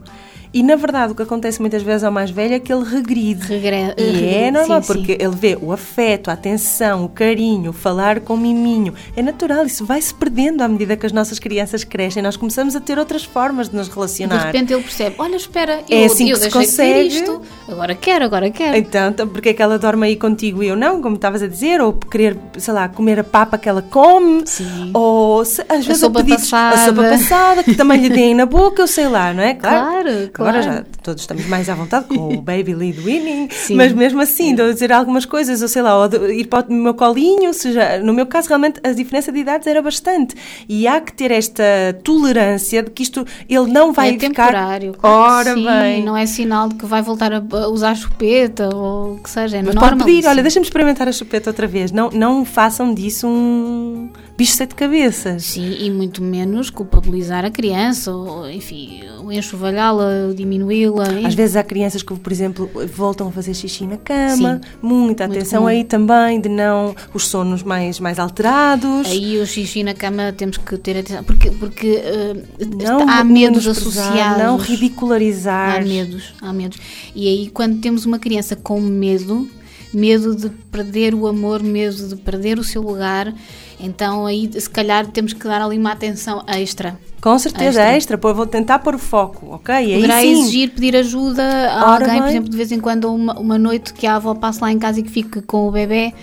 e, 0.54 0.64
na 0.64 0.76
verdade, 0.76 1.12
o 1.12 1.16
que 1.16 1.22
acontece 1.22 1.60
muitas 1.62 1.82
vezes 1.84 2.04
ao 2.04 2.12
mais 2.12 2.30
velho 2.30 2.54
é 2.56 2.60
que 2.60 2.72
ele 2.72 2.84
regride. 2.84 3.48
Regre- 3.48 3.94
E 3.98 4.02
é 4.02 4.12
regride, 4.12 4.52
normal, 4.52 4.82
sim, 4.82 4.88
sim. 4.88 4.94
porque 4.94 5.18
ele 5.24 5.36
vê 5.36 5.58
o 5.62 5.72
afeto, 5.72 6.30
a 6.30 6.34
atenção, 6.34 7.06
o 7.06 7.10
carinho, 7.10 7.72
falar 7.74 8.20
com 8.22 8.36
miminho. 8.38 8.94
É 9.16 9.22
natural, 9.22 9.66
isso 9.66 9.86
vai-se 9.86 10.14
perdendo 10.14 10.62
à 10.62 10.68
medida 10.68 10.96
que 10.96 11.06
as 11.06 11.12
nossas 11.12 11.40
crianças 11.40 11.84
crescem. 11.84 12.22
Nós 12.24 12.38
começamos 12.38 12.76
a 12.76 12.80
ter 12.80 12.98
outras 12.98 13.24
formas 13.24 13.70
de 13.70 13.76
nos 13.76 13.88
De 13.88 13.94
relacionar. 13.94 14.46
repente 14.48 14.74
ele 14.74 14.82
percebe: 14.84 15.16
olha, 15.18 15.36
espera, 15.36 15.82
eu, 15.90 15.98
É 16.00 16.06
assim 16.06 16.30
eu 16.30 16.38
que 16.38 16.44
se 16.44 16.50
deixei 16.50 16.62
de 16.62 16.68
consegue. 16.68 17.08
isto, 17.08 17.42
agora 17.70 17.96
quero, 17.96 18.26
agora 18.26 18.50
quero. 18.50 18.78
Então, 18.78 19.14
porque 19.28 19.50
é 19.50 19.54
que 19.54 19.62
ela 19.62 19.78
dorme 19.78 20.08
aí 20.08 20.16
contigo 20.16 20.64
e 20.64 20.68
eu 20.68 20.76
não, 20.76 21.02
como 21.02 21.16
estavas 21.16 21.42
a 21.44 21.48
dizer, 21.48 21.82
ou 21.82 21.94
querer, 21.94 22.38
sei 22.58 22.74
lá, 22.74 22.88
comer 22.88 23.20
a 23.20 23.24
papa 23.24 23.58
que 23.58 23.68
ela 23.70 23.82
come, 23.82 24.44
Sim. 24.46 24.92
ou 24.94 25.44
se- 25.46 25.64
às 25.68 25.86
vezes 25.86 26.02
sopa 26.02 26.20
a 26.20 26.24
pedidos, 26.24 26.54
a 26.54 26.72
passada. 26.72 26.86
sopa 26.96 27.10
passada, 27.10 27.64
que 27.64 27.76
também 27.76 28.00
lhe 28.02 28.10
deem 28.10 28.34
na 28.36 28.46
boca, 28.46 28.82
eu 28.82 28.88
sei 28.88 29.08
lá, 29.08 29.34
não 29.34 29.44
é? 29.44 29.54
Claro, 29.54 29.88
Agora 30.10 30.30
claro. 30.44 30.62
já 30.62 30.84
todos 31.02 31.24
estamos 31.24 31.46
mais 31.48 31.70
à 31.70 31.76
vontade 31.76 32.06
com 32.06 32.36
o 32.36 32.42
baby 32.42 32.74
lead 32.74 33.00
winning, 33.00 33.50
Sim. 33.52 33.76
mas 33.76 33.92
mesmo 33.94 34.22
assim, 34.22 34.54
de 34.56 34.74
dizer 34.74 34.92
algumas 34.92 35.26
coisas, 35.26 35.62
ou 35.62 35.68
sei 35.68 35.82
lá, 35.82 35.98
ou 35.98 36.30
ir 36.30 36.46
para 36.48 36.68
o 36.68 36.74
meu 36.74 36.94
colinho, 36.94 37.48
ou 37.48 37.54
seja, 37.54 38.00
no 38.00 38.14
meu 38.14 38.26
caso 38.26 38.48
realmente 38.48 38.80
a 38.84 38.92
diferença 38.92 39.32
de 39.32 39.40
idades 39.40 39.68
era 39.68 39.82
bastante. 39.82 40.36
E 40.70 40.88
há 40.88 41.02
que 41.02 41.14
ter 41.14 41.32
esta 41.32 41.64
tolerância 42.04 42.84
de 42.84 42.92
que 42.92 43.04
isto, 43.04 43.26
ele 43.50 43.68
não 43.72 43.94
vai 43.94 44.10
é 44.10 44.20
ficar... 44.20 44.48
temporário. 44.48 44.94
claro 44.94 45.18
Ora 45.18 45.54
sim, 45.54 45.66
bem. 45.66 46.04
Não 46.04 46.16
é 46.16 46.26
sinal 46.26 46.70
de 46.70 46.76
que 46.76 46.86
vai 46.86 47.02
voltar 47.02 47.34
a 47.34 47.42
a 47.52 47.68
usar 47.68 47.96
chupeta 47.96 48.70
ou 48.74 49.14
o 49.16 49.18
que 49.18 49.30
seja. 49.30 49.58
É 49.58 49.62
Mas 49.62 49.76
normal. 49.76 49.98
pode 49.98 50.04
pedir, 50.04 50.28
olha, 50.28 50.42
deixa-me 50.42 50.66
experimentar 50.66 51.08
a 51.08 51.12
chupeta 51.12 51.50
outra 51.50 51.68
vez. 51.68 51.92
Não, 51.92 52.10
não 52.10 52.46
façam 52.46 52.94
disso 52.94 53.28
um 53.28 54.10
bicho 54.38 54.52
de 54.52 54.58
sete 54.58 54.76
cabeças. 54.76 55.44
Sim, 55.44 55.78
e 55.80 55.90
muito 55.90 56.22
menos 56.22 56.70
culpabilizar 56.70 57.46
a 57.46 57.50
criança, 57.52 58.12
ou 58.12 58.50
enfim, 58.50 59.02
enxovalhá-la, 59.32 60.27
diminuí-la. 60.34 61.06
Às 61.26 61.34
vezes 61.34 61.56
há 61.56 61.64
crianças 61.64 62.04
que, 62.04 62.14
por 62.16 62.32
exemplo, 62.32 62.70
voltam 62.94 63.28
a 63.28 63.32
fazer 63.32 63.54
xixi 63.54 63.86
na 63.86 63.98
cama. 63.98 64.62
Sim, 64.64 64.70
Muita 64.82 65.26
atenção 65.26 65.60
comum. 65.64 65.68
aí 65.70 65.84
também 65.84 66.40
de 66.40 66.50
não 66.50 66.96
os 67.14 67.28
sonos 67.28 67.64
mais, 67.64 68.00
mais 68.00 68.20
alterados. 68.20 69.08
Aí 69.08 69.40
o 69.40 69.46
xixi 69.46 69.84
na 69.84 69.94
cama 69.94 70.34
temos 70.36 70.58
que 70.58 70.78
ter 70.78 70.98
atenção, 70.98 71.24
porque, 71.24 71.52
porque 71.52 72.02
eh, 72.04 72.36
não 72.82 73.08
há 73.10 73.24
medos 73.24 73.68
associados. 73.68 74.44
Não 74.44 74.58
ridicularizar. 74.58 75.78
Há 75.78 75.82
medos, 75.82 76.34
há 76.42 76.54
medos. 76.54 76.78
E 77.16 77.28
aí 77.28 77.50
quando 77.50 77.80
temos 77.80 78.06
uma 78.06 78.20
criança 78.20 78.56
com 78.56 78.80
medo, 78.80 79.48
medo 79.94 80.36
de 80.36 80.50
perder 80.72 81.14
o 81.14 81.28
amor, 81.28 81.64
medo 81.64 82.08
de 82.08 82.16
perder 82.16 82.60
o 82.60 82.64
seu 82.64 82.82
lugar, 82.82 83.34
então 83.80 84.26
aí 84.26 84.50
se 84.60 84.70
calhar 84.70 85.08
temos 85.08 85.34
que 85.34 85.44
dar 85.48 85.62
ali 85.62 85.78
uma 85.78 85.92
atenção 85.92 86.44
extra. 86.48 86.98
Com 87.20 87.38
certeza, 87.40 87.82
Extra. 87.82 87.98
extra. 87.98 88.18
Pô, 88.18 88.34
vou 88.34 88.46
tentar 88.46 88.80
pôr 88.80 88.94
o 88.96 89.00
foco, 89.00 89.48
ok? 89.56 89.74
Aí 89.74 89.96
Poderá 89.96 90.22
sim. 90.22 90.32
exigir 90.34 90.70
pedir 90.70 90.96
ajuda 90.96 91.44
a 91.72 91.94
Ora 91.94 92.06
alguém, 92.06 92.18
por 92.18 92.22
bem. 92.22 92.30
exemplo, 92.30 92.50
de 92.50 92.58
vez 92.58 92.72
em 92.72 92.80
quando, 92.80 93.12
uma, 93.14 93.38
uma 93.40 93.58
noite 93.58 93.92
que 93.94 94.06
a 94.06 94.16
avó 94.18 94.36
passe 94.36 94.62
lá 94.62 94.72
em 94.72 94.78
casa 94.78 95.00
e 95.00 95.04
que 95.04 95.10
fique 95.10 95.42
com 95.42 95.68
o 95.68 95.72
bebê, 95.72 96.14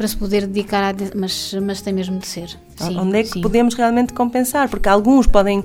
para 0.00 0.08
se 0.08 0.16
poder 0.16 0.46
dedicar 0.46 0.82
a. 0.82 0.94
Mas, 1.14 1.54
mas 1.62 1.82
tem 1.82 1.92
mesmo 1.92 2.18
de 2.18 2.26
ser. 2.26 2.48
Sim, 2.76 2.98
Onde 2.98 3.18
é 3.18 3.22
que 3.22 3.28
sim. 3.32 3.42
podemos 3.42 3.74
realmente 3.74 4.14
compensar? 4.14 4.66
Porque 4.70 4.88
alguns 4.88 5.26
podem 5.26 5.62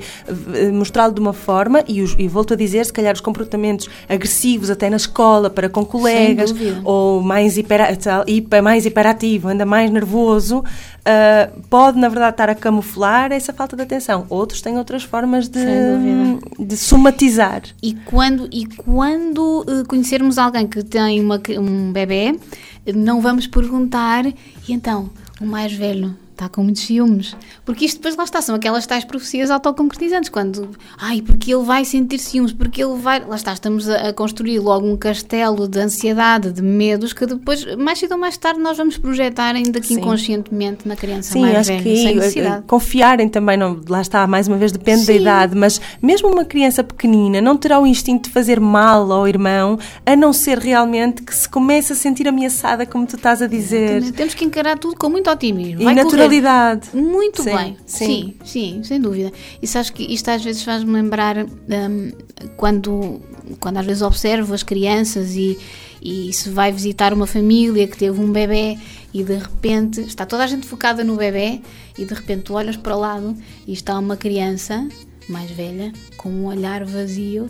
eh, 0.54 0.70
mostrá-lo 0.74 1.14
de 1.14 1.22
uma 1.22 1.32
forma, 1.32 1.82
e, 1.88 2.02
os- 2.02 2.14
e 2.20 2.28
volto 2.28 2.54
a 2.54 2.58
dizer, 2.58 2.86
se 2.86 2.92
calhar 2.92 3.14
os 3.14 3.22
comportamentos 3.22 3.88
agressivos 4.10 4.70
até 4.70 4.90
na 4.90 4.98
escola, 4.98 5.50
para 5.50 5.70
com 5.70 5.86
colegas, 5.86 6.54
ou 6.84 7.22
mais, 7.22 7.58
hiper, 7.58 7.80
mais 8.62 8.86
hiperativo, 8.86 9.48
ainda 9.48 9.66
mais 9.66 9.90
nervoso, 9.90 10.62
ah, 11.06 11.50
pode 11.70 11.98
na 11.98 12.10
verdade 12.10 12.34
estar 12.34 12.50
a 12.50 12.56
camuflar 12.56 13.32
essa 13.32 13.54
falta 13.54 13.78
de 13.78 13.84
atenção. 13.84 14.26
Outros 14.30 14.62
têm 14.62 14.78
outras 14.78 15.04
formas 15.04 15.48
de, 15.48 15.60
Sem 15.64 16.40
de 16.68 16.76
somatizar. 16.76 17.62
E 17.82 17.94
quando, 18.06 18.50
e 18.52 18.66
quando 18.66 19.64
eh, 19.70 19.84
conhecermos 19.88 20.38
alguém 20.38 20.68
que 20.68 20.84
tem 20.84 21.22
uma, 21.22 21.40
um 21.60 21.94
bebê, 21.94 22.36
eh, 22.36 22.36
não 22.94 23.22
vamos 23.22 23.48
perguntar, 23.48 24.26
e 24.26 24.34
então, 24.70 25.10
o 25.40 25.46
mais 25.46 25.74
velho 25.74 26.16
está 26.36 26.50
com 26.50 26.64
muitos 26.64 26.84
ciúmes? 26.84 27.36
Porque 27.66 27.86
isto 27.86 27.98
depois 27.98 28.16
lá 28.16 28.24
está, 28.24 28.42
são 28.42 28.56
aquelas 28.56 28.86
tais 28.86 29.04
profecias 29.04 29.50
autoconcretizantes, 29.50 30.30
quando, 30.30 30.70
ai, 30.98 31.22
porque 31.22 31.54
ele 31.54 31.64
vai 31.64 31.84
sentir 31.86 32.20
ciúmes, 32.20 32.54
porque 32.54 32.84
ele 32.84 32.96
vai... 32.96 33.24
Lá 33.26 33.36
está, 33.36 33.54
estamos 33.54 33.90
a, 33.90 34.10
a 34.10 34.14
construir 34.14 34.60
logo 34.60 34.88
um 34.88 34.98
castelo 34.98 35.68
de 35.68 35.80
ansiedade, 35.80 36.52
de 36.52 36.62
medos, 36.62 37.14
que 37.14 37.26
depois, 37.26 37.66
mais 37.78 38.00
cedo 38.00 38.14
ou 38.14 38.18
mais 38.18 38.38
tarde, 38.38 38.60
nós 38.60 38.78
vamos 38.78 38.98
projetar 38.98 39.56
ainda 39.56 39.80
que 39.80 39.88
Sim. 39.88 39.96
inconscientemente 39.96 40.88
na 40.88 40.96
criança 40.96 41.34
Sim, 41.34 41.42
mais 41.42 41.56
acho 41.56 41.70
velha, 41.70 41.84
que 41.84 41.96
sem 41.96 42.12
eh, 42.12 42.16
necessidade. 42.16 42.64
confiarem 42.68 43.30
também, 43.30 43.58
não, 43.58 43.80
lá 43.88 44.02
está, 44.02 44.28
mais 44.28 44.48
uma 44.48 44.58
vez, 44.58 44.72
depende 44.72 45.06
da 45.06 45.14
Sim. 45.14 45.20
idade, 45.20 45.56
mas 45.56 45.80
mesmo 46.02 46.30
uma 46.30 46.46
criança 46.46 46.84
pequenina 46.84 47.42
não 47.42 47.56
terá 47.56 47.80
o 47.80 47.88
instinto 47.88 48.26
de 48.26 48.30
fazer 48.32 48.60
mal 48.60 49.12
ao 49.12 49.28
irmão, 49.28 49.80
a 50.06 50.16
não 50.16 50.34
ser 50.34 50.58
realmente 50.60 51.24
que 51.24 51.34
se 51.34 51.48
comece 51.48 51.94
a 51.94 51.96
sentir 51.96 52.28
ameaçada, 52.28 52.86
como 52.86 53.06
tu 53.08 53.16
estás 53.16 53.42
a 53.42 53.48
dizer. 53.48 54.12
Temos 54.12 54.34
que 54.34 54.44
encarar 54.44 54.78
tudo 54.78 54.98
com 54.98 55.10
muito 55.10 55.30
otimismo. 55.30 55.84
Vai. 55.84 55.94
Naturalidade. 56.26 56.90
Muito 56.94 57.44
Sim, 57.44 57.56
bem, 57.56 57.78
sim. 57.86 58.06
sim. 58.06 58.36
sim, 58.44 58.84
sem 58.84 59.02
dúvida. 59.02 59.32
E 59.62 59.68
sabes 59.68 59.90
que 59.90 60.04
isto 60.04 60.30
às 60.30 60.44
vezes 60.44 60.64
faz-me 60.64 60.92
lembrar 60.92 61.38
hum, 61.38 62.12
quando, 62.58 63.22
quando 63.60 63.78
às 63.78 63.86
vezes 63.86 64.02
observo 64.02 64.54
as 64.54 64.64
crianças 64.64 65.36
e, 65.36 65.58
e 66.02 66.32
se 66.34 66.50
vai 66.50 66.72
visitar 66.72 67.14
uma 67.14 67.28
família 67.28 67.88
que 67.88 67.98
teve 67.98 68.20
um 68.20 68.32
bebê 68.32 68.78
e 69.14 69.24
de 69.24 69.36
repente 69.36 70.02
está 70.02 70.26
toda 70.26 70.44
a 70.44 70.48
gente 70.48 70.68
focada 70.68 71.04
no 71.04 71.16
bebê 71.16 71.62
e 71.98 72.06
de 72.06 72.14
repente 72.14 72.44
tu 72.44 72.54
olhas 72.54 72.76
para 72.76 72.96
o 72.96 73.00
lado 73.00 73.36
e 73.66 73.74
está 73.74 73.98
uma 73.98 74.18
criança 74.18 74.88
mais 75.30 75.50
velha 75.52 75.94
com 76.18 76.30
um 76.30 76.46
olhar 76.46 76.84
vazio 76.84 77.50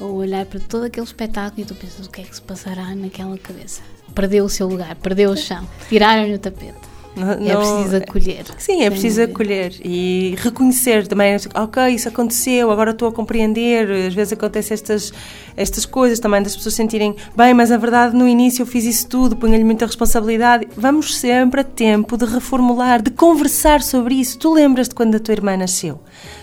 ou 0.00 0.14
olhar 0.16 0.44
para 0.46 0.60
todo 0.60 0.84
aquele 0.84 1.06
espetáculo 1.06 1.62
e 1.62 1.64
tu 1.64 1.74
pensas 1.74 2.06
o 2.06 2.10
que 2.10 2.20
é 2.20 2.24
que 2.24 2.34
se 2.34 2.42
passará 2.42 2.94
naquela 2.94 3.38
cabeça. 3.38 3.82
Perdeu 4.14 4.44
o 4.44 4.48
seu 4.48 4.68
lugar, 4.68 4.94
perdeu 4.96 5.30
o 5.30 5.36
chão, 5.36 5.66
tiraram-lhe 5.88 6.34
o 6.34 6.38
tapete. 6.38 6.93
Não- 7.16 7.30
É 7.32 7.56
preciso 7.56 7.96
acolher. 7.96 8.44
Sim, 8.58 8.82
é 8.82 8.90
preciso 8.90 9.22
acolher 9.22 9.72
e 9.84 10.34
reconhecer 10.38 11.06
também, 11.06 11.36
ok, 11.54 11.88
isso 11.94 12.08
aconteceu, 12.08 12.70
agora 12.70 12.90
estou 12.90 13.08
a 13.08 13.12
compreender. 13.12 13.90
Às 14.08 14.14
vezes 14.14 14.32
acontecem 14.32 14.74
estas, 14.74 15.12
estas 15.56 15.86
coisas 15.86 16.18
também, 16.18 16.42
das 16.42 16.56
pessoas 16.56 16.74
sentirem, 16.74 17.14
bem, 17.36 17.54
mas 17.54 17.70
na 17.70 17.76
verdade 17.76 18.16
no 18.16 18.26
início 18.26 18.62
eu 18.62 18.66
fiz 18.66 18.84
isso 18.84 19.06
tudo, 19.08 19.36
punha-lhe 19.36 19.64
muita 19.64 19.86
responsabilidade. 19.86 20.66
Vamos 20.76 21.16
sempre 21.16 21.60
a 21.60 21.64
tempo 21.64 22.16
de 22.16 22.24
reformular, 22.24 23.00
de 23.00 23.10
conversar 23.10 23.80
sobre 23.82 24.14
isso. 24.16 24.38
Tu 24.38 24.52
lembras-te 24.52 24.94
quando 24.94 25.14
a 25.14 25.20
tua 25.20 25.32
irmã 25.32 25.56
nasceu? 25.56 26.00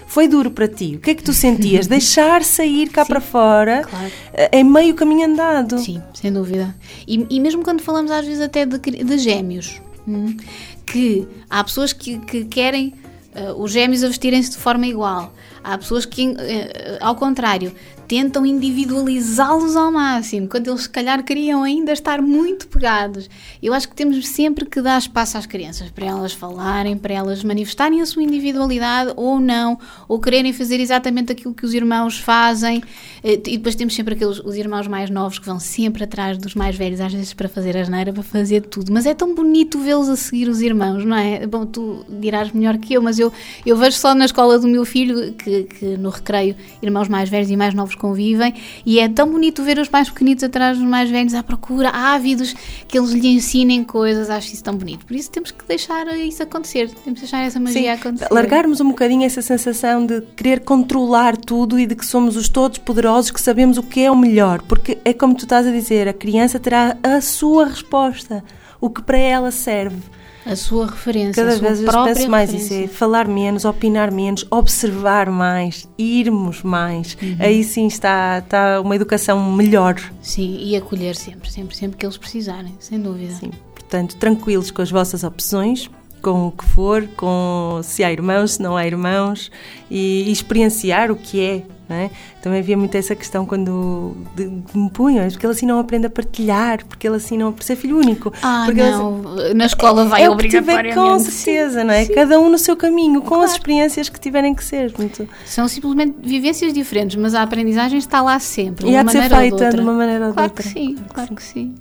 Foi 0.07 0.27
duro 0.27 0.51
para 0.51 0.67
ti? 0.67 0.95
O 0.97 0.99
que 0.99 1.11
é 1.11 1.15
que 1.15 1.23
tu 1.23 1.31
sentias? 1.33 1.87
Deixar 1.87 2.43
sair 2.43 2.89
cá 2.89 3.05
para 3.05 3.21
fora 3.21 3.83
claro. 3.89 4.11
eh, 4.33 4.49
em 4.59 4.63
meio 4.63 4.93
caminho 4.93 5.25
andado. 5.25 5.79
Sim, 5.79 6.01
sem 6.13 6.31
dúvida. 6.33 6.75
E, 7.07 7.25
e 7.29 7.39
mesmo 7.39 7.63
quando 7.63 7.81
falamos 7.81 8.11
às 8.11 8.25
vezes 8.25 8.41
até 8.41 8.65
de, 8.65 8.77
de 8.77 9.17
gêmeos, 9.17 9.81
hum, 10.11 10.37
que 10.85 11.27
há 11.49 11.63
pessoas 11.63 11.93
que, 11.93 12.17
que 12.19 12.45
querem 12.45 12.93
eh, 13.33 13.53
os 13.55 13.71
gêmeos 13.71 14.03
a 14.03 14.07
vestirem-se 14.07 14.51
de 14.51 14.57
forma 14.57 14.85
igual. 14.87 15.33
Há 15.63 15.77
pessoas 15.77 16.05
que, 16.05 16.35
eh, 16.37 16.97
ao 16.99 17.15
contrário, 17.15 17.71
tentam 18.11 18.45
individualizá-los 18.45 19.77
ao 19.77 19.89
máximo, 19.89 20.45
quando 20.45 20.67
eles 20.67 20.81
se 20.81 20.89
calhar 20.89 21.23
queriam 21.23 21.63
ainda 21.63 21.93
estar 21.93 22.21
muito 22.21 22.67
pegados. 22.67 23.29
Eu 23.63 23.73
acho 23.73 23.87
que 23.87 23.95
temos 23.95 24.27
sempre 24.27 24.65
que 24.65 24.81
dar 24.81 24.97
espaço 24.97 25.37
às 25.37 25.45
crianças 25.45 25.89
para 25.91 26.07
elas 26.07 26.33
falarem, 26.33 26.97
para 26.97 27.13
elas 27.13 27.41
manifestarem 27.41 28.01
a 28.01 28.05
sua 28.05 28.21
individualidade 28.21 29.13
ou 29.15 29.39
não, 29.39 29.79
ou 30.09 30.19
quererem 30.19 30.51
fazer 30.51 30.81
exatamente 30.81 31.31
aquilo 31.31 31.53
que 31.53 31.65
os 31.65 31.73
irmãos 31.73 32.19
fazem. 32.19 32.83
Eh, 33.23 33.39
E 33.45 33.57
depois 33.57 33.75
temos 33.75 33.95
sempre 33.95 34.13
aqueles 34.15 34.39
os 34.39 34.55
irmãos 34.57 34.89
mais 34.89 35.09
novos 35.09 35.39
que 35.39 35.45
vão 35.45 35.57
sempre 35.57 36.03
atrás 36.03 36.37
dos 36.37 36.53
mais 36.53 36.75
velhos, 36.75 36.99
às 36.99 37.13
vezes 37.13 37.33
para 37.33 37.47
fazer 37.47 37.77
asneira, 37.77 38.11
para 38.11 38.23
fazer 38.23 38.59
tudo. 38.63 38.91
Mas 38.91 39.05
é 39.05 39.13
tão 39.13 39.33
bonito 39.33 39.79
vê-los 39.79 40.09
a 40.09 40.17
seguir 40.17 40.49
os 40.49 40.59
irmãos, 40.59 41.05
não 41.05 41.15
é? 41.15 41.47
Bom, 41.47 41.65
tu 41.65 42.05
dirás 42.09 42.51
melhor 42.51 42.77
que 42.77 42.93
eu, 42.93 43.01
mas 43.01 43.17
eu, 43.17 43.31
eu 43.65 43.77
vejo 43.77 43.95
só 43.95 44.13
na 44.13 44.25
escola 44.25 44.59
do 44.59 44.67
meu 44.67 44.83
filho 44.83 45.31
que, 45.31 45.63
que 45.63 45.85
no 45.95 46.09
recreio 46.09 46.57
irmãos 46.81 47.07
mais 47.07 47.29
velhos 47.29 47.49
e 47.49 47.55
mais 47.55 47.73
novos 47.73 48.00
convivem 48.01 48.55
e 48.83 48.99
é 48.99 49.07
tão 49.07 49.29
bonito 49.29 49.63
ver 49.63 49.77
os 49.77 49.87
mais 49.87 50.09
pequenitos 50.09 50.43
atrás 50.43 50.79
dos 50.79 50.87
mais 50.87 51.09
velhos 51.09 51.35
à 51.35 51.43
procura, 51.43 51.89
ávidos, 51.89 52.55
que 52.87 52.97
eles 52.97 53.11
lhe 53.11 53.27
ensinem 53.27 53.83
coisas. 53.83 54.29
Acho 54.29 54.51
isso 54.53 54.63
tão 54.63 54.75
bonito. 54.75 55.05
Por 55.05 55.15
isso 55.15 55.29
temos 55.29 55.51
que 55.51 55.63
deixar 55.67 56.07
isso 56.17 56.41
acontecer, 56.41 56.89
temos 56.89 57.19
que 57.19 57.25
deixar 57.25 57.43
essa 57.43 57.59
magia 57.59 57.81
Sim, 57.81 57.89
acontecer. 57.89 58.33
largarmos 58.33 58.81
um 58.81 58.89
bocadinho 58.89 59.23
essa 59.23 59.41
sensação 59.41 60.03
de 60.05 60.21
querer 60.35 60.61
controlar 60.61 61.37
tudo 61.37 61.79
e 61.79 61.85
de 61.85 61.95
que 61.95 62.05
somos 62.05 62.35
os 62.35 62.49
todos 62.49 62.79
poderosos, 62.79 63.29
que 63.29 63.39
sabemos 63.39 63.77
o 63.77 63.83
que 63.83 64.01
é 64.01 64.09
o 64.09 64.17
melhor, 64.17 64.61
porque 64.63 64.97
é 65.05 65.13
como 65.13 65.35
tu 65.35 65.43
estás 65.43 65.67
a 65.67 65.71
dizer, 65.71 66.07
a 66.07 66.13
criança 66.13 66.59
terá 66.59 66.97
a 67.03 67.21
sua 67.21 67.65
resposta, 67.65 68.43
o 68.79 68.89
que 68.89 69.03
para 69.03 69.17
ela 69.17 69.51
serve. 69.51 70.01
A 70.45 70.55
sua 70.55 70.87
referência, 70.87 71.43
Cada 71.43 71.55
a 71.55 71.59
sua 71.59 71.67
vez 71.67 71.83
eu 71.83 72.03
penso 72.03 72.29
mais 72.29 72.49
isso, 72.49 72.57
é 72.57 72.61
referência. 72.61 72.97
falar 72.97 73.27
menos, 73.27 73.63
opinar 73.63 74.11
menos, 74.11 74.45
observar 74.49 75.29
mais, 75.29 75.87
irmos 75.97 76.63
mais. 76.63 77.15
Uhum. 77.21 77.35
Aí 77.39 77.63
sim 77.63 77.87
está, 77.87 78.39
está 78.39 78.81
uma 78.81 78.95
educação 78.95 79.51
melhor. 79.51 79.95
Sim, 80.21 80.57
e 80.59 80.75
acolher 80.75 81.15
sempre, 81.15 81.51
sempre, 81.51 81.75
sempre 81.75 81.97
que 81.97 82.05
eles 82.05 82.17
precisarem, 82.17 82.73
sem 82.79 82.99
dúvida. 82.99 83.33
Sim. 83.33 83.51
Portanto, 83.73 84.15
tranquilos 84.15 84.71
com 84.71 84.81
as 84.81 84.89
vossas 84.89 85.23
opções, 85.23 85.89
com 86.21 86.47
o 86.47 86.51
que 86.51 86.65
for, 86.65 87.07
com 87.17 87.81
se 87.83 88.03
há 88.03 88.11
irmãos, 88.11 88.53
se 88.53 88.61
não 88.61 88.77
há 88.77 88.85
irmãos, 88.85 89.51
e, 89.89 90.23
e 90.27 90.31
experienciar 90.31 91.11
o 91.11 91.15
que 91.15 91.41
é. 91.41 91.63
É? 91.93 92.09
Também 92.41 92.59
havia 92.59 92.77
muito 92.77 92.95
essa 92.95 93.15
questão 93.15 93.45
quando 93.45 94.15
de, 94.35 94.45
me 94.73 94.89
punham, 94.91 95.27
porque 95.29 95.45
ele 95.45 95.53
assim 95.53 95.65
não 95.65 95.79
aprende 95.79 96.07
a 96.07 96.09
partilhar, 96.09 96.85
porque 96.85 97.07
ele 97.07 97.15
assim 97.17 97.37
não. 97.37 97.51
por 97.51 97.63
ser 97.63 97.75
filho 97.75 97.97
único. 97.97 98.31
Ah, 98.41 98.63
porque 98.65 98.79
ele 98.81 98.91
não, 98.91 99.21
na 99.55 99.65
escola 99.65 100.05
vai 100.05 100.21
é 100.21 100.25
que 100.25 100.31
obrigatoriamente. 100.31 100.95
com 100.95 101.19
Sim, 101.19 101.31
certeza, 101.31 101.83
não 101.83 101.93
é? 101.93 102.05
sim. 102.05 102.13
Cada 102.13 102.39
um 102.39 102.49
no 102.49 102.57
seu 102.57 102.75
caminho, 102.75 103.21
com 103.21 103.27
Claro. 103.29 103.43
as 103.43 103.51
experiências 103.53 104.09
que 104.09 104.19
tiverem 104.19 104.53
que 104.53 104.63
ser. 104.63 104.93
Muito... 104.97 105.27
São 105.45 105.67
simplesmente 105.67 106.15
vivências 106.21 106.73
diferentes, 106.73 107.15
mas 107.17 107.33
a 107.35 107.41
aprendizagem 107.43 107.97
está 107.99 108.21
lá 108.21 108.39
sempre. 108.39 108.89
E 108.89 108.95
há 108.95 109.03
de 109.03 109.11
ser 109.11 109.29
feita 109.29 109.55
outra. 109.55 109.73
de 109.73 109.81
uma 109.81 109.93
maneira 109.93 110.25
ou 110.25 110.31
de 110.31 110.35
Claro 110.35 110.49
outra. 110.49 110.63
que 110.63 110.69
sim, 110.69 110.95
claro 111.13 111.35
que 111.35 111.43
sim. 111.43 111.75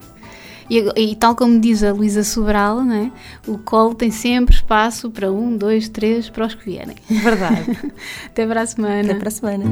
E, 0.70 1.10
e 1.10 1.16
tal 1.16 1.34
como 1.34 1.58
diz 1.58 1.82
a 1.82 1.92
Luísa 1.92 2.22
Sobral, 2.22 2.84
não 2.84 2.94
é? 2.94 3.10
o 3.48 3.58
colo 3.58 3.92
tem 3.92 4.12
sempre 4.12 4.54
espaço 4.54 5.10
para 5.10 5.32
um, 5.32 5.56
dois, 5.56 5.88
três, 5.88 6.30
para 6.30 6.46
os 6.46 6.54
que 6.54 6.64
vierem. 6.64 6.94
Verdade. 7.08 7.76
Até 8.26 8.46
para 8.46 8.62
a 8.62 8.66
semana. 8.66 9.00
Até 9.00 9.14
para 9.14 9.28
a 9.28 9.30
semana. 9.32 9.64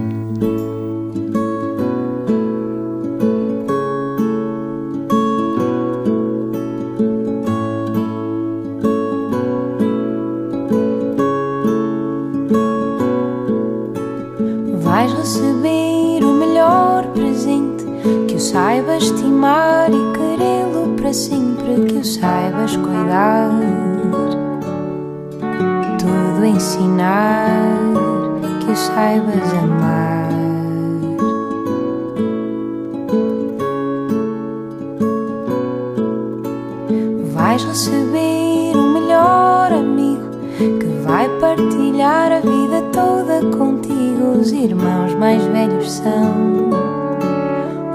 Vais 14.81 15.13
receber 15.13 16.25
o 16.25 16.33
melhor 16.33 17.07
presente 17.13 17.85
que 18.27 18.35
o 18.35 18.41
saibas 18.41 19.05
estimar 19.05 19.68
para 21.09 21.15
sempre, 21.15 21.87
que 21.87 21.95
o 21.95 22.05
saibas 22.05 22.77
cuidar, 22.77 23.49
tudo 25.99 26.45
ensinar, 26.45 27.57
que 28.61 28.71
o 28.71 28.77
saibas 28.77 29.55
amar. 29.55 30.29
Vais 37.33 37.65
receber 37.65 38.77
o 38.77 38.83
melhor 38.93 39.73
amigo 39.73 40.29
que 40.59 41.07
vai 41.07 41.27
partilhar 41.41 42.33
a 42.33 42.41
vida 42.41 42.83
toda 42.93 43.57
contigo. 43.57 44.41
Os 44.41 44.53
irmãos 44.53 45.15
mais 45.15 45.43
velhos 45.45 45.91
são 45.91 46.69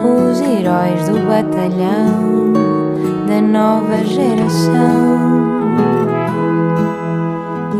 os 0.01 0.41
heróis 0.41 1.07
do 1.07 1.19
batalhão 1.27 2.52
nova 3.43 4.03
geração. 4.03 5.73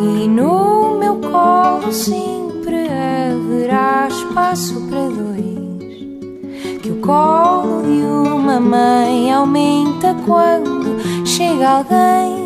E 0.01 0.27
no 0.27 0.97
meu 0.99 1.15
colo 1.15 1.91
sempre 1.91 2.87
haverá 2.87 4.07
espaço 4.07 4.81
para 4.89 5.07
dois. 5.07 6.81
Que 6.81 6.91
o 6.91 6.97
colo 6.97 7.81
de 7.83 8.03
uma 8.03 8.59
mãe 8.59 9.31
aumenta 9.31 10.15
quando 10.25 10.99
chega 11.25 11.69
alguém 11.69 12.43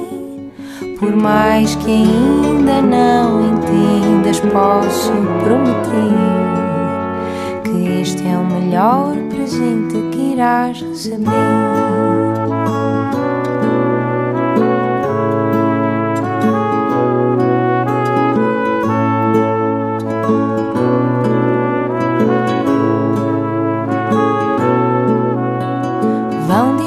Por 0.99 1.15
mais 1.15 1.75
que 1.75 1.91
ainda 1.91 2.81
não 2.81 3.41
entendas, 3.49 4.39
posso 4.39 5.11
prometer 5.43 6.57
que 7.63 8.01
este 8.01 8.27
é 8.27 8.37
o 8.37 8.45
melhor 8.45 9.15
presente 9.29 9.95
que 10.11 10.33
irás 10.33 10.81
receber. 10.81 12.16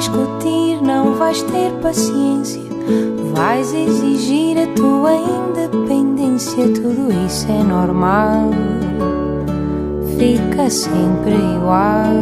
Discutir, 0.01 0.81
não 0.83 1.13
vais 1.15 1.43
ter 1.43 1.71
paciência. 1.83 2.63
Vais 3.35 3.73
exigir 3.75 4.57
a 4.57 4.67
tua 4.75 5.13
independência. 5.15 6.65
Tudo 6.73 7.13
isso 7.27 7.47
é 7.53 7.63
normal. 7.63 8.51
Fica 10.19 10.71
sempre 10.71 11.35
igual. 11.35 12.15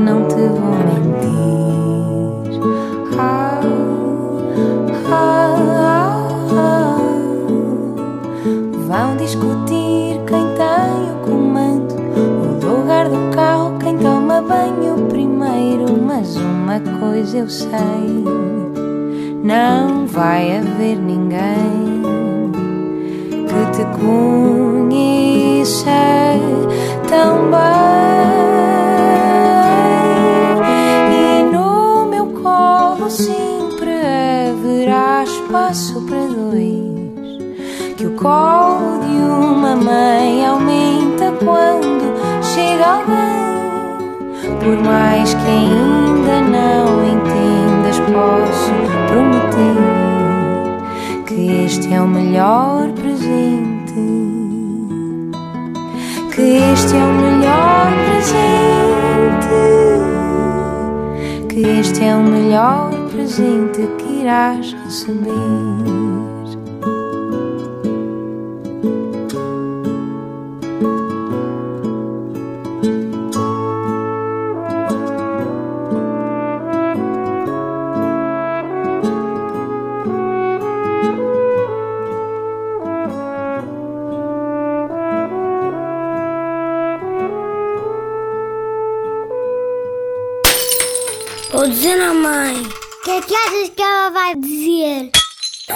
Não 0.00 0.26
te 0.26 0.34
vou 0.34 0.74
mentir. 0.88 2.60
Ah, 3.16 3.60
ah, 5.12 5.56
ah, 5.92 6.28
ah. 6.56 6.98
Vão 8.88 9.16
discutir 9.16 9.77
coisa 16.80 17.38
eu 17.38 17.48
sei: 17.48 18.24
não 19.42 20.06
vai 20.06 20.58
haver 20.58 20.96
ninguém 20.96 22.02
que 23.46 23.70
te 23.76 23.84
conheça 23.98 25.90
tão 27.08 27.50
bem. 27.50 27.58
E 31.12 31.42
no 31.52 32.06
meu 32.06 32.26
colo 32.42 33.10
sempre 33.10 33.90
haverá 34.50 35.24
espaço 35.24 36.00
para 36.02 36.26
dois 36.26 36.88
que 37.96 38.06
o 38.06 38.12
colo 38.12 39.00
de 39.00 39.16
uma 39.16 39.74
mãe 39.74 40.46
aumenta 40.46 41.32
quando 41.44 42.14
chega 42.42 42.86
alguém. 42.86 43.37
Por 44.60 44.76
mais 44.84 45.34
que 45.34 45.46
ainda 45.46 46.40
não 46.40 47.04
entendas, 47.04 47.98
posso 48.00 48.72
prometer 49.08 49.98
que 51.26 51.64
este 51.64 51.94
é 51.94 52.00
o 52.00 52.08
melhor 52.08 52.90
presente. 52.92 53.94
Que 56.34 56.42
este 56.72 56.96
é 56.96 57.04
o 57.04 57.12
melhor 57.12 57.92
presente. 58.10 58.68
Que 61.48 61.60
este 61.80 62.04
é 62.04 62.14
o 62.16 62.22
melhor 62.22 62.90
presente 63.10 63.88
que 63.98 64.20
irás 64.20 64.74
receber. 64.84 66.17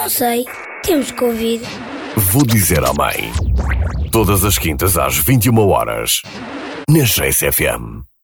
Não 0.03 0.09
sei. 0.09 0.43
Temos 0.83 1.11
que 1.11 1.23
ouvir. 1.23 1.61
Vou 2.17 2.45
dizer 2.45 2.83
à 2.83 2.91
mãe. 2.91 3.31
Todas 4.11 4.43
as 4.43 4.57
quintas 4.57 4.97
às 4.97 5.15
21 5.17 5.57
horas. 5.69 6.21
Na 6.89 7.07
6 7.07 7.37
FM. 7.37 8.12